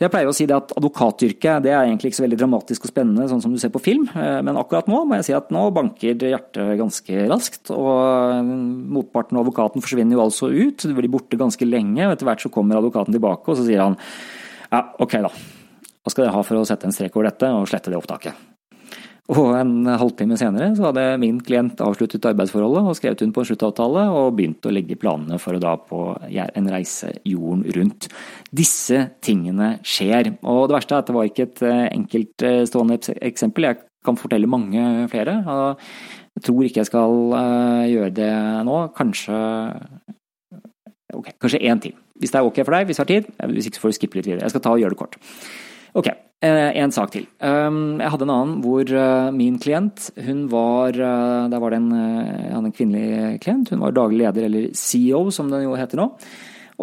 Jeg 0.00 0.10
pleier 0.10 0.26
å 0.26 0.34
si 0.34 0.46
det 0.50 0.56
at 0.56 0.72
advokatyrket 0.74 1.64
det 1.64 1.70
er 1.70 1.84
egentlig 1.84 2.10
ikke 2.10 2.18
så 2.18 2.24
veldig 2.24 2.38
dramatisk 2.40 2.86
og 2.86 2.90
spennende, 2.90 3.28
sånn 3.30 3.42
som 3.44 3.52
du 3.54 3.60
ser 3.62 3.70
på 3.74 3.82
film, 3.82 4.08
eh, 4.10 4.40
men 4.44 4.58
akkurat 4.58 4.88
nå 4.90 5.04
må 5.06 5.20
jeg 5.20 5.28
si 5.28 5.36
at 5.36 5.52
nå 5.54 5.68
banker 5.76 6.18
hjertet 6.18 6.74
ganske 6.80 7.26
raskt. 7.30 7.70
Og 7.74 7.92
eh, 7.94 8.54
motparten 8.98 9.38
av 9.38 9.44
advokaten 9.44 9.84
forsvinner 9.84 10.18
jo 10.18 10.24
altså 10.24 10.50
ut, 10.50 10.82
du 10.82 10.96
blir 10.98 11.12
borte 11.12 11.38
ganske 11.40 11.68
lenge, 11.68 12.02
og 12.08 12.16
etter 12.16 12.30
hvert 12.30 12.42
så 12.42 12.52
kommer 12.54 12.80
advokaten 12.80 13.14
tilbake 13.14 13.50
og 13.50 13.60
så 13.60 13.68
sier 13.68 13.84
han 13.84 13.98
ja, 14.72 14.80
ok 14.98 15.20
da, 15.22 15.30
hva 15.30 16.10
skal 16.10 16.26
dere 16.26 16.34
ha 16.34 16.42
for 16.44 16.58
å 16.58 16.66
sette 16.66 16.88
en 16.88 16.96
strek 16.96 17.14
over 17.14 17.30
dette 17.30 17.52
og 17.54 17.70
slette 17.70 17.92
det 17.92 18.00
opptaket? 18.00 18.53
Og 19.32 19.54
en 19.56 19.86
halvtime 19.88 20.36
senere 20.36 20.74
så 20.76 20.90
hadde 20.90 21.04
min 21.22 21.38
klient 21.40 21.78
avsluttet 21.80 22.26
arbeidsforholdet 22.28 22.82
og 22.84 22.96
skrevet 22.98 23.22
under 23.24 23.32
på 23.32 23.40
en 23.40 23.48
sluttavtale 23.48 24.02
og 24.12 24.34
begynt 24.36 24.68
å 24.68 24.72
legge 24.74 24.98
planene 25.00 25.38
for 25.40 25.56
å 25.56 25.62
dra 25.62 25.78
på 25.80 26.00
en 26.28 26.68
reise 26.68 27.14
jorden 27.24 27.64
rundt. 27.72 28.10
Disse 28.52 29.00
tingene 29.24 29.78
skjer. 29.80 30.34
Og 30.44 30.68
det 30.68 30.76
verste 30.76 30.98
er 30.98 31.06
at 31.06 31.08
det 31.08 31.16
var 31.16 31.30
ikke 31.30 31.48
et 31.48 31.64
eh, 31.64 31.86
enkeltstående 31.94 33.00
eh, 33.00 33.20
eksempel. 33.30 33.70
Jeg 33.70 33.80
kan 34.04 34.20
fortelle 34.20 34.50
mange 34.50 35.08
flere. 35.08 35.40
Jeg 36.36 36.44
tror 36.44 36.68
ikke 36.68 36.82
jeg 36.82 36.92
skal 36.92 37.36
eh, 37.40 37.84
gjøre 37.94 38.14
det 38.20 38.32
nå. 38.68 38.80
Kanskje 38.98 39.40
Ok, 41.14 41.28
kanskje 41.38 41.60
én 41.62 41.78
til. 41.78 41.92
Hvis 42.18 42.32
det 42.34 42.40
er 42.40 42.46
ok 42.48 42.56
for 42.64 42.74
deg, 42.74 42.88
hvis 42.88 42.98
du 42.98 43.02
har 43.04 43.06
tid. 43.06 43.26
Hvis 43.54 43.68
ikke 43.68 43.78
så 43.78 43.82
får 43.84 43.92
du 43.92 43.96
skippe 44.00 44.18
litt 44.18 44.26
videre. 44.26 44.42
Jeg 44.42 44.50
skal 44.50 44.62
ta 44.64 44.72
og 44.74 44.80
gjøre 44.82 44.96
det 44.96 44.98
kort. 44.98 45.14
Ok, 45.94 46.08
Eh, 46.44 46.76
en 46.76 46.92
sak 46.92 47.12
til. 47.14 47.24
Um, 47.40 48.00
jeg 48.02 48.10
hadde 48.12 48.26
en 48.26 48.32
annen 48.34 48.56
hvor 48.64 48.84
eh, 48.84 49.28
min 49.32 49.54
klient, 49.62 50.10
hun 50.26 50.42
var 50.52 50.92
eh, 50.92 51.44
Der 51.48 51.62
var 51.62 51.72
det 51.72 51.78
en, 51.80 51.92
jeg 51.94 52.50
hadde 52.52 52.68
en 52.68 52.74
kvinnelig 52.74 53.38
klient. 53.44 53.70
Hun 53.72 53.84
var 53.84 53.94
daglig 53.96 54.26
leder, 54.26 54.48
eller 54.48 54.66
CEO 54.76 55.30
som 55.32 55.48
den 55.52 55.64
jo 55.64 55.78
heter 55.78 56.02
nå. 56.02 56.10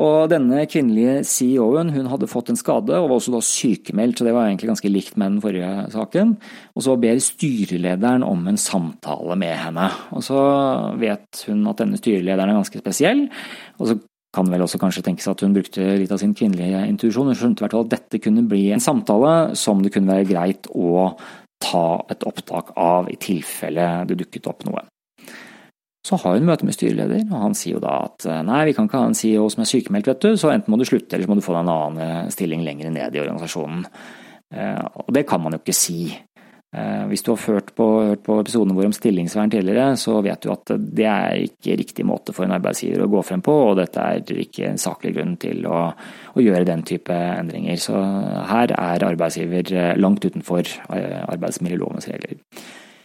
Og 0.01 0.29
denne 0.31 0.63
kvinnelige 0.71 1.17
CEO-en 1.27 1.89
hun 1.91 2.07
hadde 2.07 2.29
fått 2.31 2.47
en 2.53 2.57
skade 2.57 2.95
og 2.95 3.09
var 3.09 3.17
også 3.17 3.33
da 3.33 3.41
sykemeldt, 3.43 4.21
så 4.21 4.27
det 4.27 4.33
var 4.37 4.47
egentlig 4.47 4.69
ganske 4.69 4.91
likt 4.91 5.17
med 5.19 5.33
den 5.33 5.41
forrige 5.43 5.71
saken. 5.91 6.31
Og 6.79 6.85
så 6.85 6.95
ber 7.03 7.19
styrelederen 7.19 8.23
om 8.23 8.47
en 8.47 8.59
samtale 8.61 9.35
med 9.35 9.51
henne. 9.59 9.89
Og 10.15 10.23
så 10.23 10.39
vet 11.01 11.43
hun 11.49 11.67
at 11.67 11.83
denne 11.83 11.99
styrelederen 11.99 12.53
er 12.53 12.61
ganske 12.61 12.81
spesiell, 12.81 13.25
og 13.77 13.91
så 13.91 13.99
kan 14.35 14.47
vel 14.47 14.63
også 14.63 14.79
kanskje 14.79 15.03
tenkes 15.05 15.27
at 15.27 15.43
hun 15.43 15.55
brukte 15.55 15.83
litt 15.99 16.11
av 16.13 16.21
sin 16.21 16.35
kvinnelige 16.37 16.85
intuisjon. 16.87 17.31
Hun 17.31 17.37
skjønte 17.37 17.61
i 17.61 17.65
hvert 17.65 17.75
fall 17.75 17.87
at 17.87 17.93
dette 17.97 18.21
kunne 18.23 18.45
bli 18.47 18.69
en 18.71 18.83
samtale 18.83 19.57
som 19.59 19.83
det 19.83 19.91
kunne 19.95 20.13
være 20.13 20.29
greit 20.29 20.69
å 20.71 21.11
ta 21.61 21.85
et 22.09 22.23
opptak 22.25 22.71
av 22.79 23.11
i 23.11 23.19
tilfelle 23.21 23.89
det 24.09 24.17
dukket 24.23 24.47
opp 24.49 24.63
noe. 24.65 24.85
Så 26.07 26.17
har 26.23 26.39
hun 26.39 26.47
møte 26.47 26.65
med 26.65 26.73
styreleder, 26.73 27.27
og 27.27 27.43
han 27.43 27.53
sier 27.53 27.75
jo 27.75 27.83
da 27.83 27.99
at 28.07 28.25
nei, 28.47 28.63
vi 28.71 28.73
kan 28.73 28.87
ikke 28.87 29.03
ha 29.03 29.11
en 29.11 29.17
CEO 29.17 29.45
som 29.53 29.61
er 29.61 29.69
sykemeldt, 29.69 30.09
vet 30.09 30.23
du, 30.23 30.31
så 30.39 30.49
enten 30.49 30.73
må 30.73 30.79
du 30.81 30.87
slutte 30.87 31.13
eller 31.13 31.27
så 31.27 31.31
må 31.31 31.37
du 31.37 31.45
få 31.45 31.53
deg 31.53 31.61
en 31.61 31.73
annen 31.75 32.33
stilling 32.33 32.63
lenger 32.65 32.89
ned 32.95 33.13
i 33.13 33.21
organisasjonen. 33.21 33.85
Eh, 34.51 34.83
og 35.05 35.11
det 35.15 35.25
kan 35.29 35.41
man 35.43 35.55
jo 35.55 35.61
ikke 35.61 35.75
si. 35.75 36.11
Eh, 36.71 37.05
hvis 37.11 37.23
du 37.27 37.33
har 37.33 37.41
hørt 37.51 37.73
på, 37.75 37.85
hørt 38.07 38.21
på 38.23 38.37
episoden 38.39 38.75
vår 38.77 38.87
om 38.87 38.93
stillingsvern 38.95 39.51
tidligere, 39.51 39.97
så 39.99 40.21
vet 40.23 40.39
du 40.43 40.53
at 40.53 40.71
det 40.79 41.07
er 41.09 41.41
ikke 41.49 41.75
riktig 41.81 42.05
måte 42.07 42.31
for 42.35 42.47
en 42.47 42.55
arbeidsgiver 42.55 43.03
å 43.03 43.09
gå 43.11 43.23
frem 43.27 43.43
på, 43.43 43.55
og 43.71 43.75
dette 43.81 43.99
er 43.99 44.43
ikke 44.45 44.69
en 44.69 44.79
saklig 44.79 45.11
grunn 45.17 45.35
til 45.41 45.67
å, 45.67 45.81
å 46.31 46.45
gjøre 46.45 46.69
den 46.69 46.85
type 46.87 47.11
endringer. 47.11 47.75
Så 47.75 47.99
her 48.53 48.71
er 48.77 49.07
arbeidsgiver 49.09 49.75
langt 49.99 50.23
utenfor 50.23 50.63
eh, 50.63 51.19
arbeidsmiljølovens 51.25 52.07
regler. 52.13 52.39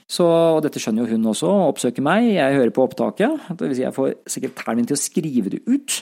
Så, 0.07 0.23
og 0.23 0.61
dette 0.63 0.79
skjønner 0.79 1.03
jo 1.03 1.17
hun 1.17 1.27
også, 1.33 1.49
og 1.51 1.73
oppsøker 1.73 2.05
meg. 2.07 2.29
Jeg 2.37 2.55
hører 2.55 2.71
på 2.75 2.85
opptaket. 2.87 3.49
Det 3.59 3.67
vil 3.67 3.75
si 3.75 3.83
jeg 3.83 3.95
får 3.97 4.13
sekretæren 4.31 4.79
min 4.79 4.87
til 4.87 4.95
å 4.95 5.01
skrive 5.03 5.51
det 5.51 5.61
ut, 5.67 5.97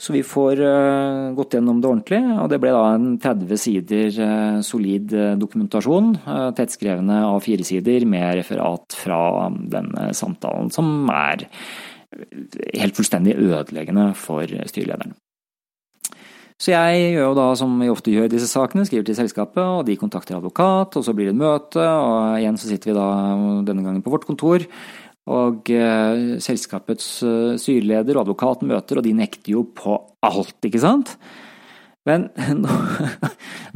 så 0.00 0.14
vi 0.16 0.22
får 0.24 0.62
uh, 0.64 1.28
gått 1.36 1.58
gjennom 1.58 1.82
det 1.82 1.90
ordentlig. 1.90 2.22
Og 2.40 2.48
det 2.52 2.60
ble 2.62 2.72
da 2.72 2.82
en 2.94 3.12
30 3.20 3.60
sider 3.60 4.16
uh, 4.16 4.58
solid 4.64 5.12
uh, 5.12 5.34
dokumentasjon, 5.40 6.14
tettskrevne 6.56 7.20
av 7.28 7.40
fire 7.44 7.66
sider 7.68 8.08
med 8.08 8.40
referat 8.40 8.96
fra 8.96 9.22
denne 9.50 10.08
samtalen, 10.16 10.72
som 10.72 11.10
er 11.12 11.44
helt 12.80 12.96
fullstendig 12.96 13.36
ødeleggende 13.36 14.14
for 14.18 14.48
styrelederen. 14.72 15.12
Så 16.60 16.74
jeg 16.74 17.14
gjør 17.14 17.30
jo 17.30 17.36
da 17.38 17.46
som 17.56 17.72
vi 17.80 17.88
ofte 17.88 18.12
gjør 18.12 18.26
i 18.28 18.32
disse 18.34 18.50
sakene, 18.50 18.84
skriver 18.84 19.06
til 19.08 19.16
selskapet, 19.16 19.62
og 19.64 19.86
de 19.88 19.96
kontakter 19.96 20.36
advokat, 20.36 20.98
og 20.98 21.06
så 21.06 21.14
blir 21.16 21.30
det 21.30 21.32
et 21.32 21.40
møte, 21.40 21.80
og 21.80 22.36
igjen 22.36 22.58
så 22.60 22.68
sitter 22.68 22.90
vi 22.90 22.96
da 22.98 23.06
denne 23.70 23.84
gangen 23.86 24.04
på 24.04 24.12
vårt 24.12 24.26
kontor. 24.28 24.66
Og 25.30 25.70
eh, 25.72 26.36
selskapets 26.42 27.06
eh, 27.24 27.54
styreleder 27.60 28.18
og 28.18 28.26
advokaten 28.26 28.68
møter, 28.68 29.00
og 29.00 29.06
de 29.06 29.14
nekter 29.16 29.54
jo 29.54 29.64
på 29.72 29.96
alt, 30.26 30.58
ikke 30.68 30.82
sant? 30.82 31.14
Men 32.10 32.26
nå, 32.64 32.76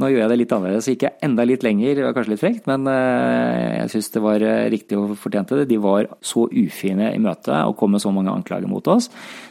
nå, 0.01 0.09
gjør 0.11 0.21
jeg 0.21 0.31
det 0.31 0.37
litt 0.41 0.53
annerledes. 0.55 0.89
Gikk 0.91 1.05
jeg 1.07 1.17
enda 1.25 1.45
litt 1.47 1.63
lenger, 1.65 1.93
det 1.95 2.05
var 2.05 2.15
kanskje 2.17 2.33
litt 2.33 2.43
frekt, 2.43 2.67
men 2.69 2.87
eh, 2.91 3.79
jeg 3.79 3.93
syns 3.93 4.11
det 4.15 4.23
var 4.25 4.45
eh, 4.45 4.67
riktig 4.73 4.99
og 4.99 5.15
fortjente 5.21 5.59
det. 5.61 5.67
De 5.71 5.79
var 5.81 6.09
så 6.25 6.45
ufine 6.51 7.11
i 7.13 7.21
møtet 7.23 7.55
og 7.55 7.77
kom 7.79 7.95
med 7.95 8.03
så 8.03 8.11
mange 8.15 8.33
anklager 8.33 8.69
mot 8.71 8.87
oss. 8.91 9.09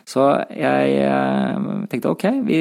Så 0.08 0.26
jeg 0.52 0.98
eh, 1.00 1.70
tenkte 1.92 2.12
ok, 2.12 2.26
vi, 2.44 2.60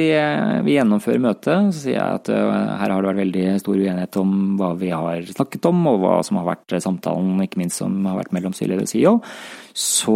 vi 0.64 0.78
gjennomfører 0.78 1.24
møtet. 1.24 1.74
Så 1.74 1.84
sier 1.84 1.98
jeg 1.98 2.22
at 2.22 2.32
her 2.32 2.88
har 2.88 2.96
det 2.96 3.10
vært 3.10 3.22
veldig 3.24 3.46
stor 3.62 3.76
uenighet 3.76 4.20
om 4.22 4.32
hva 4.60 4.72
vi 4.80 4.94
har 4.94 5.28
snakket 5.34 5.70
om, 5.70 5.84
og 5.92 6.00
hva 6.04 6.16
som 6.26 6.40
har 6.40 6.48
vært 6.54 6.78
samtalen, 6.84 7.36
ikke 7.44 7.60
minst 7.60 7.82
som 7.82 8.00
har 8.08 8.22
vært 8.22 8.34
mellom 8.36 8.56
styreleder 8.56 8.88
og 8.88 8.94
CEO. 8.94 9.18
Så 9.74 10.14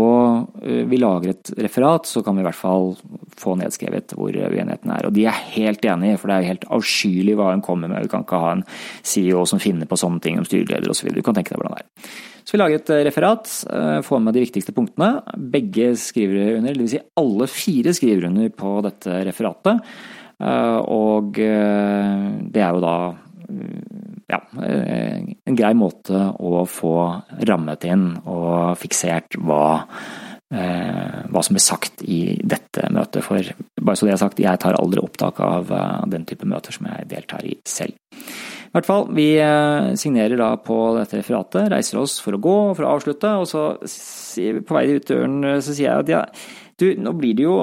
vi 0.63 1.01
lager 1.03 1.33
et 1.33 1.51
referat, 1.59 2.07
så 2.07 2.23
kan 2.23 2.37
vi 2.37 2.45
i 2.45 2.47
hvert 2.47 2.55
fall 2.55 2.93
få 3.39 3.57
nedskrevet 3.59 4.15
hvor 4.15 4.31
uenigheten 4.31 4.93
er. 4.95 5.09
Og 5.09 5.17
de 5.17 5.25
er 5.27 5.45
helt 5.57 5.83
enige, 5.83 6.21
for 6.21 6.31
det 6.31 6.37
er 6.37 6.45
jo 6.45 6.53
helt 6.53 6.67
avskyelig 6.79 7.35
hva 7.39 7.51
hun 7.51 7.65
kommer 7.67 7.91
med. 7.91 8.07
Vi 8.07 8.13
kan 8.13 8.23
ikke 8.23 8.39
ha 8.39 8.53
en 8.55 8.63
CEO 9.03 9.43
som 9.51 9.63
finner 9.63 9.91
på 9.91 9.99
sånne 9.99 10.23
ting 10.23 10.39
om 10.39 10.47
styreleder 10.47 10.95
osv. 10.95 11.11
Du 11.11 11.25
kan 11.27 11.35
tenke 11.35 11.55
deg 11.55 11.59
hvordan 11.59 11.75
det 11.75 11.83
er. 11.83 12.15
Så 12.49 12.55
vi 12.55 12.63
lager 12.63 12.79
et 12.81 12.91
eh, 12.95 13.03
referat, 13.05 13.51
eh, 13.69 13.99
får 14.01 14.21
med 14.25 14.33
de 14.33 14.41
viktigste 14.41 14.73
punktene. 14.73 15.11
Begge 15.53 15.91
skriver 16.01 16.55
under, 16.57 16.79
dvs. 16.79 16.95
Si 16.95 17.01
alle 17.21 17.49
fire 17.53 17.93
skriver 17.93 18.31
under 18.31 18.49
på 18.57 18.79
dette 18.87 19.19
referatet. 19.29 19.83
Eh, 20.41 20.79
og 20.89 21.37
det 21.37 22.63
er 22.63 22.73
jo 22.73 22.81
da 22.81 22.97
ja, 23.49 24.41
en 24.61 25.57
grei 25.57 25.75
måte 25.79 26.23
å 26.37 26.65
få 26.69 26.95
rammet 27.49 27.87
inn 27.89 28.11
og 28.29 28.77
fiksert 28.81 29.39
hva 29.41 29.69
Eh, 30.49 31.25
hva 31.29 31.43
som 31.45 31.53
blir 31.53 31.61
sagt 31.61 32.01
i 32.09 32.39
dette 32.41 32.89
møtet. 32.95 33.21
For 33.27 33.45
bare 33.85 34.01
så 34.01 34.07
det 34.09 34.15
er 34.15 34.21
sagt, 34.23 34.39
jeg 34.41 34.61
tar 34.63 34.79
aldri 34.79 35.03
opptak 35.03 35.43
av 35.45 35.69
eh, 35.69 36.07
den 36.09 36.25
type 36.29 36.49
møter 36.49 36.73
som 36.73 36.89
jeg 36.89 37.09
deltar 37.11 37.45
i 37.45 37.59
selv. 37.69 37.93
I 38.69 38.73
hvert 38.73 38.89
fall, 38.89 39.05
vi 39.17 39.27
eh, 39.45 39.91
signerer 40.01 40.41
da 40.41 40.55
på 40.65 40.79
dette 40.97 41.21
referatet, 41.21 41.69
reiser 41.75 42.01
oss 42.01 42.17
for 42.25 42.37
å 42.37 42.41
gå, 42.41 42.57
for 42.79 42.87
å 42.87 42.95
avslutte, 42.97 43.35
og 43.43 43.45
så 43.49 43.67
på 44.65 44.79
vei 44.79 44.87
ut 44.95 45.11
døren 45.11 45.61
så 45.61 45.75
sier 45.75 45.91
jeg 45.91 46.07
at 46.07 46.15
ja, 46.15 46.25
du, 46.81 46.87
nå 46.97 47.13
blir 47.19 47.37
det 47.37 47.45
jo, 47.45 47.59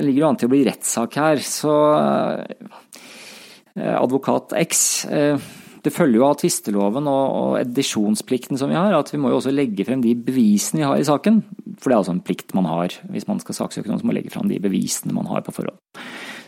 ligger 0.00 0.22
det 0.22 0.28
an 0.30 0.40
til 0.40 0.48
å 0.48 0.54
bli 0.54 0.64
rettssak 0.64 1.20
her, 1.20 1.44
så 1.44 1.76
advokat 3.74 4.54
X 4.60 4.82
det 5.84 5.92
følger 5.92 6.16
jo 6.16 6.28
av 6.30 6.38
tvisteloven 6.40 7.08
og 7.10 7.58
edisjonsplikten 7.60 8.56
som 8.56 8.70
vi 8.72 8.78
har, 8.78 8.94
at 8.96 9.10
vi 9.12 9.18
må 9.20 9.28
jo 9.28 9.40
også 9.40 9.52
legge 9.52 9.84
frem 9.84 10.00
de 10.00 10.14
bevisene 10.16 10.80
vi 10.80 10.86
har 10.86 11.00
i 11.00 11.04
saken. 11.04 11.42
For 11.76 11.90
det 11.90 11.96
er 11.96 12.00
altså 12.00 12.14
en 12.14 12.22
plikt 12.24 12.54
man 12.56 12.68
har 12.70 12.94
hvis 13.12 13.28
man 13.28 13.42
skal 13.42 13.58
saksøke 13.58 13.90
noen, 13.90 14.00
som 14.00 14.08
må 14.08 14.16
legge 14.16 14.32
frem 14.32 14.48
de 14.48 14.62
bevisene 14.64 15.12
man 15.16 15.28
har 15.28 15.44
på 15.44 15.52
forhånd. 15.52 15.76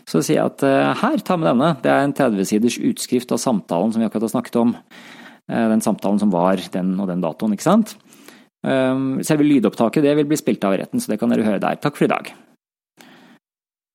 Så 0.09 0.23
sier 0.23 0.39
jeg 0.39 0.53
at 0.55 0.65
uh, 0.65 0.95
her, 1.03 1.19
ta 1.21 1.37
med 1.37 1.51
denne. 1.51 1.69
Det 1.83 1.91
er 1.93 2.01
en 2.01 2.15
30-siders 2.17 2.79
utskrift 2.89 3.35
av 3.35 3.43
samtalen 3.43 3.93
som 3.93 4.01
vi 4.01 4.07
akkurat 4.07 4.25
har 4.25 4.33
snakket 4.33 4.59
om. 4.63 4.73
Den 5.47 5.83
samtalen 5.83 6.17
som 6.19 6.33
var 6.33 6.59
den 6.73 6.95
og 6.99 7.07
den 7.11 7.21
datoen, 7.23 7.53
ikke 7.55 7.67
sant. 7.67 7.93
Selve 8.67 9.45
lydopptaket 9.47 10.03
det 10.03 10.17
vil 10.17 10.27
bli 10.27 10.39
spilt 10.39 10.65
av 10.67 10.75
retten, 10.75 10.99
så 10.99 11.13
det 11.13 11.21
kan 11.21 11.31
dere 11.31 11.45
høre 11.47 11.61
der. 11.63 11.79
Takk 11.79 11.95
for 11.95 12.07
i 12.07 12.11
dag. 12.11 12.33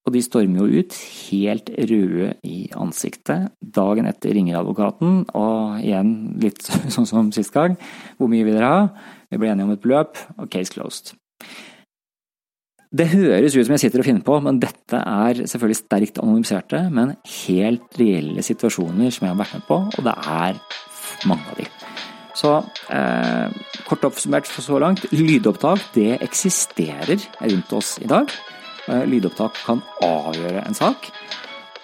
Og 0.03 0.15
de 0.17 0.23
stormer 0.25 0.65
jo 0.65 0.83
ut, 0.83 0.95
helt 1.31 1.69
røde 1.79 2.33
i 2.43 2.65
ansiktet. 2.75 3.53
Dagen 3.63 4.09
etter 4.11 4.35
ringer 4.35 4.59
advokaten, 4.59 5.21
og 5.39 5.79
igjen 5.79 6.15
litt 6.43 6.65
sånn 6.95 7.07
som 7.07 7.31
sist 7.35 7.55
gang. 7.55 7.77
Hvor 8.19 8.31
mye 8.33 8.47
vil 8.47 8.59
dere 8.59 8.71
ha? 8.73 8.87
Vi 9.31 9.39
ble 9.39 9.53
enige 9.53 9.69
om 9.69 9.77
et 9.77 9.85
beløp, 9.85 10.19
og 10.39 10.51
case 10.51 10.75
closed. 10.75 11.15
Det 12.93 13.07
høres 13.09 13.55
ut 13.57 13.65
som 13.65 13.73
jeg 13.73 13.87
sitter 13.87 14.03
og 14.03 14.05
finner 14.05 14.25
på, 14.27 14.35
men 14.45 14.59
dette 14.61 14.99
er 14.99 15.39
selvfølgelig 15.49 15.79
sterkt 15.79 16.19
anonymiserte, 16.21 16.83
men 16.93 17.15
helt 17.47 17.97
reelle 17.97 18.45
situasjoner 18.45 19.15
som 19.15 19.25
jeg 19.25 19.33
har 19.33 19.39
vært 19.39 19.55
med 19.57 19.65
på, 19.71 19.79
og 19.87 20.05
det 20.05 20.17
er 20.35 20.59
mange 21.31 21.47
av 21.55 21.63
de. 21.63 21.69
Så 22.37 22.51
eh, 22.93 23.55
kort 23.87 24.05
oppsummert 24.09 24.51
for 24.51 24.65
så 24.67 24.81
langt, 24.83 25.07
lydopptak 25.15 25.87
det 25.97 26.19
eksisterer 26.25 27.23
rundt 27.41 27.73
oss 27.79 27.95
i 28.03 28.11
dag. 28.11 28.29
Eh, 28.91 29.05
lydopptak 29.07 29.61
kan 29.63 29.83
avgjøre 30.03 30.65
en 30.67 30.75
sak. 30.75 31.11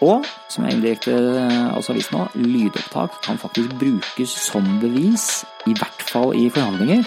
Og, 0.03 0.27
som 0.51 0.65
jeg 0.67 0.79
indirekte 0.79 1.15
eh, 1.15 1.77
også 1.77 1.93
har 1.93 1.99
vist 1.99 2.15
nå, 2.15 2.25
lydopptak 2.39 3.21
kan 3.23 3.39
faktisk 3.39 3.75
brukes 3.79 4.35
som 4.49 4.67
bevis, 4.83 5.45
i 5.71 5.75
hvert 5.79 6.03
fall 6.11 6.35
i 6.35 6.49
forhandlinger. 6.51 7.07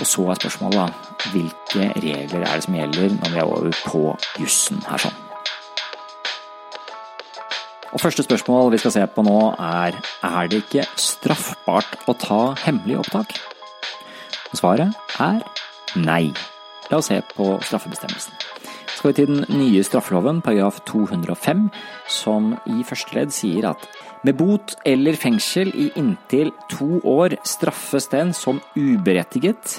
Og 0.00 0.06
så 0.06 0.28
er 0.30 0.38
spørsmålet 0.38 0.78
da, 0.78 1.16
hvilke 1.32 1.88
regler 1.98 2.44
er 2.46 2.54
det 2.54 2.66
som 2.66 2.76
gjelder 2.78 3.16
når 3.16 3.34
vi 3.34 3.40
er 3.42 3.50
over 3.50 3.80
på 3.82 4.04
jussen 4.38 4.78
her 4.86 5.02
sånn. 5.02 5.18
Og 7.90 7.98
første 7.98 8.22
spørsmål 8.22 8.70
vi 8.70 8.78
skal 8.78 8.94
se 8.94 9.02
på 9.10 9.24
nå 9.26 9.38
er 9.58 9.98
er 10.22 10.50
det 10.50 10.62
ikke 10.62 10.86
straffbart 10.94 11.98
å 12.06 12.14
ta 12.14 12.42
hemmelig 12.62 13.00
opptak? 13.02 13.34
Og 14.52 14.62
svaret 14.62 15.18
er 15.18 15.42
nei. 15.98 16.30
La 16.90 17.02
oss 17.02 17.10
se 17.10 17.18
på 17.34 17.56
straffebestemmelsen 17.66 18.49
skal 19.00 19.14
vi 19.14 19.16
til 19.16 19.30
den 19.30 19.44
nye 19.56 19.80
straffeloven, 19.80 20.42
paragraf 20.44 20.82
205, 20.84 21.60
som 22.04 22.50
i 22.68 22.82
første 22.84 23.14
ledd 23.16 23.30
sier 23.32 23.70
at 23.70 23.86
med 24.28 24.36
bot 24.36 24.74
eller 24.84 25.16
fengsel 25.16 25.70
i 25.72 25.86
inntil 25.96 26.50
to 26.68 26.98
år 27.08 27.38
straffes 27.48 28.10
den 28.12 28.34
som 28.36 28.58
uberettiget 28.76 29.78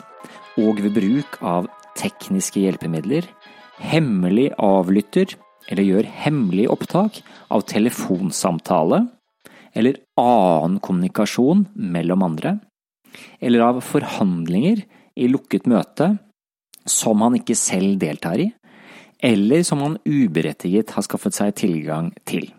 og 0.58 0.82
ved 0.82 0.96
bruk 0.96 1.38
av 1.46 1.68
tekniske 2.02 2.64
hjelpemidler, 2.64 3.28
hemmelig 3.78 4.48
avlytter 4.58 5.36
eller 5.70 5.86
gjør 5.86 6.10
hemmelig 6.24 6.66
opptak 6.74 7.20
av 7.54 7.68
telefonsamtale 7.70 9.04
eller 9.78 10.00
annen 10.18 10.80
kommunikasjon 10.82 11.68
mellom 11.78 12.26
andre, 12.26 12.56
eller 13.38 13.68
av 13.68 13.84
forhandlinger 13.86 14.82
i 15.14 15.30
lukket 15.30 15.70
møte 15.70 16.16
som 16.90 17.22
han 17.22 17.38
ikke 17.38 17.54
selv 17.54 18.02
deltar 18.02 18.42
i, 18.42 18.50
eller 19.22 19.64
som 19.68 19.84
han 19.86 20.00
uberettiget 20.06 20.96
har 20.96 21.06
skaffet 21.06 21.38
seg 21.38 21.54
tilgang 21.60 22.10
til. 22.28 22.50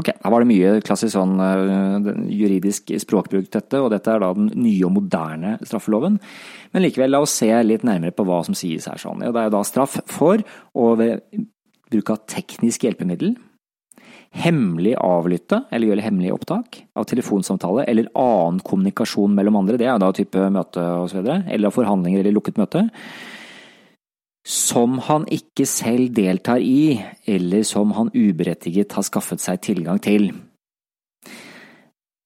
Ok, 0.00 0.08
her 0.08 0.32
var 0.32 0.40
det 0.40 0.48
mye 0.48 0.80
klassisk 0.80 1.12
sånn 1.12 1.36
uh, 1.36 2.12
juridisk 2.32 2.94
språkbruk 3.02 3.50
dette, 3.52 3.76
og 3.76 3.90
dette 3.92 4.08
er 4.08 4.22
da 4.22 4.30
den 4.36 4.48
nye 4.56 4.86
og 4.88 4.94
moderne 4.96 5.58
straffeloven. 5.60 6.16
Men 6.72 6.86
likevel, 6.86 7.12
la 7.12 7.20
oss 7.20 7.36
se 7.42 7.50
litt 7.66 7.84
nærmere 7.84 8.16
på 8.16 8.24
hva 8.24 8.40
som 8.46 8.56
sies 8.56 8.88
her 8.88 9.00
sånn. 9.00 9.20
Det 9.20 9.36
er 9.36 9.50
jo 9.50 9.56
da 9.58 9.64
straff 9.68 9.98
for 10.08 10.40
å 10.72 10.92
ved 10.96 11.20
bruk 11.92 12.14
av 12.14 12.24
teknisk 12.32 12.88
hjelpemiddel 12.88 13.34
hemmelig 14.32 14.94
avlytte 14.96 15.62
eller 15.70 15.90
gjøre 15.90 16.04
hemmelig 16.06 16.32
opptak 16.32 16.80
av 16.96 17.04
telefonsamtale 17.08 17.84
eller 17.90 18.08
annen 18.16 18.62
kommunikasjon 18.64 19.34
mellom 19.36 19.60
andre, 19.60 19.78
det 19.80 19.88
er 19.90 20.00
da 20.00 20.08
type 20.16 20.48
møte 20.54 20.82
osv., 21.02 21.20
eller 21.20 21.68
av 21.68 21.76
forhandlinger 21.76 22.22
eller 22.22 22.36
lukket 22.38 22.60
møte 22.60 22.86
som 24.42 24.98
han 25.06 25.26
ikke 25.30 25.66
selv 25.70 26.10
deltar 26.16 26.62
i, 26.62 26.98
eller 27.30 27.62
som 27.66 27.92
han 27.94 28.10
uberettiget 28.14 28.92
har 28.96 29.06
skaffet 29.06 29.42
seg 29.42 29.60
tilgang 29.62 30.02
til. 30.02 30.32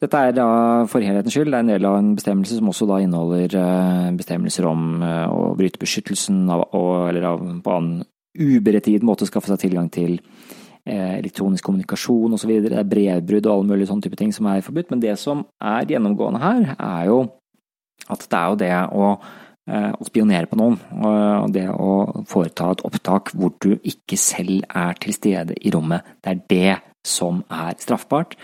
Dette 0.01 0.21
er 0.21 0.35
da 0.37 0.49
for 0.91 1.01
helhetens 1.01 1.33
skyld 1.33 1.49
det 1.49 1.57
er 1.57 1.65
en 1.65 1.71
del 1.73 1.87
av 1.89 1.95
en 1.99 2.11
bestemmelse 2.19 2.59
som 2.59 2.69
også 2.69 2.89
da 2.89 2.99
inneholder 3.01 3.55
eh, 3.57 4.11
bestemmelser 4.17 4.67
om 4.69 5.01
eh, 5.01 5.25
å 5.33 5.55
bryte 5.57 5.81
beskyttelsen 5.81 6.43
av, 6.53 6.67
eller 7.09 7.25
av, 7.31 7.47
på 7.65 7.73
annen 7.73 8.05
uberettiget 8.37 9.07
måte 9.09 9.29
skaffe 9.29 9.49
seg 9.49 9.63
tilgang 9.63 9.89
til 9.93 10.19
eh, 10.19 11.17
elektronisk 11.17 11.65
kommunikasjon 11.65 12.37
osv. 12.37 12.53
Det 12.67 12.77
er 12.77 12.93
brevbrudd 12.93 13.49
og 13.49 13.55
alle 13.55 13.71
mulige 13.73 13.89
sånne 13.89 14.05
type 14.05 14.21
ting 14.21 14.37
som 14.37 14.51
er 14.53 14.61
forbudt, 14.65 14.93
men 14.93 15.01
det 15.01 15.17
som 15.21 15.47
er 15.65 15.89
gjennomgående 15.89 16.45
her, 16.45 16.77
er 16.77 17.09
jo 17.09 17.23
at 18.13 18.29
det 18.29 18.39
er 18.39 18.53
jo 18.53 18.61
det 18.61 18.73
å 18.93 19.11
å 19.67 20.07
spionere 20.07 20.47
på 20.47 20.59
noen. 20.61 20.77
Og 21.03 21.51
det 21.51 21.65
å 21.75 22.23
foreta 22.31 22.69
et 22.71 22.85
opptak 22.87 23.33
hvor 23.35 23.51
du 23.63 23.73
ikke 23.83 24.15
selv 24.21 24.63
er 24.71 24.95
til 25.03 25.17
stede 25.17 25.57
i 25.59 25.73
rommet, 25.75 26.07
det 26.23 26.33
er 26.33 26.43
det 26.53 26.77
som 27.07 27.43
er 27.51 27.75
straffbart. 27.83 28.37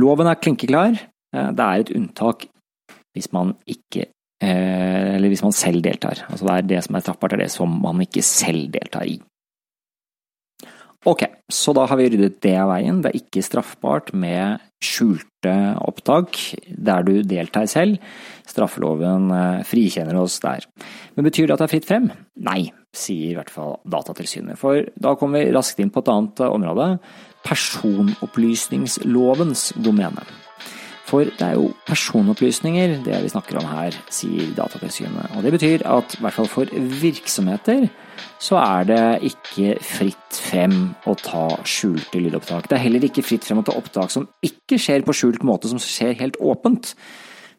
Loven 0.00 0.30
er 0.30 0.38
klinkeklar. 0.40 0.98
Eh, 1.34 1.50
det 1.54 1.66
er 1.66 1.84
et 1.84 1.92
unntak 1.96 2.48
hvis 3.14 3.30
man 3.34 3.54
ikke 3.66 4.06
eh, 4.42 5.16
Eller 5.16 5.28
hvis 5.28 5.42
man 5.44 5.54
selv 5.54 5.82
deltar. 5.84 6.24
Altså 6.30 6.46
det 6.46 6.56
er 6.56 6.68
det 6.74 6.84
som 6.86 6.96
er 6.96 7.04
straffbart, 7.04 7.34
det 7.34 7.40
er 7.40 7.44
det 7.46 7.54
som 7.54 7.74
man 7.82 8.02
ikke 8.04 8.24
selv 8.26 8.70
deltar 8.74 9.06
i. 9.06 9.18
Ok, 11.08 11.22
så 11.48 11.72
da 11.72 11.86
har 11.88 11.96
vi 11.96 12.10
ryddet 12.12 12.42
det 12.44 12.58
av 12.60 12.68
veien. 12.74 12.98
Det 13.00 13.08
er 13.08 13.16
ikke 13.22 13.40
straffbart 13.44 14.10
med 14.12 14.60
skjulte 14.84 15.52
opptak 15.80 16.36
der 16.68 17.02
du 17.06 17.22
deltar 17.24 17.64
selv. 17.72 17.96
Straffeloven 18.48 19.30
eh, 19.32 19.64
frikjenner 19.68 20.16
oss 20.20 20.40
der. 20.44 20.60
Men 21.16 21.24
betyr 21.24 21.46
det 21.46 21.54
at 21.56 21.60
det 21.62 21.68
er 21.68 21.74
fritt 21.74 21.88
frem? 21.88 22.06
Nei, 22.44 22.72
sier 22.92 23.30
i 23.30 23.36
hvert 23.38 23.52
fall 23.52 23.78
Datatilsynet. 23.88 24.58
For 24.60 24.84
da 25.00 25.16
kommer 25.16 25.38
vi 25.40 25.54
raskt 25.56 25.80
inn 25.80 25.92
på 25.94 26.00
et 26.04 26.12
annet 26.12 26.36
eh, 26.44 26.52
område. 26.52 26.98
Personopplysningslovens 27.48 29.72
domene. 29.80 30.20
For 31.10 31.26
det 31.26 31.42
er 31.42 31.56
jo 31.58 31.72
personopplysninger 31.88 33.00
det 33.02 33.16
vi 33.24 33.32
snakker 33.32 33.58
om 33.58 33.66
her, 33.66 33.96
sier 34.14 34.52
Datatilsynet. 34.54 35.32
Og 35.34 35.42
det 35.42 35.52
betyr 35.56 35.82
at 35.90 36.14
i 36.14 36.22
hvert 36.22 36.36
fall 36.36 36.50
for 36.50 36.70
virksomheter 37.02 37.88
så 38.40 38.60
er 38.60 38.86
det 38.88 39.30
ikke 39.30 39.74
fritt 39.84 40.38
frem 40.50 40.76
å 41.10 41.16
ta 41.18 41.48
skjulte 41.66 42.22
lydopptak. 42.22 42.68
Det 42.70 42.78
er 42.78 42.84
heller 42.84 43.08
ikke 43.08 43.24
fritt 43.26 43.48
frem 43.48 43.62
å 43.62 43.66
ta 43.66 43.74
opptak 43.80 44.12
som 44.14 44.28
ikke 44.46 44.78
skjer 44.80 45.04
på 45.06 45.16
skjult 45.16 45.44
måte, 45.46 45.72
som 45.72 45.82
skjer 45.82 46.14
helt 46.20 46.38
åpent. 46.38 46.94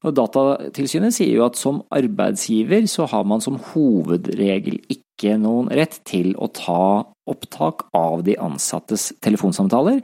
Og 0.02 0.16
Datatilsynet 0.18 1.14
sier 1.14 1.36
jo 1.36 1.46
at 1.46 1.60
som 1.60 1.84
arbeidsgiver 1.94 2.88
så 2.90 3.06
har 3.12 3.28
man 3.28 3.44
som 3.44 3.60
hovedregel 3.74 4.80
ikke 4.90 5.36
noen 5.38 5.70
rett 5.78 6.00
til 6.10 6.34
å 6.42 6.48
ta 6.50 6.84
opptak 7.30 7.86
av 7.94 8.24
de 8.26 8.38
ansattes 8.42 9.12
telefonsamtaler. 9.22 10.02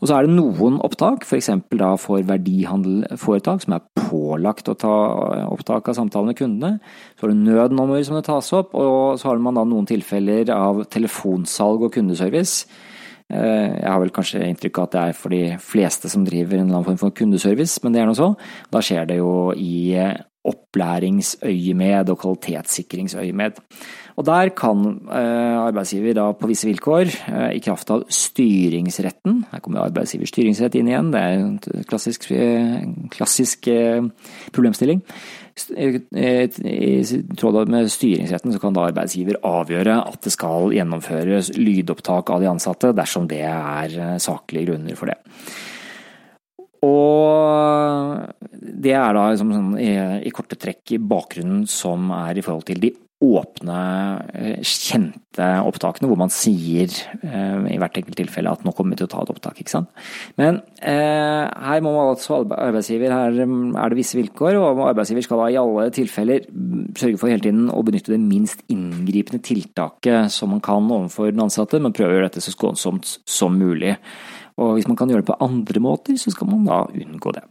Og 0.00 0.08
så 0.08 0.16
er 0.16 0.26
det 0.26 0.32
noen 0.32 0.78
opptak, 0.80 1.26
f.eks. 1.28 1.50
da 1.76 1.90
for 2.00 2.24
verdihandelforetak 2.24 3.64
som 3.64 3.76
er 3.76 3.84
pålagt 4.00 4.70
å 4.72 4.76
ta 4.80 4.94
opptak 5.50 5.90
av 5.92 5.98
samtaler 5.98 6.32
med 6.32 6.38
kundene. 6.38 6.78
Så 7.16 7.26
har 7.26 7.34
du 7.34 7.42
nødnummer 7.44 8.00
som 8.06 8.16
det 8.16 8.24
tas 8.28 8.48
opp, 8.56 8.72
og 8.72 9.20
så 9.20 9.28
har 9.28 9.42
man 9.44 9.60
da 9.60 9.66
noen 9.68 9.88
tilfeller 9.88 10.48
av 10.56 10.86
telefonsalg 10.92 11.84
og 11.84 11.92
kundeservice. 11.98 12.64
Eh, 13.30 13.76
jeg 13.76 13.86
har 13.86 14.00
vel 14.02 14.14
kanskje 14.14 14.42
inntrykk 14.48 14.80
av 14.80 14.88
at 14.88 14.96
det 14.96 15.04
er 15.04 15.20
for 15.20 15.36
de 15.36 15.44
fleste 15.62 16.10
som 16.10 16.24
driver 16.26 16.56
en 16.56 16.64
eller 16.64 16.80
annen 16.80 16.88
form 16.88 17.00
for 17.04 17.14
kundeservice, 17.20 17.84
men 17.84 17.94
det 17.94 18.02
er 18.02 18.08
nå 18.08 18.16
så. 18.18 18.32
Da 18.72 18.82
skjer 18.84 19.06
det 19.12 19.20
jo 19.20 19.52
i 19.52 19.92
opplæringsøyemed 20.48 22.08
og 22.08 22.22
kvalitetssikringsøyemed. 22.22 23.60
Og 24.18 24.26
der 24.26 24.50
kan 24.56 24.82
eh, 25.06 25.58
arbeidsgiver 25.60 26.16
da 26.18 26.26
på 26.36 26.48
visse 26.50 26.68
vilkår, 26.68 27.12
eh, 27.30 27.50
i 27.58 27.62
kraft 27.62 27.90
av 27.94 28.06
styringsretten 28.10 29.44
Her 29.52 29.62
kommer 29.62 29.84
arbeidsgivers 29.84 30.32
styringsrett 30.32 30.76
inn 30.78 30.90
igjen, 30.90 31.12
det 31.14 31.20
er 31.20 31.38
en 31.38 31.84
klassisk, 31.88 32.30
eh, 32.34 32.82
klassisk 33.12 33.68
problemstilling. 34.54 35.02
I 35.70 37.02
tråd 37.36 37.68
med 37.68 37.90
styringsretten 37.92 38.54
så 38.54 38.60
kan 38.62 38.76
da 38.76 38.86
arbeidsgiver 38.88 39.40
avgjøre 39.44 39.98
at 40.08 40.20
det 40.24 40.32
skal 40.32 40.72
gjennomføres 40.72 41.52
lydopptak 41.58 42.30
av 42.32 42.40
de 42.40 42.48
ansatte, 42.48 42.94
dersom 42.96 43.26
det 43.28 43.42
er 43.44 44.16
saklige 44.22 44.70
grunner 44.70 44.96
for 44.96 45.12
det. 45.12 45.18
Og 46.86 48.24
det 48.80 48.94
er 48.96 49.12
da 49.12 49.26
liksom 49.28 49.52
sånn 49.52 49.74
i, 49.82 49.92
i 50.24 50.32
korte 50.32 50.56
trekk 50.56 50.96
i 50.96 51.02
bakgrunnen 51.12 51.66
som 51.68 52.08
er 52.22 52.40
i 52.40 52.44
forhold 52.46 52.70
til 52.70 52.80
de 52.86 52.94
åpne, 53.20 53.80
eh, 54.32 54.62
kjente 54.64 55.46
opptakene, 55.60 56.08
hvor 56.08 56.18
man 56.18 56.32
sier 56.32 56.88
eh, 57.20 57.66
i 57.68 57.76
hvert 57.80 57.98
enkelt 58.00 58.16
tilfelle 58.16 58.52
at 58.52 58.64
nå 58.64 58.72
kommer 58.76 58.94
vi 58.94 59.00
til 59.02 59.08
å 59.08 59.12
ta 59.12 59.22
et 59.22 59.32
opptak. 59.34 59.60
ikke 59.60 59.74
sant? 59.74 59.90
Men 60.40 60.62
eh, 60.80 61.44
her 61.44 61.84
må 61.84 61.92
man 61.92 62.14
altså 62.14 62.40
arbeidsgiver, 62.48 63.12
her 63.12 63.36
er 63.36 63.92
det 63.92 63.98
visse 63.98 64.16
vilkår, 64.16 64.56
og 64.56 64.80
arbeidsgiver 64.88 65.26
skal 65.26 65.42
da 65.44 65.50
i 65.52 65.60
alle 65.60 65.88
tilfeller 65.94 66.48
sørge 66.96 67.20
for 67.20 67.32
hele 67.32 67.44
tiden 67.44 67.68
å 67.68 67.84
benytte 67.84 68.14
det 68.14 68.22
minst 68.24 68.64
inngripende 68.72 69.42
tiltaket 69.44 70.32
som 70.32 70.54
man 70.54 70.64
kan 70.64 70.88
overfor 70.88 71.28
den 71.28 71.44
ansatte, 71.44 71.80
men 71.82 71.96
prøve 71.96 72.14
å 72.14 72.18
gjøre 72.18 72.30
dette 72.30 72.44
så 72.44 72.54
skånsomt 72.56 73.18
som 73.28 73.60
mulig. 73.60 73.98
Og 74.60 74.78
hvis 74.78 74.88
man 74.88 74.96
kan 74.96 75.12
gjøre 75.12 75.24
det 75.24 75.30
på 75.30 75.40
andre 75.44 75.84
måter, 75.84 76.16
så 76.20 76.32
skal 76.32 76.48
man 76.48 76.64
da 76.68 76.86
unngå 76.88 77.36
det. 77.36 77.44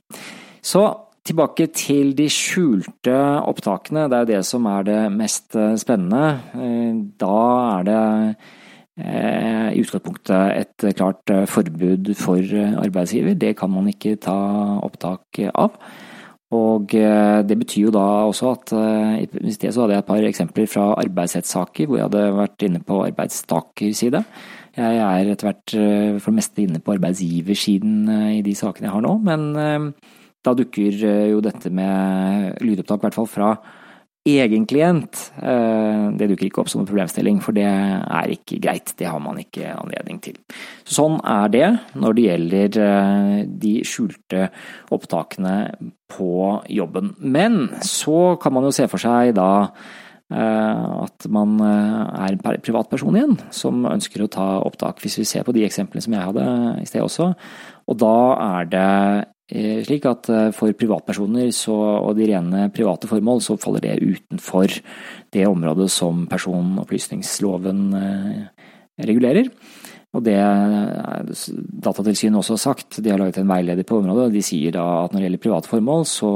Så 0.65 0.81
tilbake 1.27 1.69
til 1.75 2.13
de 2.17 2.27
skjulte 2.31 3.15
opptakene. 3.49 4.07
Det 4.09 4.17
er 4.17 4.25
jo 4.25 4.31
det 4.33 4.41
som 4.47 4.67
er 4.69 4.87
det 4.87 4.99
mest 5.13 5.55
eh, 5.57 5.77
spennende. 5.79 6.25
Eh, 6.55 6.99
da 7.21 7.39
er 7.77 7.87
det 7.87 8.01
eh, 8.99 9.69
i 9.75 9.81
utgangspunktet 9.83 10.59
et 10.59 10.97
klart 10.97 11.33
forbud 11.49 12.13
for 12.19 12.59
arbeidsgiver. 12.83 13.37
Det 13.39 13.55
kan 13.59 13.71
man 13.73 13.89
ikke 13.91 14.17
ta 14.21 14.37
opptak 14.85 15.43
av. 15.53 15.75
Og 16.49 16.89
det 16.89 17.55
betyr 17.59 17.83
jo 17.83 17.91
da 17.93 18.25
også 18.25 18.47
at 18.55 18.71
i 19.21 19.51
sted 19.53 19.69
så 19.69 19.83
hadde 19.83 19.93
jeg 19.93 20.01
et 20.01 20.07
par 20.07 20.23
eksempler 20.25 20.65
fra 20.65 20.85
arbeidsrettssaker 20.97 21.85
hvor 21.85 21.99
jeg 21.99 22.07
hadde 22.07 22.23
vært 22.39 22.65
inne 22.65 22.81
på 22.81 23.03
arbeidstakerside. 23.05 24.23
Jeg 24.73 24.97
er 24.97 25.29
etter 25.29 25.45
hvert 25.45 25.75
for 26.23 26.31
det 26.31 26.39
meste 26.39 26.63
inne 26.63 26.81
på 26.81 26.95
arbeidsgiversiden 26.95 28.09
i 28.33 28.41
de 28.41 28.55
sakene 28.57 28.89
jeg 28.89 28.95
har 28.95 29.05
nå, 29.05 29.13
men 29.29 29.93
da 30.45 30.55
dukker 30.57 31.03
jo 31.33 31.43
dette 31.43 31.71
med 31.73 32.57
lydopptak, 32.63 33.01
i 33.01 33.07
hvert 33.07 33.17
fall 33.17 33.29
fra 33.29 33.51
egen 34.29 34.65
klient, 34.69 35.17
det 35.39 36.27
dukker 36.29 36.45
ikke 36.45 36.59
opp 36.61 36.69
som 36.69 36.83
en 36.83 36.87
problemstilling, 36.89 37.39
for 37.41 37.55
det 37.55 37.65
er 37.65 38.33
ikke 38.33 38.59
greit. 38.61 38.91
Det 38.99 39.07
har 39.09 39.17
man 39.23 39.39
ikke 39.41 39.71
anledning 39.73 40.19
til. 40.21 40.35
Sånn 40.85 41.15
er 41.23 41.47
det 41.49 41.69
når 41.97 42.17
det 42.17 42.25
gjelder 42.27 42.77
de 43.63 43.71
skjulte 43.87 44.43
opptakene 44.93 45.55
på 46.13 46.35
jobben. 46.69 47.15
Men 47.17 47.57
så 47.81 48.35
kan 48.43 48.53
man 48.53 48.67
jo 48.67 48.75
se 48.75 48.85
for 48.91 49.01
seg 49.01 49.33
da 49.39 49.49
Eh, 50.29 50.89
at 51.03 51.25
man 51.33 51.55
eh, 51.57 52.01
er 52.21 52.35
en 52.35 52.61
privatperson 52.61 53.15
igjen 53.17 53.31
som 53.49 53.81
ønsker 53.89 54.21
å 54.21 54.29
ta 54.29 54.45
opptak, 54.61 55.01
hvis 55.01 55.17
vi 55.17 55.25
ser 55.25 55.45
på 55.47 55.55
de 55.57 55.63
eksemplene 55.65 56.05
som 56.05 56.13
jeg 56.13 56.27
hadde 56.27 56.43
i 56.83 56.85
sted 56.85 57.01
også. 57.01 57.31
Og 57.89 57.97
da 57.97 58.17
er 58.45 58.69
det 58.69 58.83
eh, 58.83 59.23
slik 59.49 60.05
at 60.05 60.29
for 60.53 60.75
privatpersoner 60.77 61.49
så, 61.55 61.73
og 61.73 62.13
de 62.17 62.27
rene 62.29 62.67
private 62.73 63.09
formål, 63.09 63.41
så 63.41 63.57
faller 63.57 63.81
det 63.81 63.95
utenfor 64.03 64.75
det 65.33 65.47
området 65.49 65.89
som 65.89 66.27
personopplysningsloven 66.29 67.81
regulerer. 69.09 69.49
Og 70.17 70.23
det 70.25 70.37
Datatilsynet 71.85 72.39
også 72.39 72.55
har 72.55 72.61
sagt, 72.63 72.97
de 72.97 73.11
har 73.11 73.19
laget 73.21 73.37
en 73.37 73.51
veileder 73.51 73.85
på 73.85 73.99
området. 73.99 74.23
og 74.25 74.33
De 74.33 74.41
sier 74.41 74.73
da 74.73 74.85
at 75.03 75.13
når 75.13 75.21
det 75.21 75.27
gjelder 75.27 75.43
private 75.43 75.69
formål, 75.69 76.05
så, 76.09 76.31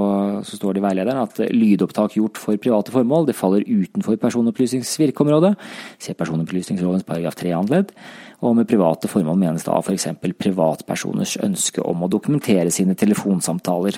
så 0.45 0.59
står 0.59 0.75
det 0.75 0.83
i 0.83 0.85
veilederen 0.85 1.23
at 1.23 1.41
lydopptak 1.49 2.13
gjort 2.19 2.37
for 2.37 2.61
private 2.61 2.93
formål, 2.93 3.25
det 3.25 3.37
faller 3.37 3.65
utenfor 3.65 4.19
personopplysningsvirkeområdet. 4.21 5.55
Se 5.97 6.13
personopplysningslovens 6.13 7.07
paragraf 7.07 7.39
3 7.41 7.57
annet 7.57 7.73
ledd. 7.73 7.97
Og 8.45 8.53
med 8.59 8.69
private 8.69 9.09
formål 9.09 9.41
menes 9.41 9.65
da 9.65 9.81
f.eks. 9.81 10.09
privatpersoners 10.21 11.39
ønske 11.41 11.81
om 11.81 12.05
å 12.05 12.13
dokumentere 12.13 12.69
sine 12.75 12.93
telefonsamtaler. 12.99 13.97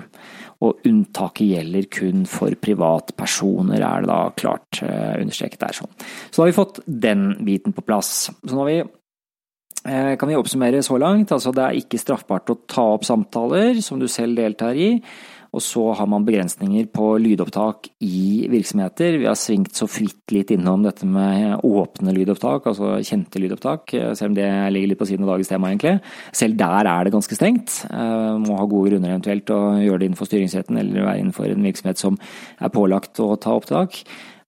Og 0.63 0.87
unntaket 0.87 1.49
gjelder 1.51 1.89
kun 1.91 2.27
for 2.31 2.55
privatpersoner, 2.55 3.81
er 3.83 4.05
det 4.05 4.13
da 4.13 4.21
klart 4.39 4.85
uh, 4.85 5.17
understreket 5.19 5.65
der. 5.65 5.75
Sånn. 5.83 5.97
Så 6.29 6.37
da 6.37 6.45
har 6.45 6.53
vi 6.53 6.61
fått 6.63 6.85
den 6.87 7.33
biten 7.43 7.75
på 7.75 7.83
plass. 7.83 8.29
Så 8.39 8.53
nå 8.53 8.63
har 8.63 8.71
vi 8.71 8.85
Eh, 8.85 9.04
kan 9.85 10.29
vi 10.29 10.37
oppsummere 10.37 10.81
så 10.85 10.97
langt. 10.97 11.29
Altså 11.31 11.53
det 11.53 11.61
er 11.61 11.79
ikke 11.79 11.99
straffbart 12.01 12.49
å 12.49 12.57
ta 12.65 12.87
opp 12.95 13.05
samtaler 13.05 13.77
som 13.85 13.99
du 14.01 14.07
selv 14.09 14.39
deltar 14.39 14.73
i. 14.73 14.95
Og 15.55 15.63
så 15.63 15.83
har 15.95 16.07
man 16.11 16.25
begrensninger 16.27 16.89
på 16.91 17.13
lydopptak 17.21 17.87
i 18.03 18.47
virksomheter. 18.51 19.15
Vi 19.21 19.27
har 19.27 19.37
svingt 19.39 19.77
så 19.77 19.87
fritt 19.87 20.33
litt 20.35 20.51
innom 20.51 20.83
dette 20.83 21.07
med 21.07 21.63
åpne 21.63 22.11
lydopptak, 22.15 22.67
altså 22.67 22.97
kjente 23.07 23.39
lydopptak, 23.39 23.93
eh, 23.95 24.11
selv 24.19 24.33
om 24.33 24.35
det 24.35 24.49
ligger 24.75 24.91
litt 24.91 24.99
på 24.99 25.07
siden 25.07 25.23
av 25.23 25.35
dagens 25.35 25.51
tema, 25.53 25.71
egentlig. 25.71 26.01
Selv 26.35 26.57
der 26.59 26.89
er 26.91 27.03
det 27.05 27.13
ganske 27.15 27.37
stengt. 27.39 27.85
Eh, 27.87 28.35
må 28.43 28.57
ha 28.59 28.65
gode 28.65 28.91
grunner 28.91 29.15
eventuelt 29.15 29.47
å 29.55 29.79
gjøre 29.79 29.99
det 29.99 30.09
innenfor 30.09 30.27
styringsretten, 30.27 30.77
eller 30.77 31.07
være 31.07 31.23
innenfor 31.23 31.47
en 31.47 31.63
virksomhet 31.63 31.97
som 31.97 32.19
er 32.59 32.69
pålagt 32.75 33.23
å 33.23 33.39
ta 33.39 33.55
opptak. 33.55 34.03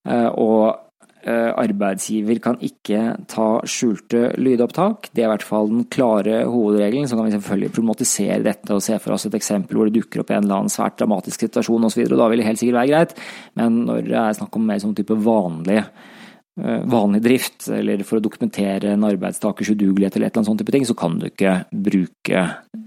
Og 0.08 0.76
Eh, 0.78 0.87
arbeidsgiver 1.28 2.38
kan 2.42 2.58
ikke 2.64 3.00
ta 3.30 3.46
skjulte 3.68 4.32
lydopptak. 4.38 5.10
Det 5.12 5.22
er 5.22 5.28
i 5.28 5.32
hvert 5.32 5.46
fall 5.46 5.70
den 5.70 5.86
klare 5.90 6.42
hovedregelen. 6.48 7.08
Så 7.08 7.18
kan 7.18 7.28
vi 7.28 7.34
selvfølgelig 7.34 7.72
problematisere 7.74 8.44
dette 8.46 8.76
og 8.76 8.84
se 8.84 8.98
for 9.02 9.16
oss 9.16 9.26
et 9.28 9.36
eksempel 9.38 9.78
hvor 9.78 9.90
det 9.90 9.98
dukker 9.98 10.22
opp 10.22 10.32
en 10.32 10.44
eller 10.44 10.62
annen 10.62 10.72
svært 10.72 10.98
dramatisk 11.00 11.44
situasjon 11.46 11.88
osv. 11.88 12.04
Da 12.12 12.30
vil 12.30 12.42
det 12.42 12.46
helt 12.48 12.62
sikkert 12.62 12.80
være 12.80 12.92
greit, 12.92 13.18
men 13.58 13.82
når 13.88 14.06
det 14.06 14.16
er 14.20 14.38
snakk 14.38 14.56
om 14.58 14.70
mer 14.70 14.80
sånn 14.82 14.96
type 14.98 15.18
vanlig 15.26 15.80
eh, 15.82 16.80
vanlig 16.94 17.22
drift, 17.26 17.68
eller 17.74 18.06
for 18.06 18.18
å 18.18 18.24
dokumentere 18.24 18.94
en 18.94 19.06
arbeidstakers 19.08 19.74
udugelighet 19.74 20.16
eller 20.16 20.30
et 20.30 20.32
eller 20.32 20.44
annet 20.44 20.52
sånt 20.52 20.62
type 20.64 20.74
ting, 20.74 20.88
så 20.88 20.96
kan 20.98 21.20
du 21.20 21.28
ikke 21.30 21.60
bruke 21.70 22.42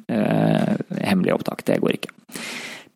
eh, 0.08 0.76
hemmelige 1.04 1.38
opptak. 1.38 1.66
Det 1.68 1.82
går 1.84 2.00
ikke. 2.00 2.14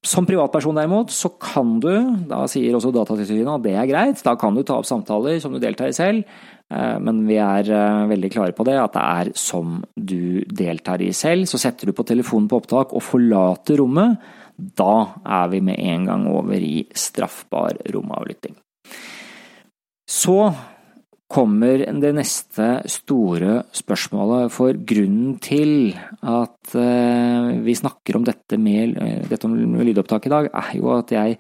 Som 0.06 0.28
privatperson 0.28 0.78
derimot, 0.78 1.14
så 1.14 1.32
kan 1.42 1.78
du, 1.82 1.94
da 2.30 2.44
sier 2.50 2.76
også 2.78 2.92
Datatilsynet 2.94 3.54
at 3.56 3.64
det 3.64 3.76
er 3.78 3.90
greit, 3.90 4.22
da 4.26 4.36
kan 4.38 4.58
du 4.58 4.62
ta 4.66 4.80
opp 4.80 4.90
samtaler 4.90 5.40
som 5.42 5.56
du 5.56 5.60
deltar 5.62 5.90
i 5.90 5.96
selv, 5.98 6.36
eh, 6.70 6.98
men 7.02 7.24
vi 7.30 7.40
er 7.42 7.72
eh, 7.74 8.04
veldig 8.12 8.32
klare 8.34 8.56
på 8.58 8.68
det, 8.68 8.76
at 8.82 8.94
det 8.94 9.06
er 9.06 9.32
som 9.40 9.80
du 9.96 10.44
deltar 10.46 11.02
i 11.02 11.10
selv. 11.16 11.50
Så 11.50 11.62
setter 11.62 11.90
du 11.90 11.96
på 11.98 12.06
telefonen 12.06 12.50
på 12.52 12.62
opptak 12.62 12.94
og 12.94 13.06
forlater 13.06 13.82
rommet, 13.82 14.22
da 14.56 15.18
er 15.26 15.50
vi 15.52 15.64
med 15.66 15.82
en 15.82 16.06
gang 16.08 16.30
over 16.32 16.62
i 16.62 16.86
straffbar 16.96 17.82
romavlytting. 17.92 18.56
Så 20.06 20.38
kommer 21.32 21.82
det 22.02 22.12
neste 22.16 22.68
store 22.90 23.64
spørsmålet. 23.76 24.54
For 24.54 24.78
grunnen 24.88 25.38
til 25.44 25.96
at 26.22 26.76
eh, 26.78 27.25
vi 27.66 27.78
snakker 27.78 28.18
om 28.18 28.26
dette 28.28 28.60
med 28.62 28.98
eh, 29.02 29.24
dette 29.30 29.48
om 29.50 29.56
lydopptak 29.56 30.28
i 30.28 30.34
dag, 30.34 30.52
er 30.54 30.74
jo 30.80 30.92
at 30.96 31.14
jeg 31.16 31.40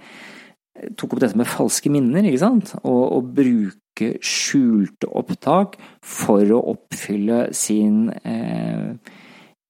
tok 0.99 1.15
opp 1.15 1.23
dette 1.23 1.39
med 1.39 1.47
falske 1.47 1.91
minner, 1.93 2.25
ikke 2.27 2.43
sant? 2.43 2.73
Og 2.83 3.03
å 3.17 3.21
bruke 3.23 4.15
skjulte 4.19 5.07
opptak 5.07 5.77
for 6.03 6.43
å 6.51 6.63
oppfylle 6.73 7.45
sin 7.55 8.09
eh, 8.27 8.91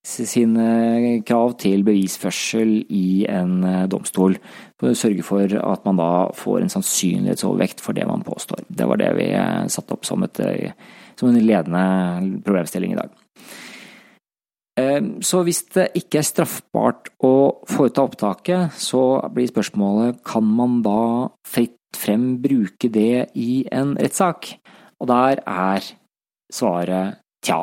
sine 0.06 1.20
krav 1.26 1.56
til 1.60 1.82
bevisførsel 1.86 2.78
i 2.94 3.26
en 3.30 3.64
eh, 3.66 3.84
domstol. 3.90 4.36
Sørge 4.78 5.24
for 5.26 5.50
at 5.58 5.86
man 5.88 5.98
da 6.00 6.10
får 6.36 6.62
en 6.62 6.72
sannsynlighetsovervekt 6.76 7.82
for 7.82 7.96
det 7.96 8.06
man 8.08 8.24
påstår. 8.26 8.62
Det 8.68 8.86
var 8.86 9.00
det 9.02 9.12
vi 9.18 9.30
eh, 9.34 9.66
satte 9.72 9.96
opp 9.96 10.06
som, 10.06 10.22
et, 10.26 10.40
eh, 10.40 10.74
som 11.18 11.30
en 11.30 11.40
ledende 11.40 12.42
problemstilling 12.46 12.94
i 12.94 13.00
dag. 13.00 13.25
Så 14.76 15.38
hvis 15.46 15.62
det 15.72 15.86
ikke 15.96 16.20
er 16.20 16.26
straffbart 16.28 17.08
å 17.24 17.32
foreta 17.64 18.02
opptaket, 18.04 18.74
så 18.76 19.22
blir 19.32 19.48
spørsmålet 19.48 20.18
kan 20.28 20.44
man 20.44 20.82
da 20.84 21.30
fritt 21.48 21.78
frem 21.96 22.34
bruke 22.44 22.90
det 22.92 23.30
i 23.40 23.64
en 23.72 23.94
rettssak? 23.96 24.50
Og 25.00 25.08
der 25.08 25.40
er 25.40 25.86
svaret 26.52 27.20
tja. 27.44 27.62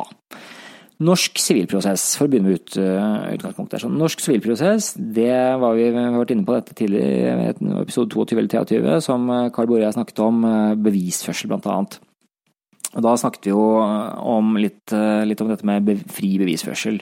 Norsk 1.03 1.39
sivilprosess, 1.41 2.13
for 2.15 2.29
å 2.29 2.31
begynne 2.31 2.53
med 2.53 2.75
uh, 2.77 3.33
utgangspunktet. 3.33 3.81
Så 3.81 3.89
norsk 3.91 4.21
sivilprosess, 4.23 4.93
det 4.95 5.33
var 5.59 5.75
vi, 5.75 5.89
vi 5.91 5.99
har 5.99 6.15
vært 6.15 6.33
inne 6.35 6.47
på 6.47 6.55
dette 6.55 6.77
tidligere 6.77 7.49
i 7.49 7.73
episode 7.81 8.13
22 8.13 8.37
eller 8.37 8.51
23, 8.53 8.97
som 9.03 9.27
Karl 9.55 9.69
Bore 9.69 9.89
har 9.89 9.95
snakket 9.95 10.21
om, 10.23 10.45
bevisførsel 10.85 11.51
blant 11.51 11.67
annet. 11.73 11.99
Og 12.93 13.05
da 13.05 13.15
snakket 13.19 13.47
vi 13.49 13.53
jo 13.53 13.63
om 13.81 14.57
litt, 14.61 14.93
litt 15.27 15.41
om 15.41 15.49
dette 15.49 15.65
med 15.67 15.89
fri 16.13 16.35
bevisførsel. 16.41 16.99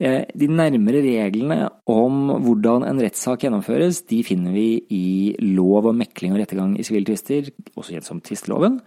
De 0.00 0.46
nærmere 0.48 1.02
reglene 1.04 1.66
om 1.92 2.30
hvordan 2.40 2.86
en 2.88 3.02
rettssak 3.04 3.44
gjennomføres, 3.44 4.00
de 4.08 4.22
finner 4.24 4.54
vi 4.56 4.68
i 4.96 5.08
lov 5.44 5.90
om 5.90 5.98
mekling 6.00 6.32
og 6.32 6.40
rettergang 6.40 6.72
i 6.80 6.86
sivile 6.88 7.10
tvister, 7.10 7.50
også 7.74 7.98
kjent 7.98 8.08
som 8.08 8.22
tvisteloven. 8.24 8.78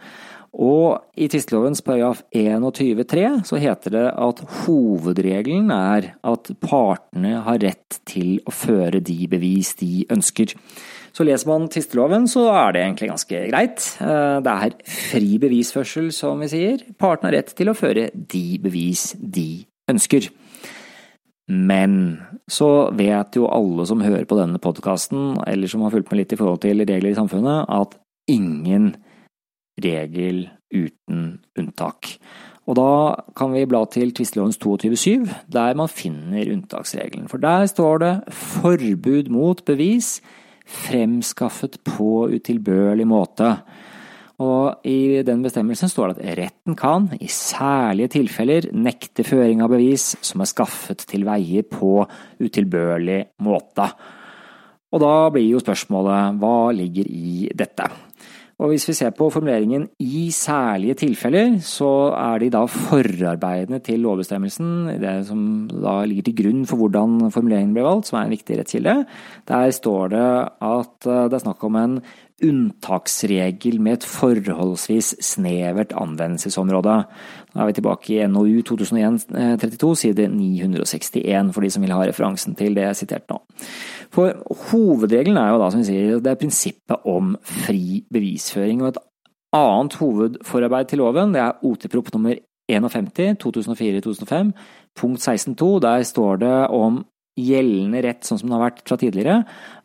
Og 0.54 1.02
i 1.18 1.26
tvistelovens 1.34 1.82
paragraf 1.86 2.24
21-3 2.34 3.46
så 3.50 3.62
heter 3.62 3.94
det 3.96 4.04
at 4.26 4.42
hovedregelen 4.64 5.72
er 5.74 6.12
at 6.22 6.52
partene 6.62 7.40
har 7.46 7.62
rett 7.62 8.02
til 8.10 8.36
å 8.46 8.54
føre 8.54 9.02
de 9.02 9.18
bevis 9.30 9.74
de 9.82 10.06
ønsker. 10.14 10.54
Så 11.14 11.26
leser 11.28 11.50
man 11.50 11.68
tvisteloven, 11.70 12.26
så 12.30 12.48
er 12.50 12.74
det 12.74 12.82
egentlig 12.82 13.12
ganske 13.12 13.42
greit. 13.52 13.86
Eh, 14.02 14.38
det 14.42 14.54
er 14.54 14.78
fri 14.90 15.38
bevisførsel, 15.42 16.10
som 16.16 16.42
vi 16.42 16.50
sier. 16.50 16.82
Partene 16.98 17.30
har 17.30 17.38
rett 17.38 17.54
til 17.54 17.70
å 17.70 17.78
føre 17.78 18.08
de 18.14 18.46
bevis 18.64 19.12
de 19.22 19.64
ønsker. 19.92 20.32
Men 21.54 22.18
så 22.50 22.90
vet 22.98 23.38
jo 23.38 23.50
alle 23.52 23.86
som 23.86 24.02
hører 24.02 24.26
på 24.26 24.40
denne 24.40 24.62
podkasten, 24.64 25.38
eller 25.46 25.70
som 25.70 25.84
har 25.86 25.94
fulgt 25.94 26.10
med 26.10 26.24
litt 26.24 26.34
i 26.34 26.40
forhold 26.40 26.64
til 26.64 26.82
regler 26.82 27.12
i 27.12 27.20
samfunnet, 27.20 27.70
at 27.70 27.94
ingen 28.32 28.96
regel 29.84 30.48
uten 30.74 31.24
unntak. 31.60 32.16
Og 32.64 32.78
da 32.80 32.92
kan 33.36 33.52
vi 33.54 33.66
bla 33.68 33.84
til 33.92 34.14
tvistelovens 34.16 34.58
22.7, 34.58 35.28
der 35.52 35.76
man 35.78 35.92
finner 35.92 36.48
unntaksregelen. 36.48 37.28
For 37.30 37.44
der 37.44 37.68
står 37.70 38.00
det 38.02 38.14
forbud 38.34 39.30
mot 39.34 39.62
bevis 39.68 40.22
fremskaffet 40.64 41.80
på 41.88 42.28
utilbørlig 42.34 43.08
måte. 43.10 43.50
Og 44.44 44.88
i 44.90 45.22
den 45.26 45.44
bestemmelsen 45.46 45.92
står 45.92 46.14
det 46.14 46.24
at 46.24 46.38
retten 46.40 46.78
kan, 46.80 47.12
i 47.22 47.30
særlige 47.30 48.16
tilfeller, 48.16 48.72
nekte 48.74 49.26
føring 49.28 49.62
av 49.62 49.72
bevis 49.76 50.14
som 50.26 50.42
er 50.42 50.50
skaffet 50.50 51.06
til 51.10 51.28
veie 51.28 51.64
på 51.68 52.02
utilbørlig 52.42 53.20
måte. 53.46 53.88
Og 54.94 55.02
da 55.02 55.14
blir 55.34 55.48
jo 55.54 55.62
spørsmålet 55.62 56.42
hva 56.42 56.58
ligger 56.76 57.08
i 57.10 57.48
dette? 57.58 57.88
Og 58.62 58.70
hvis 58.70 58.86
vi 58.86 58.94
ser 58.94 59.14
på 59.18 59.30
formuleringen 59.34 59.88
i 60.00 60.28
særlige 60.34 60.94
tilfeller, 61.02 61.56
så 61.66 62.14
er 62.14 62.44
de 62.44 62.52
da 62.54 62.62
forarbeidene 62.70 63.80
til 63.82 64.04
lovbestemmelsen, 64.06 64.92
det 65.02 65.14
som 65.28 65.42
da 65.72 65.96
ligger 66.06 66.28
til 66.28 66.38
grunn 66.38 66.68
for 66.70 66.82
hvordan 66.84 67.32
formuleringen 67.34 67.74
ble 67.74 67.86
valgt, 67.88 68.12
som 68.12 68.20
er 68.20 68.28
en 68.28 68.36
viktig 68.36 68.60
rettskilde. 68.60 68.96
Der 69.50 69.74
står 69.74 70.14
det 70.14 70.28
at 70.70 71.10
eh, 71.10 71.26
det 71.32 71.40
er 71.40 71.46
snakk 71.48 71.66
om 71.66 71.80
en 71.82 71.98
unntaksregel 72.44 73.80
med 73.84 74.00
et 74.00 74.08
forholdsvis 74.08 75.14
snevert 75.24 75.94
anvendelsesområde. 75.98 76.96
Da 77.54 77.62
er 77.62 77.70
vi 77.70 77.76
tilbake 77.78 78.14
i 78.16 78.28
NOU 78.30 78.62
2001-32, 78.68 79.92
side 80.04 80.28
961, 80.34 81.54
for 81.56 81.66
de 81.66 81.72
som 81.74 81.86
vil 81.86 81.96
ha 81.96 82.02
referansen 82.08 82.58
til 82.60 82.76
det 82.78 82.88
jeg 82.90 83.02
siterte 83.04 83.34
nå. 83.34 83.42
For 84.14 84.36
hovedregelen 84.70 85.40
er 85.42 85.54
jo 85.54 85.62
da, 85.62 85.70
som 85.74 85.84
vi 85.84 85.90
sier, 85.90 86.20
det 86.24 86.34
er 86.34 86.42
prinsippet 86.42 87.10
om 87.10 87.36
fri 87.64 88.04
bevisføring. 88.14 88.84
og 88.84 88.94
et 88.94 89.04
annet 89.54 90.00
hovedforarbeid 90.02 90.90
til 90.90 91.04
loven, 91.04 91.34
det 91.34 91.42
er 91.42 91.62
OT-prop 91.62 92.14
nummer 92.14 92.38
51 92.72 93.38
2004-2005, 93.44 94.54
punkt 94.98 95.28
16.2. 95.28 95.80
Der 95.84 96.04
står 96.04 96.38
det 96.42 96.58
om 96.74 97.04
gjeldende 97.40 98.04
rett, 98.06 98.26
sånn 98.26 98.40
som 98.40 98.50
den 98.50 98.58
har 98.58 98.68
vært 98.68 98.84
fra 98.88 98.98
tidligere, 99.02 99.40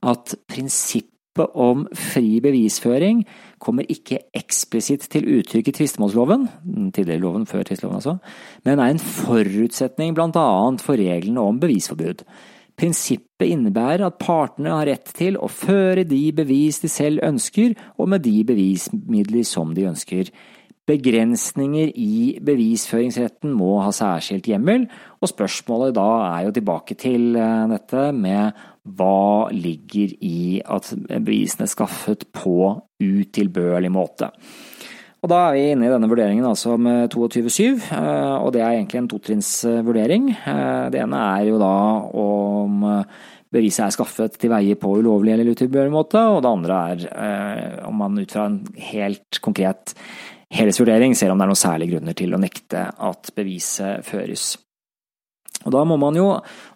at 0.04 0.34
prinsippet 0.50 1.17
prinsippet 1.38 1.56
om 1.56 1.86
fri 1.94 2.40
bevisføring 2.40 3.24
kommer 3.58 3.86
ikke 3.88 4.20
eksplisitt 4.34 5.08
til 5.10 5.26
uttrykk 5.38 5.68
i 5.68 5.74
tvistemålsloven, 5.74 6.48
tidligere 6.94 7.22
loven 7.22 7.46
før 7.46 7.64
tvisteloven 7.64 7.98
altså, 7.98 8.18
men 8.64 8.78
er 8.78 8.90
en 8.90 8.98
forutsetning 9.02 10.14
annet 10.18 10.82
for 10.82 10.96
reglene 10.96 11.40
om 11.40 11.58
bevisforbud. 11.60 12.24
Prinsippet 12.78 13.50
innebærer 13.50 14.06
at 14.06 14.18
partene 14.18 14.70
har 14.70 14.86
rett 14.86 15.10
til 15.14 15.36
å 15.36 15.48
føre 15.50 16.04
de 16.06 16.32
bevis 16.32 16.78
de 16.80 16.88
selv 16.88 17.22
ønsker, 17.26 17.74
og 17.98 18.08
med 18.08 18.22
de 18.22 18.44
bevismidler 18.44 19.42
som 19.44 19.74
de 19.74 19.88
ønsker. 19.90 20.30
Begrensninger 20.88 21.90
i 22.00 22.38
bevisføringsretten 22.40 23.52
må 23.52 23.74
ha 23.84 23.90
særskilt 23.92 24.46
hjemmel, 24.48 24.86
og 25.20 25.28
spørsmålet 25.28 25.92
da 25.98 26.08
er 26.30 26.46
jo 26.46 26.54
tilbake 26.56 26.96
til 26.96 27.36
eh, 27.36 27.66
dette 27.74 28.06
med 28.16 28.62
hva 28.96 29.50
ligger 29.52 30.14
i 30.24 30.62
at 30.64 30.88
bevisene 31.10 31.66
er 31.66 31.74
skaffet 31.74 32.24
på 32.32 32.72
utilbørlig 33.04 33.90
måte. 33.92 34.30
Og 35.18 35.28
Da 35.28 35.42
er 35.48 35.56
vi 35.56 35.64
inne 35.74 35.88
i 35.88 35.92
denne 35.92 36.08
vurderingen 36.08 36.46
altså 36.46 36.78
med 36.80 37.12
22.7, 37.12 37.90
eh, 37.92 38.36
og 38.38 38.54
det 38.56 38.62
er 38.62 38.78
egentlig 38.78 39.02
en 39.02 39.10
totrinnsvurdering. 39.12 40.30
Eh, 40.38 40.86
det 40.94 41.02
ene 41.02 41.20
er 41.34 41.50
jo 41.50 41.60
da 41.60 41.74
om 42.16 42.88
beviset 43.52 43.84
er 43.84 43.92
skaffet 43.92 44.40
til 44.40 44.52
veie 44.54 44.76
på 44.76 44.94
ulovlig 45.02 45.34
eller 45.34 45.52
utilbørlig 45.52 45.92
måte, 45.92 46.24
og 46.32 46.40
det 46.44 46.50
andre 46.54 46.80
er 47.12 47.86
om 47.88 48.00
man 48.00 48.16
ut 48.20 48.32
fra 48.32 48.48
en 48.48 48.60
helt 48.92 49.40
konkret 49.44 49.96
helhetsvurdering 50.54 51.16
ser 51.16 51.32
om 51.32 51.38
det 51.38 51.46
er 51.46 51.52
noen 51.52 51.60
særlige 51.60 51.96
grunner 51.96 52.16
til 52.16 52.34
å 52.34 52.40
nekte 52.40 52.88
at 52.92 53.30
beviset 53.36 54.06
føres. 54.06 54.54
Og 55.66 55.72
Da 55.74 55.82
må 55.84 55.96
man 55.98 56.14
jo 56.14 56.28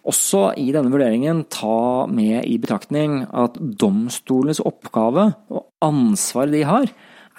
også 0.03 0.51
i 0.59 0.71
denne 0.75 0.91
vurderingen 0.91 1.45
ta 1.49 2.05
med 2.05 2.43
i 2.45 2.57
betraktning 2.59 3.23
at 3.31 3.55
domstolenes 3.57 4.59
oppgave 4.59 5.31
og 5.49 5.69
ansvar 5.81 6.51
de 6.51 6.63
har, 6.67 6.89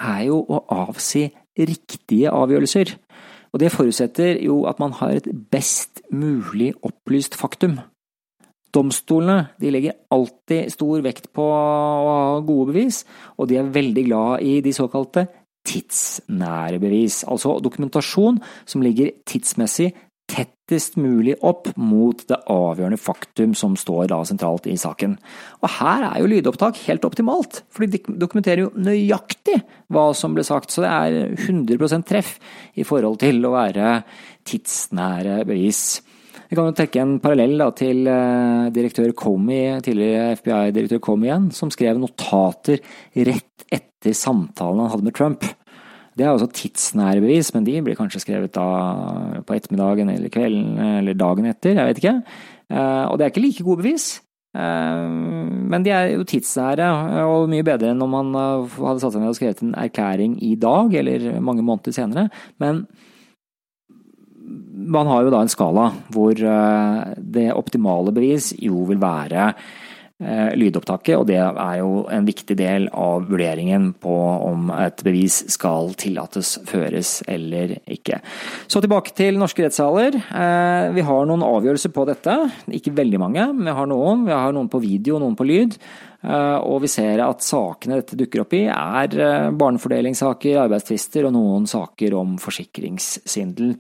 er 0.00 0.22
jo 0.26 0.40
å 0.48 0.64
avsi 0.72 1.28
riktige 1.58 2.32
avgjørelser. 2.32 2.96
Og 3.52 3.60
Det 3.60 3.70
forutsetter 3.70 4.40
jo 4.42 4.64
at 4.66 4.80
man 4.80 4.96
har 4.98 5.14
et 5.14 5.28
best 5.52 6.02
mulig 6.10 6.72
opplyst 6.82 7.36
faktum. 7.38 7.78
Domstolene 8.74 9.52
de 9.60 9.70
legger 9.70 9.94
alltid 10.10 10.72
stor 10.72 11.04
vekt 11.04 11.28
på 11.30 11.44
å 11.44 12.08
ha 12.08 12.40
gode 12.40 12.72
bevis, 12.72 13.04
og 13.38 13.46
de 13.46 13.60
er 13.60 13.70
veldig 13.70 14.04
glad 14.08 14.42
i 14.42 14.58
de 14.64 14.72
såkalte 14.74 15.28
tidsnære 15.64 16.80
bevis, 16.82 17.22
altså 17.28 17.58
dokumentasjon 17.64 18.40
som 18.68 18.84
ligger 18.84 19.14
tidsmessig 19.28 19.92
tettest 20.30 20.96
mulig 20.96 21.34
opp 21.44 21.68
mot 21.76 22.22
det 22.28 22.38
avgjørende 22.50 22.98
faktum 23.00 23.52
som 23.58 23.74
står 23.76 24.08
da 24.12 24.22
sentralt 24.24 24.66
i 24.70 24.76
saken. 24.80 25.18
Og 25.60 25.68
her 25.76 26.06
er 26.08 26.22
jo 26.22 26.30
lydopptak 26.30 26.80
helt 26.86 27.04
optimalt, 27.04 27.62
for 27.68 27.84
de 27.84 28.00
dokumenterer 28.08 28.64
jo 28.64 28.72
nøyaktig 28.72 29.60
hva 29.92 30.08
som 30.16 30.36
ble 30.36 30.46
sagt, 30.46 30.72
så 30.72 30.84
det 30.84 30.94
er 30.94 31.36
100% 31.50 32.08
treff 32.08 32.38
i 32.80 32.86
forhold 32.88 33.20
til 33.22 33.44
å 33.44 33.52
være 33.54 33.98
tidsnære 34.48 35.42
bevis. 35.48 36.00
Vi 36.48 36.56
kan 36.56 36.68
jo 36.68 36.76
trekke 36.76 37.00
en 37.02 37.16
parallell 37.22 37.56
da, 37.60 37.70
til 37.76 38.04
eh, 38.10 38.70
direktør 38.74 39.12
Comey, 39.16 39.78
tidligere 39.84 40.36
FBI-direktør 40.38 41.00
Comey 41.04 41.30
igjen, 41.30 41.48
som 41.56 41.72
skrev 41.72 42.00
notater 42.00 42.80
rett 43.28 43.68
etter 43.72 43.93
samtalen 44.12 44.82
han 44.82 44.90
hadde 44.92 45.06
med 45.06 45.14
Trump. 45.16 45.46
Det 46.14 46.26
er 46.26 46.30
også 46.30 46.50
tidsnære 46.54 47.22
bevis, 47.24 47.50
men 47.54 47.64
de 47.66 47.80
blir 47.82 47.96
kanskje 47.98 48.22
skrevet 48.22 48.52
da 48.54 48.66
på 49.46 49.56
ettermiddagen 49.56 50.12
eller 50.12 50.30
kvelden 50.30 50.76
eller 51.00 51.16
dagen 51.18 51.48
etter, 51.50 51.74
jeg 51.74 51.88
vet 51.88 52.02
ikke. 52.02 52.14
Eh, 52.70 53.04
og 53.08 53.18
det 53.18 53.24
er 53.24 53.32
ikke 53.32 53.42
like 53.42 53.66
gode 53.66 53.82
bevis. 53.82 54.06
Eh, 54.54 55.08
men 55.72 55.86
de 55.86 55.90
er 55.90 56.12
jo 56.12 56.26
tidsnære, 56.28 56.90
og 57.24 57.48
mye 57.50 57.66
bedre 57.66 57.90
enn 57.90 58.04
om 58.04 58.14
man 58.14 58.30
hadde 58.36 59.00
satt 59.02 59.16
seg 59.16 59.24
ned 59.24 59.32
og 59.32 59.40
skrevet 59.40 59.64
en 59.64 59.74
erklæring 59.86 60.38
i 60.46 60.54
dag, 60.54 60.94
eller 61.02 61.40
mange 61.42 61.66
måneder 61.66 61.96
senere. 61.96 62.28
Men 62.62 62.84
man 64.94 65.08
har 65.10 65.24
jo 65.24 65.32
da 65.32 65.40
en 65.42 65.50
skala 65.50 65.88
hvor 66.14 66.38
eh, 66.38 67.00
det 67.18 67.48
optimale 67.56 68.14
bevis 68.14 68.52
jo 68.62 68.84
vil 68.86 69.02
være 69.02 69.50
Eh, 69.52 69.62
lydopptaket, 70.56 71.16
og 71.18 71.26
det 71.28 71.38
er 71.40 71.76
jo 71.80 72.04
en 72.12 72.26
viktig 72.26 72.56
del 72.58 72.86
av 72.90 73.26
vurderingen 73.28 73.90
på 74.00 74.14
om 74.44 74.70
et 74.74 75.02
bevis 75.04 75.42
skal 75.52 75.92
tillates 76.00 76.56
føres 76.68 77.18
eller 77.30 77.76
ikke. 77.90 78.20
Så 78.70 78.82
tilbake 78.84 79.14
til 79.16 79.38
norske 79.40 79.64
rettssaler. 79.64 80.16
Eh, 80.16 80.88
vi 80.96 81.04
har 81.06 81.28
noen 81.28 81.44
avgjørelser 81.46 81.92
på 81.94 82.06
dette, 82.08 82.36
ikke 82.80 82.94
veldig 82.96 83.20
mange, 83.22 83.46
men 83.52 83.68
vi 83.68 83.76
har 83.78 83.90
noen. 83.90 84.26
Vi 84.28 84.34
har 84.34 84.56
noen 84.56 84.70
på 84.72 84.82
video 84.82 85.18
og 85.18 85.24
noen 85.24 85.38
på 85.38 85.46
lyd. 85.48 85.78
Eh, 86.24 86.58
og 86.64 86.82
vi 86.84 86.90
ser 86.92 87.22
at 87.24 87.44
sakene 87.44 88.00
dette 88.00 88.18
dukker 88.18 88.44
opp 88.44 88.56
i, 88.56 88.64
er 88.68 89.50
barnefordelingssaker, 89.60 90.62
arbeidstvister 90.64 91.28
og 91.28 91.36
noen 91.36 91.68
saker 91.70 92.16
om 92.18 92.38
forsikringssvindel. 92.42 93.74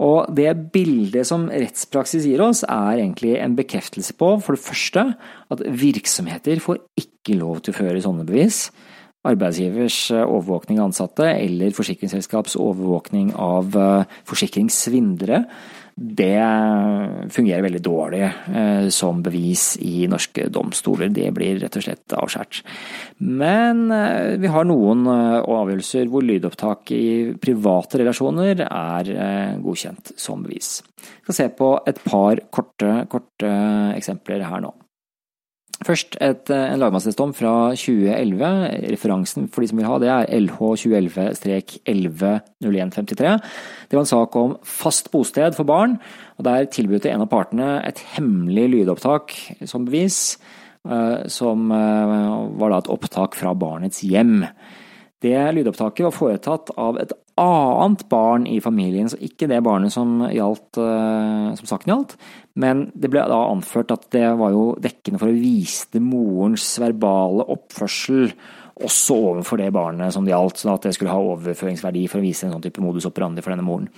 Og 0.00 0.30
det 0.32 0.48
bildet 0.72 1.28
som 1.28 1.48
rettspraksis 1.52 2.24
gir 2.24 2.40
oss, 2.44 2.62
er 2.64 3.02
egentlig 3.02 3.34
en 3.36 3.56
bekreftelse 3.58 4.16
på, 4.16 4.32
for 4.40 4.56
det 4.56 4.64
første, 4.64 5.04
at 5.52 5.64
virksomheter 5.82 6.62
får 6.64 6.80
ikke 7.00 7.36
lov 7.40 7.60
til 7.60 7.74
å 7.74 7.80
føre 7.82 8.00
sånne 8.04 8.24
bevis. 8.28 8.70
Arbeidsgivers 9.28 10.06
overvåkning 10.16 10.80
av 10.80 10.88
ansatte 10.88 11.26
eller 11.28 11.74
forsikringsselskaps 11.76 12.56
overvåkning 12.56 13.34
av 13.36 13.76
forsikringssvindlere 14.30 15.42
det 15.94 16.40
fungerer 17.34 17.64
veldig 17.66 17.82
dårlig 17.84 18.22
eh, 18.24 18.88
som 18.94 19.22
bevis 19.22 19.74
i 19.84 20.06
norske 20.10 20.46
domstoler. 20.52 21.10
Det 21.12 21.28
blir 21.36 21.58
rett 21.60 21.76
og 21.76 21.84
slett 21.84 22.14
avskåret. 22.16 22.62
Men 23.18 23.86
eh, 23.94 24.36
vi 24.40 24.50
har 24.52 24.68
noen 24.68 25.04
eh, 25.10 25.38
avgjørelser 25.40 26.10
hvor 26.12 26.24
lydopptak 26.24 26.92
i 26.96 27.06
private 27.42 28.02
relasjoner 28.02 28.64
er 28.66 29.14
godkjent 29.60 30.14
som 30.20 30.44
bevis. 30.46 30.78
Vi 31.00 31.30
skal 31.30 31.38
se 31.40 31.48
på 31.58 31.72
et 31.88 32.00
par 32.04 32.44
korte, 32.52 32.94
korte 33.10 33.50
eksempler 33.96 34.46
her 34.46 34.64
nå. 34.64 34.72
Først 35.80 36.18
et, 36.20 36.50
en 36.52 36.76
lagmannsrettsdom 36.76 37.30
fra 37.32 37.72
2011. 37.72 38.92
Referansen 38.92 39.46
for 39.48 39.64
de 39.64 39.68
som 39.70 39.78
vil 39.80 39.88
ha 39.88 39.94
det, 40.02 40.10
er 40.12 40.28
LH 40.36 40.58
2011-110153. 40.82 43.30
Det 43.88 43.96
var 43.96 44.04
en 44.04 44.10
sak 44.10 44.36
om 44.36 44.60
fast 44.60 45.08
bosted 45.14 45.56
for 45.56 45.64
barn, 45.64 45.96
og 46.36 46.44
der 46.44 46.68
tilbød 46.68 47.08
en 47.08 47.24
av 47.24 47.32
partene 47.32 47.80
et 47.88 47.96
hemmelig 48.12 48.68
lydopptak 48.74 49.32
som 49.64 49.88
bevis, 49.88 50.36
eh, 50.84 51.24
som 51.32 51.72
eh, 51.72 52.12
var 52.60 52.68
da 52.74 52.84
et 52.84 52.92
opptak 52.92 53.32
fra 53.40 53.56
barnets 53.56 54.04
hjem. 54.04 54.44
Det 55.20 55.36
lydopptaket 55.52 56.06
var 56.06 56.16
foretatt 56.16 56.70
av 56.80 56.96
et 57.00 57.12
annet 57.40 58.06
barn 58.08 58.46
i 58.48 58.58
familien, 58.60 59.08
så 59.08 59.18
ikke 59.20 59.48
det 59.50 59.60
barnet 59.64 59.92
som, 59.92 60.18
gjaldt, 60.32 60.80
eh, 60.80 61.50
som 61.58 61.68
saken 61.68 61.92
gjaldt. 61.92 62.16
Men 62.60 62.86
det 62.94 63.10
ble 63.12 63.24
da 63.28 63.42
anført 63.50 63.92
at 63.92 64.08
det 64.12 64.26
var 64.40 64.54
jo 64.54 64.64
dekkende 64.80 65.20
for 65.20 65.32
å 65.32 65.36
vise 65.36 66.00
morens 66.04 66.72
verbale 66.80 67.46
oppførsel 67.52 68.32
også 68.80 69.16
overfor 69.30 69.60
det 69.60 69.70
barnet 69.76 70.14
som 70.14 70.24
det 70.24 70.32
gjaldt, 70.32 70.60
sånn 70.62 70.72
at 70.72 70.88
det 70.88 70.94
skulle 70.96 71.12
ha 71.12 71.32
overføringsverdi 71.34 72.06
for 72.08 72.20
å 72.20 72.24
vise 72.24 72.46
en 72.46 72.54
sånn 72.54 72.64
type 72.64 72.80
modus 72.80 73.08
operandi 73.08 73.44
for 73.44 73.52
denne 73.52 73.66
moren. 73.66 73.90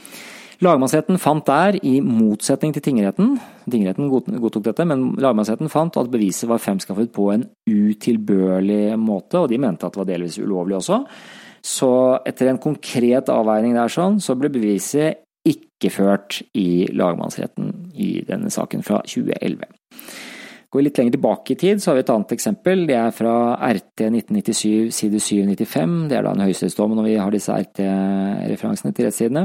Lagmannsretten 0.63 1.19
fant 1.19 1.43
der, 1.49 1.75
i 1.83 1.97
motsetning 2.05 2.71
til 2.75 2.85
tingretten, 2.87 3.33
tingretten 3.67 4.07
godtok 4.13 4.63
dette, 4.69 4.85
men 4.87 5.09
lagmannsretten 5.19 5.71
fant 5.73 5.97
at 5.99 6.11
beviset 6.13 6.47
var 6.51 6.63
fremskaffet 6.63 7.11
på 7.15 7.33
en 7.33 7.49
utilbørlig 7.67 8.95
måte, 9.01 9.41
og 9.41 9.51
de 9.51 9.59
mente 9.59 9.89
at 9.89 9.97
det 9.97 10.03
var 10.05 10.11
delvis 10.13 10.39
ulovlig 10.39 10.79
også. 10.79 11.01
Så 11.67 11.91
etter 12.27 12.53
en 12.53 12.63
konkret 12.63 13.31
avveining 13.33 13.75
der 13.75 13.91
sånn, 13.91 14.21
så 14.23 14.37
ble 14.39 14.53
beviset 14.55 15.25
ikke 15.43 15.91
ført 15.91 16.39
i 16.55 16.87
lagmannsretten 16.95 17.73
i 17.99 18.13
denne 18.27 18.51
saken 18.55 18.87
fra 18.87 19.01
2011. 19.03 19.67
Går 20.73 20.79
vi 20.79 20.87
litt 20.87 20.99
lenger 21.03 21.17
tilbake 21.19 21.53
i 21.53 21.59
tid, 21.59 21.83
så 21.83 21.91
har 21.91 21.99
vi 21.99 22.05
et 22.07 22.15
annet 22.15 22.37
eksempel. 22.39 22.87
Det 22.89 22.97
er 22.97 23.11
fra 23.13 23.35
RT 23.59 24.07
1997 24.07 24.95
side 24.95 25.19
795. 25.21 25.99
Det 26.09 26.17
er 26.17 26.25
da 26.25 26.33
en 26.33 26.47
høyesterettsdom 26.47 26.95
når 26.97 27.11
vi 27.11 27.19
har 27.19 27.35
disse 27.35 27.59
RT-referansene 27.67 28.95
til 28.95 29.11
rettssidene. 29.11 29.45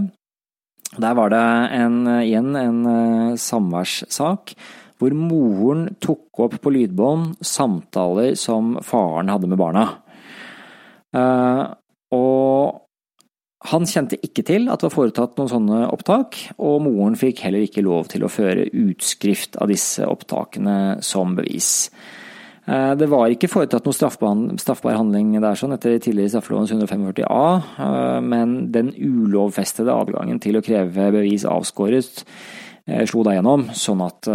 Der 0.96 1.16
var 1.20 1.34
det 1.34 1.44
en, 1.76 1.98
igjen 2.24 2.56
en 2.56 2.82
uh, 2.88 3.36
samværssak 3.36 4.56
hvor 4.98 5.14
moren 5.14 5.92
tok 6.02 6.42
opp 6.48 6.56
på 6.64 6.74
lydbånd 6.74 7.36
samtaler 7.46 8.34
som 8.40 8.78
faren 8.86 9.30
hadde 9.30 9.50
med 9.52 9.60
barna. 9.62 9.84
Uh, 11.14 11.76
og 12.16 12.88
han 13.68 13.88
kjente 13.90 14.20
ikke 14.24 14.46
til 14.48 14.70
at 14.72 14.80
det 14.80 14.88
var 14.88 14.96
foretatt 14.96 15.38
noen 15.38 15.52
sånne 15.52 15.82
opptak, 15.92 16.38
og 16.62 16.80
moren 16.86 17.18
fikk 17.20 17.44
heller 17.46 17.66
ikke 17.66 17.84
lov 17.86 18.08
til 18.14 18.24
å 18.24 18.32
føre 18.32 18.68
utskrift 18.70 19.58
av 19.62 19.72
disse 19.72 20.06
opptakene 20.08 21.00
som 21.06 21.36
bevis. 21.38 21.90
Eh, 22.68 22.94
det 23.00 23.08
var 23.08 23.32
ikke 23.32 23.48
foretatt 23.48 23.86
noen 23.88 24.58
straffbar 24.60 24.98
handling 24.98 25.38
der 25.40 25.56
sånn 25.56 25.76
etter 25.78 25.96
tidligere 26.04 26.36
straffelovens 26.36 26.74
145 26.76 27.24
a, 27.24 27.46
eh, 27.80 28.18
men 28.24 28.58
den 28.76 28.92
ulovfestede 28.92 29.94
adgangen 29.94 30.42
til 30.44 30.60
å 30.60 30.64
kreve 30.66 31.08
bevis 31.16 31.46
avskåret 31.48 32.26
eh, 32.88 33.06
slo 33.08 33.24
da 33.24 33.38
gjennom, 33.38 33.70
sånn 33.72 34.04
at 34.04 34.28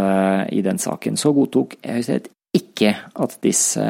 i 0.53 0.65
den 0.65 0.81
saken 0.81 1.21
så 1.21 1.35
godtok 1.37 1.77
Høyesterett 1.85 2.31
ikke 2.57 2.95
at 3.21 3.39
disse 3.45 3.85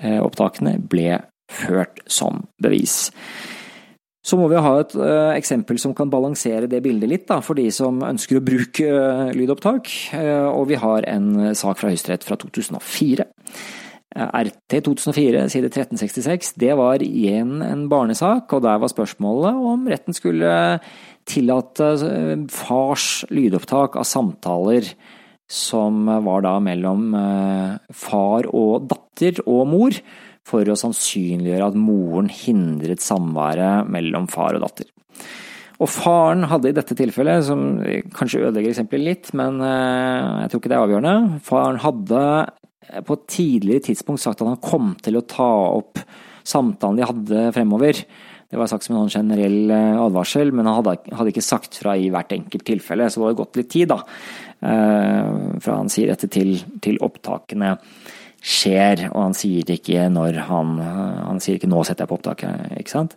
opptakene 0.00 0.78
ble 0.80 1.18
ført 1.52 2.00
som 2.08 2.38
bevis. 2.62 3.10
Så 4.20 4.36
må 4.36 4.50
vi 4.52 4.60
ha 4.60 4.72
et 4.82 4.92
uh, 5.00 5.32
eksempel 5.32 5.78
som 5.80 5.94
kan 5.96 6.10
balansere 6.12 6.68
det 6.68 6.82
bildet 6.84 7.08
litt, 7.08 7.26
da, 7.30 7.38
for 7.44 7.56
de 7.56 7.70
som 7.72 8.02
ønsker 8.04 8.36
å 8.36 8.44
bruke 8.44 8.84
uh, 8.84 9.30
lydopptak. 9.32 9.88
Uh, 10.12 10.48
og 10.52 10.66
vi 10.68 10.80
har 10.80 11.06
en 11.08 11.54
sak 11.56 11.80
fra 11.80 11.92
Høyesterett 11.92 12.26
fra 12.26 12.36
2004. 12.40 13.26
RT 14.10 14.80
2004 14.88 15.44
side 15.52 15.68
1366, 15.70 16.56
det 16.58 16.74
var 16.74 16.98
igjen 17.04 17.60
en 17.62 17.84
barnesak, 17.88 18.50
og 18.50 18.64
der 18.64 18.80
var 18.82 18.90
spørsmålet 18.90 19.60
om 19.70 19.84
retten 19.86 20.16
skulle 20.16 20.50
tillate 21.30 21.92
fars 22.50 23.04
lydopptak 23.30 23.94
av 24.00 24.08
samtaler 24.10 24.88
som 25.46 26.10
var 26.26 26.42
da 26.42 26.56
mellom 26.58 27.14
far 27.94 28.50
og 28.50 28.90
datter 28.90 29.38
og 29.46 29.62
mor 29.70 29.94
for 30.48 30.66
å 30.66 30.78
sannsynliggjøre 30.78 31.70
at 31.70 31.78
moren 31.78 32.30
hindret 32.32 33.02
samværet 33.04 33.90
mellom 33.92 34.26
far 34.30 34.56
og 34.56 34.64
datter. 34.64 34.88
Og 35.80 35.88
faren 35.88 36.44
hadde 36.50 36.70
i 36.70 36.76
dette 36.76 36.96
tilfellet, 36.96 37.44
som 37.46 37.78
kanskje 38.16 38.42
ødelegger 38.44 38.74
eksempelet 38.74 39.06
litt, 39.06 39.30
men 39.38 39.62
eh, 39.64 40.42
jeg 40.42 40.50
tror 40.52 40.60
ikke 40.60 40.72
det 40.72 40.76
er 40.76 40.86
avgjørende, 40.86 41.38
faren 41.46 41.80
hadde 41.80 42.24
på 43.06 43.16
et 43.16 43.28
tidligere 43.30 43.86
tidspunkt 43.86 44.22
sagt 44.22 44.42
at 44.42 44.50
han 44.50 44.60
kom 44.60 44.92
til 45.00 45.20
å 45.20 45.24
ta 45.28 45.48
opp 45.78 46.00
samtalen 46.46 46.98
de 46.98 47.06
hadde 47.06 47.46
fremover. 47.54 48.02
Det 48.50 48.58
var 48.58 48.66
sagt 48.66 48.86
som 48.86 48.96
en 48.98 49.12
generell 49.12 49.70
eh, 49.70 49.98
advarsel, 50.02 50.50
men 50.52 50.66
han 50.66 50.80
hadde, 50.82 51.28
ikke 51.30 51.44
sagt 51.44 51.78
fra 51.80 51.94
i 51.96 52.08
hvert 52.12 52.32
enkelt 52.34 52.66
tilfelle, 52.66 53.06
så 53.08 53.20
det 53.20 53.28
hadde 53.28 53.40
gått 53.40 53.60
litt 53.60 53.70
tid, 53.72 53.92
da. 53.92 54.00
Eh, 54.60 55.60
fra 55.62 55.76
han 55.78 55.92
sier 55.92 56.10
dette 56.10 56.28
til, 56.32 56.56
til 56.82 56.98
opptakene 57.06 57.76
skjer, 58.40 59.06
og 59.12 59.20
han 59.28 59.36
sier 59.36 59.68
ikke 59.76 60.08
når 60.12 60.42
han 60.48 60.76
Han 60.80 61.40
sier 61.40 61.58
ikke 61.58 61.68
'nå 61.68 61.84
setter 61.84 62.04
jeg 62.04 62.10
på 62.10 62.18
opptaket', 62.18 62.78
ikke 62.80 62.90
sant? 62.90 63.16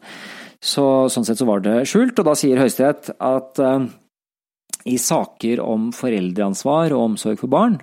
Så, 0.63 1.09
sånn 1.11 1.25
sett 1.25 1.37
så 1.37 1.45
var 1.45 1.59
det 1.59 1.87
skjult, 1.87 2.19
og 2.19 2.25
da 2.25 2.35
sier 2.39 2.59
Høyesterett 2.61 3.09
at 3.19 3.59
uh, 3.59 3.83
i 4.87 4.97
saker 4.97 5.59
om 5.59 5.91
foreldreansvar 5.95 6.93
og 6.95 7.03
omsorg 7.11 7.39
for 7.41 7.51
barn, 7.51 7.79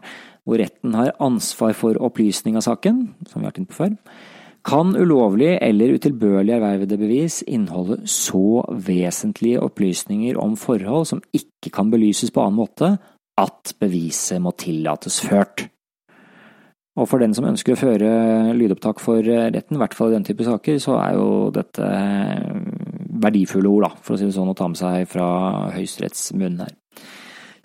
hvor 0.48 0.60
retten 0.60 0.94
har 0.96 1.12
ansvar 1.20 1.74
for 1.76 1.98
opplysning 2.00 2.56
av 2.56 2.64
saken, 2.64 3.02
som 3.28 3.40
vi 3.40 3.44
har 3.44 3.52
vært 3.52 3.60
inne 3.60 3.72
på 3.72 3.80
før, 3.82 3.96
kan 4.64 4.92
ulovlig 4.96 5.54
eller 5.62 5.94
utilbørlig 5.96 6.52
ervervede 6.56 6.98
bevis 7.00 7.40
inneholde 7.48 8.02
så 8.08 8.60
vesentlige 8.68 9.60
opplysninger 9.64 10.36
om 10.40 10.56
forhold 10.60 11.08
som 11.08 11.22
ikke 11.36 11.72
kan 11.72 11.92
belyses 11.92 12.32
på 12.32 12.44
annen 12.44 12.60
måte 12.60 12.94
at 13.40 13.72
beviset 13.80 14.42
må 14.42 14.52
tillates 14.60 15.22
ført. 15.24 15.68
Og 17.00 17.08
for 17.08 17.22
den 17.22 17.32
som 17.36 17.46
ønsker 17.48 17.72
å 17.72 17.80
føre 17.80 18.10
lydopptak 18.56 19.00
for 19.00 19.24
retten, 19.24 19.78
i 19.78 19.80
hvert 19.80 19.96
fall 19.96 20.12
i 20.12 20.18
den 20.18 20.26
type 20.26 20.44
saker, 20.44 20.76
så 20.82 20.98
er 21.00 21.16
jo 21.16 21.28
dette 21.54 21.86
verdifulle 23.20 23.70
ord, 23.70 23.86
da, 23.86 23.90
for 24.04 24.14
å 24.14 24.20
si 24.20 24.28
det 24.28 24.36
sånn, 24.36 24.52
å 24.52 24.56
ta 24.56 24.68
med 24.68 24.80
seg 24.80 25.08
fra 25.08 25.26
Høyesteretts 25.74 26.30
munn 26.36 26.60
her. 26.60 26.74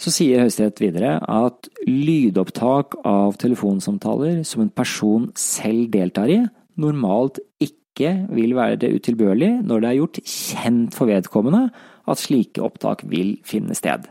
Så 0.02 0.12
sier 0.12 0.44
Høyesterett 0.44 0.82
videre 0.84 1.18
at 1.32 1.70
lydopptak 1.88 2.98
av 3.08 3.38
telefonsamtaler 3.40 4.42
som 4.48 4.66
en 4.66 4.74
person 4.76 5.30
selv 5.40 5.92
deltar 5.94 6.32
i, 6.32 6.42
normalt 6.80 7.40
ikke 7.64 8.12
vil 8.36 8.58
være 8.58 8.92
utilbørlig 8.98 9.54
når 9.64 9.84
det 9.84 9.90
er 9.90 10.00
gjort 10.02 10.20
kjent 10.28 10.98
for 10.98 11.08
vedkommende 11.08 11.70
at 12.06 12.20
slike 12.20 12.64
opptak 12.64 13.06
vil 13.08 13.38
finne 13.48 13.76
sted. 13.78 14.10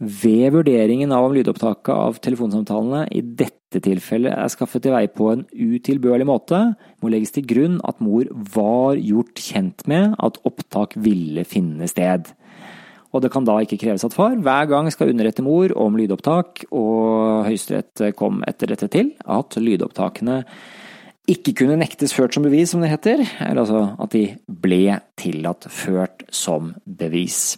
Ved 0.00 0.48
vurderingen 0.56 1.12
av 1.14 1.28
om 1.28 1.36
lydopptaket 1.36 1.92
av 1.92 2.16
telefonsamtalene 2.24 3.04
i 3.14 3.20
dette 3.22 3.63
tilfellet 3.82 4.34
er 4.36 4.52
skaffet 4.52 4.84
til 4.84 4.94
veie 4.94 5.10
på 5.10 5.32
en 5.32 5.42
utilbørlig 5.50 6.26
måte, 6.28 6.60
må 7.02 7.10
legges 7.10 7.34
til 7.34 7.46
grunn 7.50 7.80
at 7.88 8.02
mor 8.04 8.28
var 8.54 9.00
gjort 9.00 9.40
kjent 9.40 9.86
med 9.90 10.14
at 10.22 10.38
opptak 10.46 10.94
ville 11.00 11.46
finne 11.48 11.88
sted. 11.90 12.30
Og 13.14 13.22
det 13.22 13.30
kan 13.30 13.46
da 13.46 13.60
ikke 13.62 13.78
kreves 13.78 14.04
at 14.06 14.14
far 14.14 14.34
hver 14.42 14.70
gang 14.70 14.90
skal 14.90 15.12
underrette 15.12 15.42
mor 15.46 15.70
om 15.78 15.98
lydopptak, 15.98 16.64
og 16.74 17.44
Høyesterett 17.46 18.08
kom 18.18 18.42
etter 18.46 18.72
dette 18.74 18.90
til 18.90 19.12
at 19.22 19.58
lydopptakene 19.58 20.42
ikke 21.30 21.54
kunne 21.62 21.78
nektes 21.80 22.12
ført 22.12 22.34
som 22.36 22.44
bevis, 22.44 22.74
som 22.74 22.82
det 22.84 22.90
heter, 22.92 23.22
eller 23.40 23.62
altså 23.62 23.84
at 24.02 24.12
de 24.12 24.26
ble 24.44 24.98
tillatt 25.16 25.70
ført 25.72 26.26
som 26.34 26.74
bevis. 26.84 27.54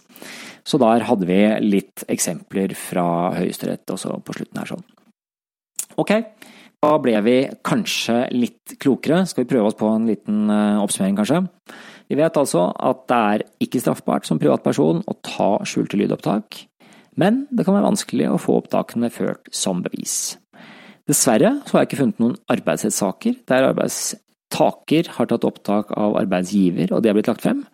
Så 0.67 0.79
der 0.79 1.03
hadde 1.07 1.27
vi 1.27 1.41
litt 1.63 2.05
eksempler 2.11 2.75
fra 2.77 3.33
Høyesterett 3.35 3.89
også 3.91 4.19
på 4.23 4.37
slutten 4.37 4.61
her 4.61 4.71
sånn. 4.75 4.85
Ok, 5.97 6.11
da 6.83 6.93
ble 7.01 7.17
vi 7.25 7.37
kanskje 7.65 8.27
litt 8.35 8.75
klokere. 8.81 9.23
Skal 9.25 9.43
vi 9.43 9.49
prøve 9.49 9.71
oss 9.71 9.77
på 9.79 9.89
en 9.89 10.05
liten 10.09 10.45
eh, 10.53 10.81
oppsummering, 10.83 11.17
kanskje? 11.17 11.41
Vi 12.07 12.17
vet 12.19 12.37
altså 12.39 12.69
at 12.71 13.05
det 13.09 13.17
er 13.17 13.45
ikke 13.65 13.81
straffbart 13.81 14.27
som 14.27 14.39
privatperson 14.39 15.01
å 15.03 15.15
ta 15.25 15.49
skjulte 15.67 15.99
lydopptak, 15.99 16.61
men 17.19 17.45
det 17.49 17.65
kan 17.65 17.75
være 17.75 17.89
vanskelig 17.89 18.29
å 18.29 18.39
få 18.39 18.59
opptakene 18.61 19.09
ført 19.11 19.49
som 19.51 19.81
bevis. 19.83 20.37
Dessverre 21.09 21.57
så 21.65 21.75
har 21.75 21.83
jeg 21.83 21.91
ikke 21.91 22.01
funnet 22.03 22.21
noen 22.21 22.37
arbeidsrettssaker 22.51 23.41
der 23.49 23.69
arbeidstaker 23.71 25.11
har 25.17 25.29
tatt 25.31 25.47
opptak 25.47 25.91
av 25.97 26.17
arbeidsgiver 26.19 26.93
og 26.93 27.01
det 27.01 27.11
har 27.11 27.17
blitt 27.17 27.31
lagt 27.31 27.43
frem. 27.47 27.65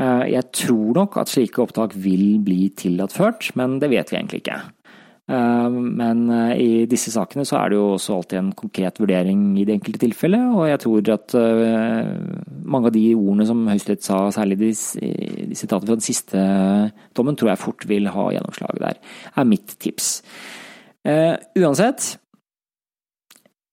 Eh, 0.00 0.26
jeg 0.34 0.50
tror 0.56 0.98
nok 0.98 1.18
at 1.22 1.30
slike 1.30 1.62
opptak 1.62 1.94
vil 1.94 2.40
bli 2.44 2.72
tillatt 2.76 3.14
ført, 3.14 3.52
men 3.60 3.78
det 3.78 3.92
vet 3.92 4.10
vi 4.10 4.18
egentlig 4.18 4.42
ikke. 4.42 4.60
Eh, 5.30 5.68
men 5.70 6.24
eh, 6.34 6.54
i 6.58 6.70
disse 6.90 7.12
sakene 7.14 7.44
så 7.48 7.60
er 7.60 7.72
det 7.72 7.78
jo 7.78 7.92
også 7.94 8.16
alltid 8.16 8.40
en 8.40 8.52
konkret 8.58 8.98
vurdering 9.02 9.44
i 9.60 9.66
det 9.68 9.76
enkelte 9.78 10.02
tilfellet, 10.02 10.48
og 10.56 10.66
jeg 10.70 10.82
tror 10.82 11.12
at 11.14 11.36
mange 12.62 12.90
av 12.90 12.96
de 12.96 13.04
ordene 13.14 13.46
som 13.48 13.62
Høyesterett 13.68 14.06
sa, 14.06 14.24
særlig 14.34 14.58
de, 14.62 14.72
de 14.72 15.58
sitatene 15.58 15.90
fra 15.92 15.98
den 16.00 16.08
siste 16.08 16.48
dommen, 17.16 17.38
tror 17.38 17.52
jeg 17.52 17.62
fort 17.62 17.86
vil 17.90 18.10
ha 18.12 18.26
gjennomslag 18.34 18.82
der, 18.82 18.98
er 19.36 19.48
mitt 19.48 19.78
tips. 19.82 20.18
Uansett, 21.02 22.12
Eh, 22.12 22.21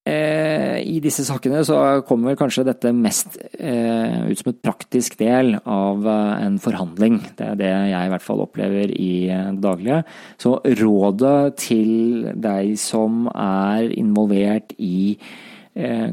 I 0.07 0.99
disse 1.03 1.25
sakene 1.27 1.59
så 1.67 1.75
kommer 2.07 2.37
kanskje 2.39 2.65
dette 2.65 2.91
mest 2.95 3.35
eh, 3.59 4.25
ut 4.29 4.39
som 4.39 4.49
et 4.51 4.61
praktisk 4.63 5.17
del 5.19 5.53
av 5.59 6.07
eh, 6.07 6.45
en 6.45 6.57
forhandling. 6.61 7.19
Det 7.37 7.45
er 7.45 7.59
det 7.59 7.69
jeg 7.69 8.07
i 8.07 8.11
hvert 8.13 8.25
fall 8.25 8.43
opplever 8.45 8.93
i 8.95 9.11
det 9.27 9.61
daglige. 9.61 10.01
Så 10.41 10.55
rådet 10.81 11.59
til 11.61 12.31
deg 12.41 12.73
som 12.81 13.27
er 13.33 13.91
involvert 13.95 14.75
i 14.79 15.19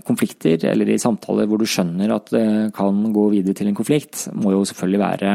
konflikter 0.07 0.63
eller 0.69 0.93
i 0.93 0.99
samtaler 1.01 1.49
hvor 1.49 1.59
du 1.59 1.67
skjønner 1.67 2.13
at 2.15 2.29
det 2.31 2.49
kan 2.77 3.01
gå 3.11 3.25
videre 3.33 3.57
til 3.57 3.71
en 3.71 3.75
konflikt, 3.75 4.27
må 4.37 4.53
jo 4.53 4.61
selvfølgelig 4.69 5.01
være 5.01 5.33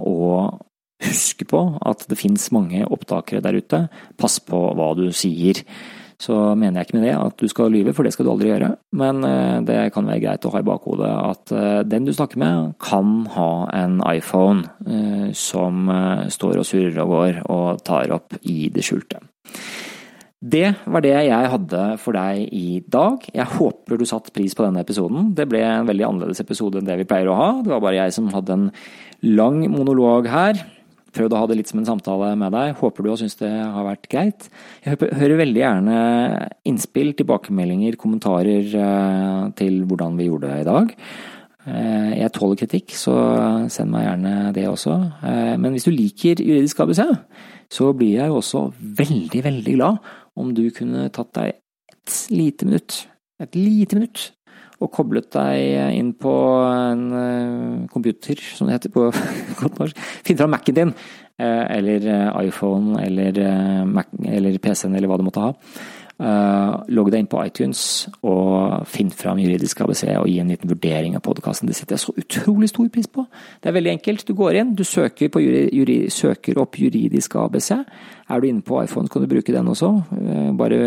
å 0.00 0.16
huske 1.06 1.46
på 1.46 1.60
at 1.86 2.06
det 2.10 2.18
finnes 2.18 2.48
mange 2.56 2.82
opptakere 2.88 3.44
der 3.44 3.60
ute. 3.60 3.82
Pass 4.18 4.40
på 4.42 4.64
hva 4.74 4.88
du 4.98 5.04
sier 5.14 5.60
så 6.22 6.36
mener 6.54 6.78
jeg 6.80 6.88
ikke 6.88 6.98
med 7.00 7.06
det 7.08 7.14
at 7.18 7.40
du 7.40 7.50
skal 7.50 7.72
lyve, 7.74 7.94
for 7.96 8.06
det 8.06 8.12
skal 8.14 8.28
du 8.28 8.32
aldri 8.32 8.52
gjøre. 8.52 8.72
Men 8.98 9.24
eh, 9.26 9.58
det 9.66 9.78
kan 9.94 10.06
være 10.06 10.22
greit 10.22 10.46
å 10.46 10.52
ha 10.54 10.62
i 10.62 10.66
bakhodet 10.66 11.10
at 11.10 11.54
eh, 11.56 11.78
den 11.88 12.06
du 12.06 12.12
snakker 12.14 12.38
med, 12.42 12.74
kan 12.82 13.24
ha 13.34 13.52
en 13.74 13.98
iPhone 14.06 14.68
eh, 14.86 15.30
som 15.36 15.90
står 16.30 16.60
og 16.60 16.68
surrer 16.68 17.00
og 17.02 17.14
går 17.16 17.40
og 17.50 17.82
tar 17.86 18.14
opp 18.14 18.38
i 18.46 18.68
det 18.72 18.84
skjulte. 18.86 19.22
Det 20.42 20.72
var 20.90 21.04
det 21.04 21.14
jeg 21.14 21.50
hadde 21.52 21.82
for 22.02 22.18
deg 22.18 22.48
i 22.50 22.80
dag. 22.90 23.22
Jeg 23.30 23.46
håper 23.54 23.98
du 23.98 24.06
satte 24.08 24.34
pris 24.34 24.56
på 24.58 24.64
denne 24.66 24.82
episoden. 24.82 25.30
Det 25.38 25.46
ble 25.50 25.60
en 25.62 25.86
veldig 25.86 26.06
annerledes 26.08 26.42
episode 26.42 26.80
enn 26.80 26.88
det 26.88 26.98
vi 26.98 27.06
pleier 27.06 27.30
å 27.30 27.38
ha. 27.38 27.50
Det 27.62 27.70
var 27.70 27.82
bare 27.84 28.00
jeg 28.00 28.14
som 28.16 28.30
hadde 28.34 28.56
en 28.56 28.68
lang 29.22 29.60
monolog 29.70 30.26
her 30.30 30.58
prøvd 31.12 31.34
å 31.34 31.42
ha 31.42 31.48
det 31.50 31.58
litt 31.58 31.70
som 31.70 31.82
en 31.82 31.88
samtale 31.88 32.32
med 32.40 32.54
deg. 32.54 32.74
Håper 32.80 33.04
du 33.04 33.10
har 33.12 33.20
syntes 33.20 33.38
det 33.40 33.52
har 33.52 33.86
vært 33.86 34.08
greit. 34.12 34.48
Jeg 34.84 34.98
hører 35.20 35.40
veldig 35.42 35.62
gjerne 35.62 35.98
innspill, 36.68 37.12
tilbakemeldinger, 37.18 37.98
kommentarer 38.00 38.74
eh, 38.80 39.44
til 39.58 39.82
hvordan 39.88 40.18
vi 40.18 40.28
gjorde 40.30 40.50
det 40.50 40.62
i 40.62 40.68
dag. 40.68 40.96
Eh, 41.62 42.10
jeg 42.18 42.34
tåler 42.34 42.58
kritikk, 42.58 42.94
så 42.98 43.14
send 43.72 43.92
meg 43.92 44.08
gjerne 44.08 44.34
det 44.56 44.66
også. 44.70 44.98
Eh, 45.28 45.54
men 45.62 45.76
hvis 45.76 45.86
du 45.86 45.92
liker 45.94 46.42
Juridisk 46.42 46.82
ABC, 46.82 47.04
så 47.72 47.92
blir 47.96 48.18
jeg 48.18 48.32
jo 48.32 48.40
også 48.40 48.66
veldig, 49.02 49.44
veldig 49.46 49.76
glad 49.78 50.12
om 50.38 50.52
du 50.56 50.66
kunne 50.74 51.08
tatt 51.14 51.32
deg 51.38 51.54
et 51.92 52.20
lite 52.34 52.66
minutt, 52.66 53.04
et 53.42 53.54
lite 53.56 53.98
minutt, 53.98 54.30
og 54.82 54.90
koblet 54.94 55.30
deg 55.34 55.96
inn 55.96 56.12
på 56.18 56.34
en 56.66 57.02
eh, 57.16 57.88
computer, 57.92 58.40
som 58.56 58.68
det 58.68 58.78
heter 58.78 58.94
på 58.94 59.08
godt 59.60 59.80
norsk. 59.80 60.04
Finn 60.26 60.40
fram 60.40 60.52
Mac-en 60.54 60.78
din, 60.78 60.94
eh, 61.38 61.64
eller 61.78 62.08
eh, 62.10 62.40
iPhone, 62.48 62.98
eller, 63.02 63.42
eller 64.26 64.62
PC-en, 64.62 64.96
eller 64.98 65.10
hva 65.10 65.20
du 65.20 65.26
måtte 65.28 65.44
ha. 65.44 65.52
Uh, 66.20 66.84
logg 66.92 67.08
deg 67.10 67.22
inn 67.22 67.28
på 67.30 67.40
iTunes 67.42 67.80
og 68.20 68.84
finn 68.86 69.08
fram 69.10 69.40
Juridisk 69.40 69.80
ABC 69.82 70.04
og 70.12 70.28
gi 70.28 70.36
en 70.42 70.52
liten 70.52 70.70
vurdering 70.70 71.16
av 71.18 71.24
podkasten. 71.24 71.66
Det 71.70 71.74
setter 71.74 71.96
jeg 71.96 72.02
så 72.04 72.14
utrolig 72.20 72.68
stor 72.70 72.90
pris 72.92 73.08
på. 73.10 73.24
Det 73.58 73.70
er 73.70 73.76
veldig 73.78 73.94
enkelt. 73.96 74.26
Du 74.28 74.36
går 74.38 74.60
inn, 74.60 74.74
du 74.78 74.84
søker, 74.86 75.32
juri, 75.42 75.64
juri, 75.74 75.96
søker 76.12 76.60
opp 76.62 76.78
Juridisk 76.78 77.34
ABC. 77.40 77.72
Er 77.72 78.40
du 78.40 78.46
inne 78.46 78.62
på 78.62 78.78
iPhone, 78.84 79.10
kan 79.10 79.24
du 79.24 79.30
bruke 79.32 79.56
den 79.56 79.72
også. 79.72 79.90
Uh, 80.12 80.52
bare 80.60 80.78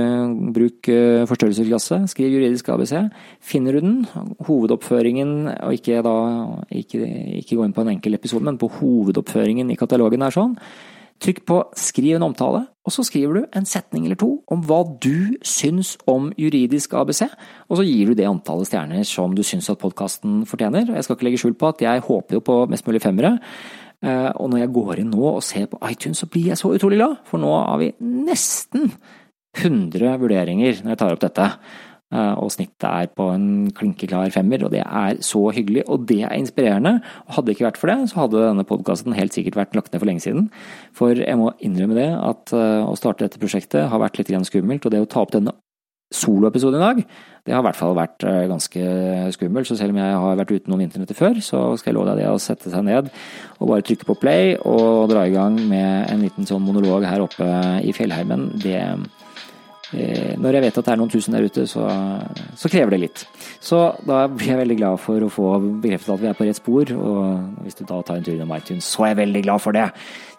bruk 0.55 0.93
uh, 0.93 1.25
forstørrelsesglasset, 1.27 2.07
skriv 2.13 2.37
Juridisk 2.37 2.69
ABC. 2.71 2.95
Finner 3.43 3.75
du 3.75 3.83
den, 3.83 4.01
hovedoppføringen, 4.47 5.37
og 5.57 5.75
ikke 5.75 6.05
da 6.05 6.17
ikke, 6.69 7.01
ikke 7.41 7.59
gå 7.59 7.65
inn 7.65 7.75
på 7.75 7.83
en 7.83 7.95
enkel 7.97 8.15
episode, 8.15 8.45
men 8.45 8.61
på 8.61 8.71
hovedoppføringen 8.79 9.73
i 9.73 9.79
katalogen 9.79 10.23
er 10.23 10.37
sånn 10.37 10.59
Trykk 11.23 11.45
på 11.47 11.57
skriv 11.79 12.17
en 12.17 12.25
omtale, 12.27 12.65
og 12.85 12.91
så 12.91 13.05
skriver 13.07 13.37
du 13.37 13.55
en 13.55 13.65
setning 13.65 14.03
eller 14.05 14.17
to 14.19 14.29
om 14.51 14.61
hva 14.67 14.81
du 15.01 15.37
syns 15.47 15.95
om 16.11 16.27
juridisk 16.37 16.93
ABC, 16.99 17.23
og 17.69 17.79
så 17.79 17.85
gir 17.87 18.11
du 18.11 18.19
det 18.19 18.27
antallet 18.27 18.67
stjerner 18.69 19.07
som 19.07 19.33
du 19.35 19.41
syns 19.47 19.71
at 19.71 19.79
podkasten 19.81 20.43
fortjener. 20.49 20.91
Jeg 20.91 21.07
skal 21.07 21.17
ikke 21.17 21.29
legge 21.29 21.41
skjul 21.41 21.55
på 21.57 21.71
at 21.71 21.81
jeg 21.85 22.03
håper 22.05 22.37
jo 22.37 22.43
på 22.45 22.59
mest 22.71 22.85
mulig 22.89 23.01
femmere. 23.05 23.37
Eh, 24.03 24.29
og 24.35 24.51
når 24.51 24.65
jeg 24.65 24.73
går 24.75 25.01
inn 25.01 25.13
nå 25.15 25.31
og 25.31 25.43
ser 25.45 25.69
på 25.71 25.79
iTunes, 25.87 26.19
så 26.19 26.29
blir 26.29 26.51
jeg 26.51 26.59
så 26.59 26.73
utrolig 26.75 26.99
glad, 26.99 27.17
for 27.29 27.41
nå 27.41 27.53
har 27.55 27.79
vi 27.81 27.93
nesten 28.03 28.91
100 29.55 30.19
vurderinger 30.19 30.83
når 30.83 30.93
jeg 30.93 31.01
tar 31.01 31.15
opp 31.15 31.23
dette. 31.23 31.49
Eh, 32.13 32.33
og 32.37 32.51
snittet 32.53 32.85
er 32.85 33.09
på 33.17 33.27
en 33.33 33.71
klinkeklar 33.73 34.29
femmer, 34.33 34.61
og 34.65 34.71
det 34.75 34.83
er 34.85 35.17
så 35.25 35.41
hyggelig, 35.55 35.87
og 35.89 36.05
det 36.09 36.21
er 36.23 36.37
inspirerende. 36.37 36.99
Og 37.25 37.37
hadde 37.37 37.49
det 37.49 37.57
ikke 37.57 37.67
vært 37.69 37.81
for 37.81 37.91
det, 37.91 37.97
så 38.11 38.21
hadde 38.21 38.43
denne 38.43 38.67
podkasten 38.67 39.17
helt 39.17 39.33
sikkert 39.33 39.57
vært 39.57 39.77
lagt 39.77 39.93
ned 39.93 40.03
for 40.03 40.11
lenge 40.11 40.25
siden. 40.25 40.49
For 40.95 41.17
jeg 41.17 41.41
må 41.41 41.51
innrømme 41.65 41.97
det, 41.97 42.09
at 42.13 42.53
eh, 42.53 42.81
å 42.85 42.97
starte 42.99 43.25
dette 43.25 43.41
prosjektet 43.41 43.89
har 43.89 44.03
vært 44.03 44.21
litt 44.21 44.33
skummelt, 44.45 44.85
og 44.85 44.93
det 44.93 45.01
å 45.01 45.09
ta 45.09 45.25
opp 45.25 45.33
denne 45.33 45.57
soloepisoden 46.13 46.77
i 46.77 46.83
dag, 46.83 46.99
det 47.45 47.53
har 47.53 47.63
i 47.63 47.65
hvert 47.65 47.77
fall 47.77 47.95
vært 47.97 48.23
eh, 48.25 48.43
ganske 48.49 48.85
skummelt. 49.33 49.67
Så 49.67 49.77
selv 49.79 49.95
om 49.95 49.99
jeg 50.01 50.19
har 50.21 50.37
vært 50.39 50.53
utenom 50.53 50.81
internettet 50.85 51.17
før, 51.17 51.41
så 51.41 51.61
skal 51.79 51.91
jeg 51.91 51.97
love 51.97 52.11
deg 52.11 52.21
det 52.21 52.29
å 52.29 52.41
sette 52.41 52.69
seg 52.69 52.85
ned 52.85 53.09
og 53.57 53.71
bare 53.71 53.85
trykke 53.85 54.07
på 54.07 54.17
play 54.21 54.53
og 54.61 55.09
dra 55.09 55.25
i 55.25 55.33
gang 55.33 55.57
med 55.69 56.09
en 56.11 56.21
liten 56.25 56.45
sånn 56.45 56.63
monolog 56.65 57.05
her 57.09 57.25
oppe 57.25 57.49
i 57.81 57.93
fjellheimen, 57.95 58.51
det 58.61 58.81
når 59.93 60.57
jeg 60.57 60.63
vet 60.65 60.77
at 60.79 60.87
det 60.87 60.93
er 60.93 60.99
noen 60.99 61.11
tusen 61.13 61.35
der 61.35 61.45
ute, 61.45 61.65
så, 61.69 61.85
så, 62.57 62.71
krever 62.71 62.95
det 62.95 63.01
litt. 63.03 63.23
Så 63.63 63.79
da 64.07 64.23
blir 64.31 64.53
jeg 64.53 64.61
veldig 64.61 64.77
glad 64.79 65.01
for 65.03 65.21
å 65.21 65.29
få 65.31 65.51
bekreftet 65.83 66.15
at 66.15 66.23
vi 66.23 66.29
er 66.31 66.37
på 66.37 66.47
rett 66.47 66.59
spor, 66.59 66.93
og 66.95 67.61
hvis 67.65 67.77
du 67.77 67.83
da 67.85 68.01
tar 68.01 68.19
en 68.19 68.25
tur 68.25 68.33
innom 68.33 68.55
iTunes, 68.57 68.87
så 68.89 69.05
er 69.05 69.13
jeg 69.13 69.21
veldig 69.21 69.43
glad 69.45 69.63
for 69.63 69.77
det. 69.77 69.87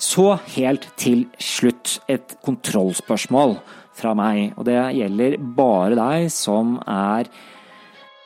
Så 0.02 0.28
helt 0.56 0.88
til 1.00 1.26
slutt 1.38 1.98
et 2.10 2.36
kontrollspørsmål 2.46 3.58
fra 3.96 4.12
meg, 4.18 4.52
og 4.58 4.66
det 4.68 4.80
gjelder 4.98 5.38
bare 5.56 5.96
deg 5.96 6.28
som 6.34 6.76
er 6.82 7.30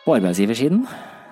på 0.05 0.17
arbeidsgiversiden 0.17 0.87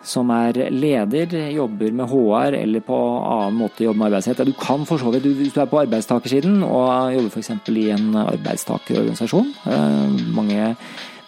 som 0.06 0.30
er 0.30 0.70
leder, 0.70 1.34
jobber 1.52 1.92
med 1.92 2.08
HR 2.10 2.56
eller 2.60 2.84
på 2.84 2.96
annen 3.18 3.58
måte 3.58 3.84
jobber 3.84 3.98
med 4.02 4.10
arbeidsrett. 4.12 4.44
Du 4.46 4.54
kan 4.58 4.86
for 4.86 5.00
så 5.00 5.10
vidt, 5.12 5.26
hvis 5.38 5.54
du 5.54 5.60
er 5.62 5.70
på 5.70 5.80
arbeidstakersiden 5.82 6.62
og 6.62 7.14
jobber 7.14 7.34
f.eks. 7.34 7.50
i 7.74 7.88
en 7.94 8.14
arbeidstakerorganisasjon 8.22 9.50
eh, 9.66 10.18
mange, 10.36 10.70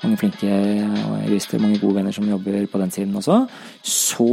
mange 0.02 0.20
flinke 0.20 0.52
jurister, 1.26 1.62
mange 1.62 1.80
gode 1.82 1.98
venner 1.98 2.14
som 2.14 2.28
jobber 2.30 2.66
på 2.70 2.82
den 2.82 2.94
siden 2.94 3.16
også. 3.16 3.42
Så 3.82 4.30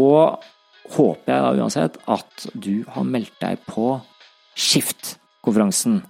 håper 0.96 1.34
jeg 1.34 1.44
da 1.44 1.64
uansett 1.64 2.00
at 2.08 2.48
du 2.54 2.86
har 2.94 3.08
meldt 3.08 3.36
deg 3.42 3.60
på 3.68 3.98
Skift-konferansen 4.58 6.02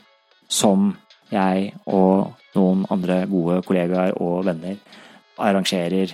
som 0.48 0.94
jeg 1.32 1.74
og 1.92 2.38
noen 2.56 2.86
andre 2.94 3.26
gode 3.28 3.60
kollegaer 3.68 4.16
og 4.24 4.46
venner 4.48 4.78
arrangerer 5.38 6.14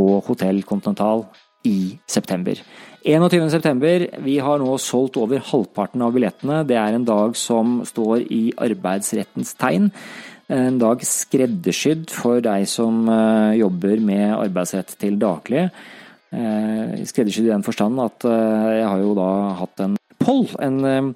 på 0.00 0.20
Hotell 0.26 0.62
Continental 0.68 1.26
i 1.68 1.98
september. 2.08 2.60
21. 3.04 3.48
september, 3.52 4.06
vi 4.24 4.38
har 4.40 4.60
nå 4.60 4.74
solgt 4.80 5.16
over 5.20 5.40
halvparten 5.50 6.02
av 6.04 6.16
billettene. 6.16 6.62
Det 6.68 6.76
er 6.76 6.96
en 6.96 7.06
dag 7.08 7.36
som 7.36 7.80
står 7.88 8.26
i 8.28 8.42
arbeidsrettens 8.60 9.54
tegn. 9.60 9.88
En 10.50 10.80
dag 10.80 11.00
skreddersydd 11.06 12.10
for 12.12 12.42
deg 12.44 12.66
som 12.68 13.04
eh, 13.08 13.60
jobber 13.60 14.02
med 14.02 14.34
arbeidsrett 14.34 14.96
til 15.00 15.16
daglig. 15.20 15.68
Eh, 16.34 16.96
skreddersydd 17.06 17.46
i 17.46 17.52
den 17.52 17.64
forstand 17.66 18.02
at 18.02 18.26
eh, 18.28 18.80
jeg 18.80 18.88
har 18.88 19.04
jo 19.04 19.14
da 19.18 19.30
hatt 19.60 19.84
en 19.86 19.96
poll, 20.20 20.44
en 20.60 21.14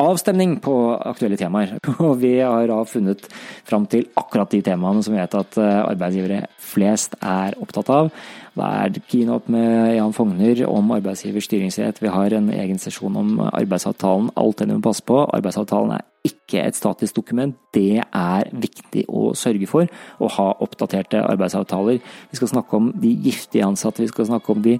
avstemning 0.00 0.56
på 0.64 0.76
aktuelle 0.96 1.38
temaer. 1.40 1.76
Og 2.06 2.16
vi 2.22 2.36
har 2.40 2.68
da 2.70 2.80
funnet 2.88 3.26
fram 3.68 3.86
til 3.90 4.08
akkurat 4.18 4.52
de 4.52 4.62
temaene 4.64 5.04
som 5.04 5.14
vi 5.14 5.20
vet 5.20 5.38
at 5.38 5.58
eh, 5.60 5.80
arbeidsgivere 5.82 6.46
flest 6.72 7.18
er 7.20 7.58
opptatt 7.62 7.92
av. 7.92 8.12
Det 8.52 8.64
er 8.68 8.98
keynote 9.08 9.52
med 9.52 9.94
Jan 9.96 10.12
Fogner 10.12 10.58
om 10.68 10.90
arbeidsgivers 10.92 11.46
styringsrett. 11.48 12.02
Vi 12.02 12.12
har 12.12 12.34
en 12.36 12.50
egen 12.52 12.78
sesjon 12.78 13.16
om 13.16 13.38
arbeidsavtalen. 13.48 14.28
Alt 14.36 14.60
det 14.60 14.68
du 14.68 14.74
må 14.76 14.84
passe 14.84 15.04
på. 15.08 15.22
Arbeidsavtalen 15.24 15.94
er 15.96 16.04
ikke 16.22 16.60
et 16.60 16.76
statisk 16.76 17.16
dokument. 17.16 17.56
Det 17.74 18.02
er 18.04 18.50
viktig 18.52 19.06
å 19.08 19.32
sørge 19.38 19.66
for. 19.70 19.88
Å 20.20 20.28
ha 20.36 20.46
oppdaterte 20.62 21.22
arbeidsavtaler. 21.24 21.98
Vi 22.30 22.38
skal 22.38 22.50
snakke 22.52 22.76
om 22.76 22.92
de 23.02 23.14
giftige 23.24 23.64
ansatte, 23.66 24.04
vi 24.04 24.10
skal 24.12 24.28
snakke 24.28 24.52
om 24.52 24.62
de 24.62 24.76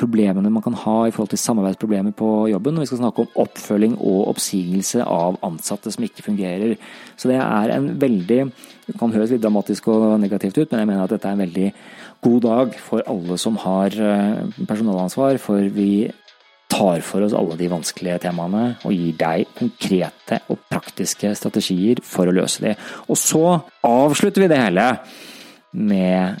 problemene 0.00 0.52
man 0.52 0.64
kan 0.64 0.76
ha 0.82 0.98
i 1.06 1.14
forhold 1.14 1.30
til 1.32 1.40
samarbeidsproblemer 1.44 2.16
på 2.18 2.30
jobben. 2.52 2.76
Og 2.76 2.84
vi 2.84 2.90
skal 2.90 3.04
snakke 3.04 3.24
om 3.24 3.42
oppfølging 3.46 3.96
og 4.00 4.34
oppsigelse 4.34 5.06
av 5.06 5.38
ansatte 5.46 5.94
som 5.94 6.04
ikke 6.04 6.26
fungerer. 6.26 6.74
Så 7.16 7.30
det 7.30 7.38
er 7.38 7.76
en 7.78 7.94
veldig 8.00 8.44
Det 8.84 8.98
kan 9.00 9.08
høres 9.08 9.30
litt 9.32 9.40
dramatisk 9.40 9.86
og 9.88 10.20
negativt 10.20 10.58
ut, 10.58 10.70
men 10.70 10.82
jeg 10.82 10.88
mener 10.90 11.04
at 11.06 11.12
dette 11.14 11.24
er 11.24 11.32
en 11.32 11.40
veldig 11.40 11.70
god 12.24 12.44
dag 12.44 12.76
for 12.80 13.04
alle 13.10 13.38
som 13.40 13.58
har 13.62 13.94
eh, 13.94 14.62
personalansvar, 14.68 15.38
for 15.42 15.68
vi 15.74 16.08
tar 16.74 17.04
for 17.06 17.22
oss 17.26 17.36
alle 17.36 17.58
de 17.60 17.68
vanskelige 17.70 18.22
temaene 18.24 18.64
og 18.82 18.94
gir 18.94 19.14
deg 19.20 19.50
konkrete 19.58 20.40
og 20.50 20.64
praktiske 20.72 21.34
strategier 21.38 22.00
for 22.04 22.30
å 22.30 22.34
løse 22.34 22.64
de. 22.64 22.74
Og 23.06 23.20
så 23.20 23.44
avslutter 23.86 24.44
vi 24.44 24.50
det 24.50 24.62
hele 24.62 24.88
med 25.74 26.40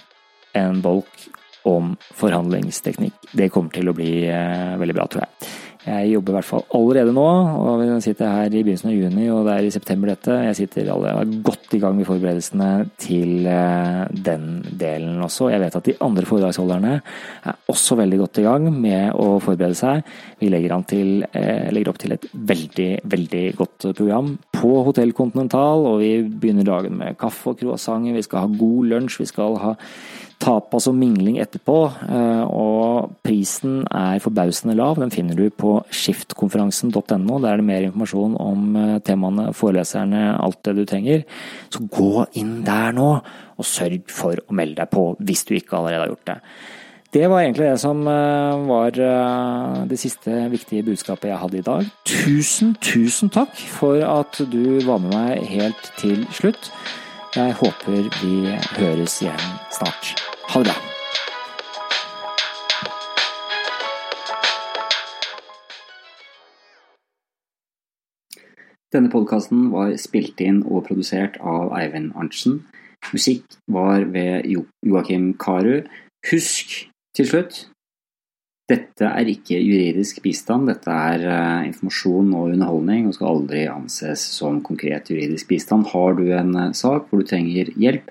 en 0.58 0.80
bolk 0.82 1.28
om 1.68 1.94
forhandlingsteknikk. 2.16 3.30
Det 3.32 3.50
kommer 3.52 3.72
til 3.74 3.88
å 3.88 3.96
bli 3.96 4.24
eh, 4.28 4.74
veldig 4.80 4.96
bra, 4.96 5.06
tror 5.10 5.24
jeg. 5.24 5.52
Jeg 5.84 6.14
jobber 6.14 6.32
i 6.32 6.36
hvert 6.38 6.48
fall 6.48 6.62
allerede 6.78 7.12
nå, 7.12 7.24
og 7.60 7.82
vi 7.82 7.88
sitter 8.00 8.30
her 8.32 8.48
i 8.48 8.62
begynnelsen 8.64 8.88
av 8.88 8.94
juni, 8.96 9.26
og 9.28 9.42
det 9.44 9.52
er 9.54 9.66
i 9.66 9.72
september 9.74 10.08
dette. 10.08 10.36
Jeg 10.46 10.56
sitter 10.62 10.88
allerede 10.94 11.42
godt 11.44 11.76
i 11.76 11.80
gang 11.82 11.98
med 11.98 12.08
forberedelsene 12.08 12.68
til 13.04 13.44
eh, 13.50 14.00
den 14.28 14.46
delen 14.80 15.20
også. 15.26 15.50
Jeg 15.52 15.60
vet 15.60 15.76
at 15.76 15.90
de 15.90 15.96
andre 16.06 16.24
foredragsholderne 16.30 16.94
er 16.96 17.60
også 17.68 17.98
veldig 18.00 18.22
godt 18.22 18.40
i 18.40 18.46
gang 18.46 18.70
med 18.72 19.12
å 19.12 19.36
forberede 19.44 19.76
seg. 19.76 20.08
Vi 20.40 20.48
legger, 20.48 20.78
til, 20.88 21.12
eh, 21.36 21.68
legger 21.76 21.92
opp 21.92 22.00
til 22.00 22.16
et 22.16 22.26
veldig, 22.32 22.90
veldig 23.04 23.44
godt 23.60 23.90
program 23.92 24.34
på 24.56 24.72
Hotell 24.88 25.12
Continental, 25.12 25.84
og 25.90 26.00
vi 26.00 26.14
begynner 26.24 26.64
dagen 26.64 26.96
med 27.02 27.20
kaffe 27.20 27.52
og 27.52 27.60
croissanter. 27.60 28.16
Vi 28.16 28.24
skal 28.24 28.46
ha 28.46 28.54
god 28.56 28.92
lunsj, 28.94 29.20
vi 29.20 29.28
skal 29.28 29.60
ha 29.60 29.76
tapas 30.42 30.88
og 30.90 30.96
mingling 30.98 31.38
etterpå, 31.42 31.76
eh, 32.08 32.42
og 32.44 33.14
prisen 33.24 33.82
er 33.88 34.22
forbausende 34.22 34.76
lav. 34.78 34.98
Den 35.00 35.12
finner 35.14 35.38
du 35.38 35.48
på 35.50 35.76
skiftkonferansen.no. 35.90 37.40
Der 37.42 37.50
er 37.50 37.60
det 37.60 37.66
mer 37.66 37.86
informasjon 37.86 38.36
om 38.40 38.78
eh, 38.80 38.94
temaene, 39.06 39.50
foreleserne, 39.56 40.26
alt 40.38 40.62
det 40.66 40.76
du 40.78 40.84
trenger. 40.88 41.26
Så 41.72 41.84
gå 41.88 42.26
inn 42.40 42.62
der 42.66 42.94
nå, 42.96 43.10
og 43.54 43.68
sørg 43.68 44.08
for 44.12 44.40
å 44.40 44.56
melde 44.56 44.82
deg 44.82 44.90
på 44.92 45.12
hvis 45.22 45.44
du 45.48 45.54
ikke 45.58 45.78
allerede 45.78 46.06
har 46.06 46.14
gjort 46.14 46.32
det. 46.32 46.40
Det 47.14 47.28
var 47.30 47.44
egentlig 47.44 47.68
det 47.68 47.78
som 47.78 48.00
eh, 48.10 48.64
var 48.66 48.98
det 49.86 50.00
siste 50.02 50.48
viktige 50.50 50.82
budskapet 50.88 51.30
jeg 51.30 51.40
hadde 51.44 51.60
i 51.60 51.66
dag. 51.68 51.94
Tusen, 52.10 52.74
tusen 52.82 53.30
takk 53.30 53.54
for 53.76 54.02
at 54.02 54.42
du 54.50 54.82
var 54.82 54.98
med 55.04 55.14
meg 55.14 55.48
helt 55.54 55.90
til 56.00 56.26
slutt. 56.34 56.72
Jeg 57.34 57.54
håper 57.58 58.04
vi 58.22 58.44
høres 58.78 59.16
igjen 59.22 59.40
snart. 59.74 60.10
Ha 60.52 60.60
det 60.62 60.68
bra. 60.68 60.74
Denne 68.94 69.10
podkasten 69.10 69.72
var 69.72 69.96
spilt 69.98 70.38
inn 70.46 70.62
og 70.62 70.86
produsert 70.86 71.40
av 71.42 71.74
Eivind 71.74 72.14
Arntzen. 72.14 72.60
Musikk 73.10 73.58
var 73.66 74.06
ved 74.14 74.46
Joakim 74.86 75.32
Karu. 75.34 75.80
Husk 76.30 76.84
til 77.18 77.32
slutt 77.32 77.64
dette 78.70 79.04
er 79.04 79.28
ikke 79.28 79.58
juridisk 79.60 80.22
bistand, 80.24 80.70
dette 80.70 80.88
er 80.88 81.24
uh, 81.28 81.66
informasjon 81.68 82.30
og 82.32 82.54
underholdning 82.54 83.10
og 83.10 83.16
skal 83.16 83.30
aldri 83.34 83.66
anses 83.68 84.24
som 84.38 84.62
konkret 84.64 85.10
juridisk 85.12 85.50
bistand. 85.50 85.90
Har 85.92 86.16
du 86.16 86.30
en 86.32 86.54
uh, 86.56 86.70
sak 86.72 87.10
hvor 87.10 87.20
du 87.20 87.28
trenger 87.28 87.68
hjelp, 87.76 88.08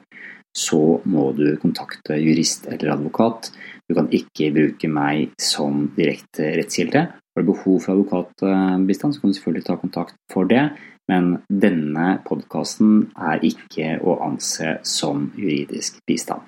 så 0.54 1.00
må 1.10 1.32
du 1.34 1.56
kontakte 1.58 2.20
jurist 2.22 2.68
eller 2.70 2.94
advokat. 2.94 3.50
Du 3.90 3.98
kan 3.98 4.12
ikke 4.14 4.52
bruke 4.54 4.92
meg 4.94 5.34
som 5.42 5.88
direkte 5.98 6.54
rettskilde. 6.60 7.08
Har 7.10 7.42
du 7.42 7.50
behov 7.50 7.82
for 7.82 7.96
advokatbistand, 7.96 9.16
så 9.16 9.24
kan 9.24 9.34
du 9.34 9.40
selvfølgelig 9.40 9.66
ta 9.66 9.80
kontakt 9.82 10.18
for 10.30 10.46
det. 10.46 10.68
Men 11.10 11.40
denne 11.50 12.20
podkasten 12.30 13.08
er 13.18 13.42
ikke 13.44 13.98
å 14.06 14.20
anse 14.30 14.78
som 14.88 15.32
juridisk 15.34 15.98
bistand. 16.08 16.46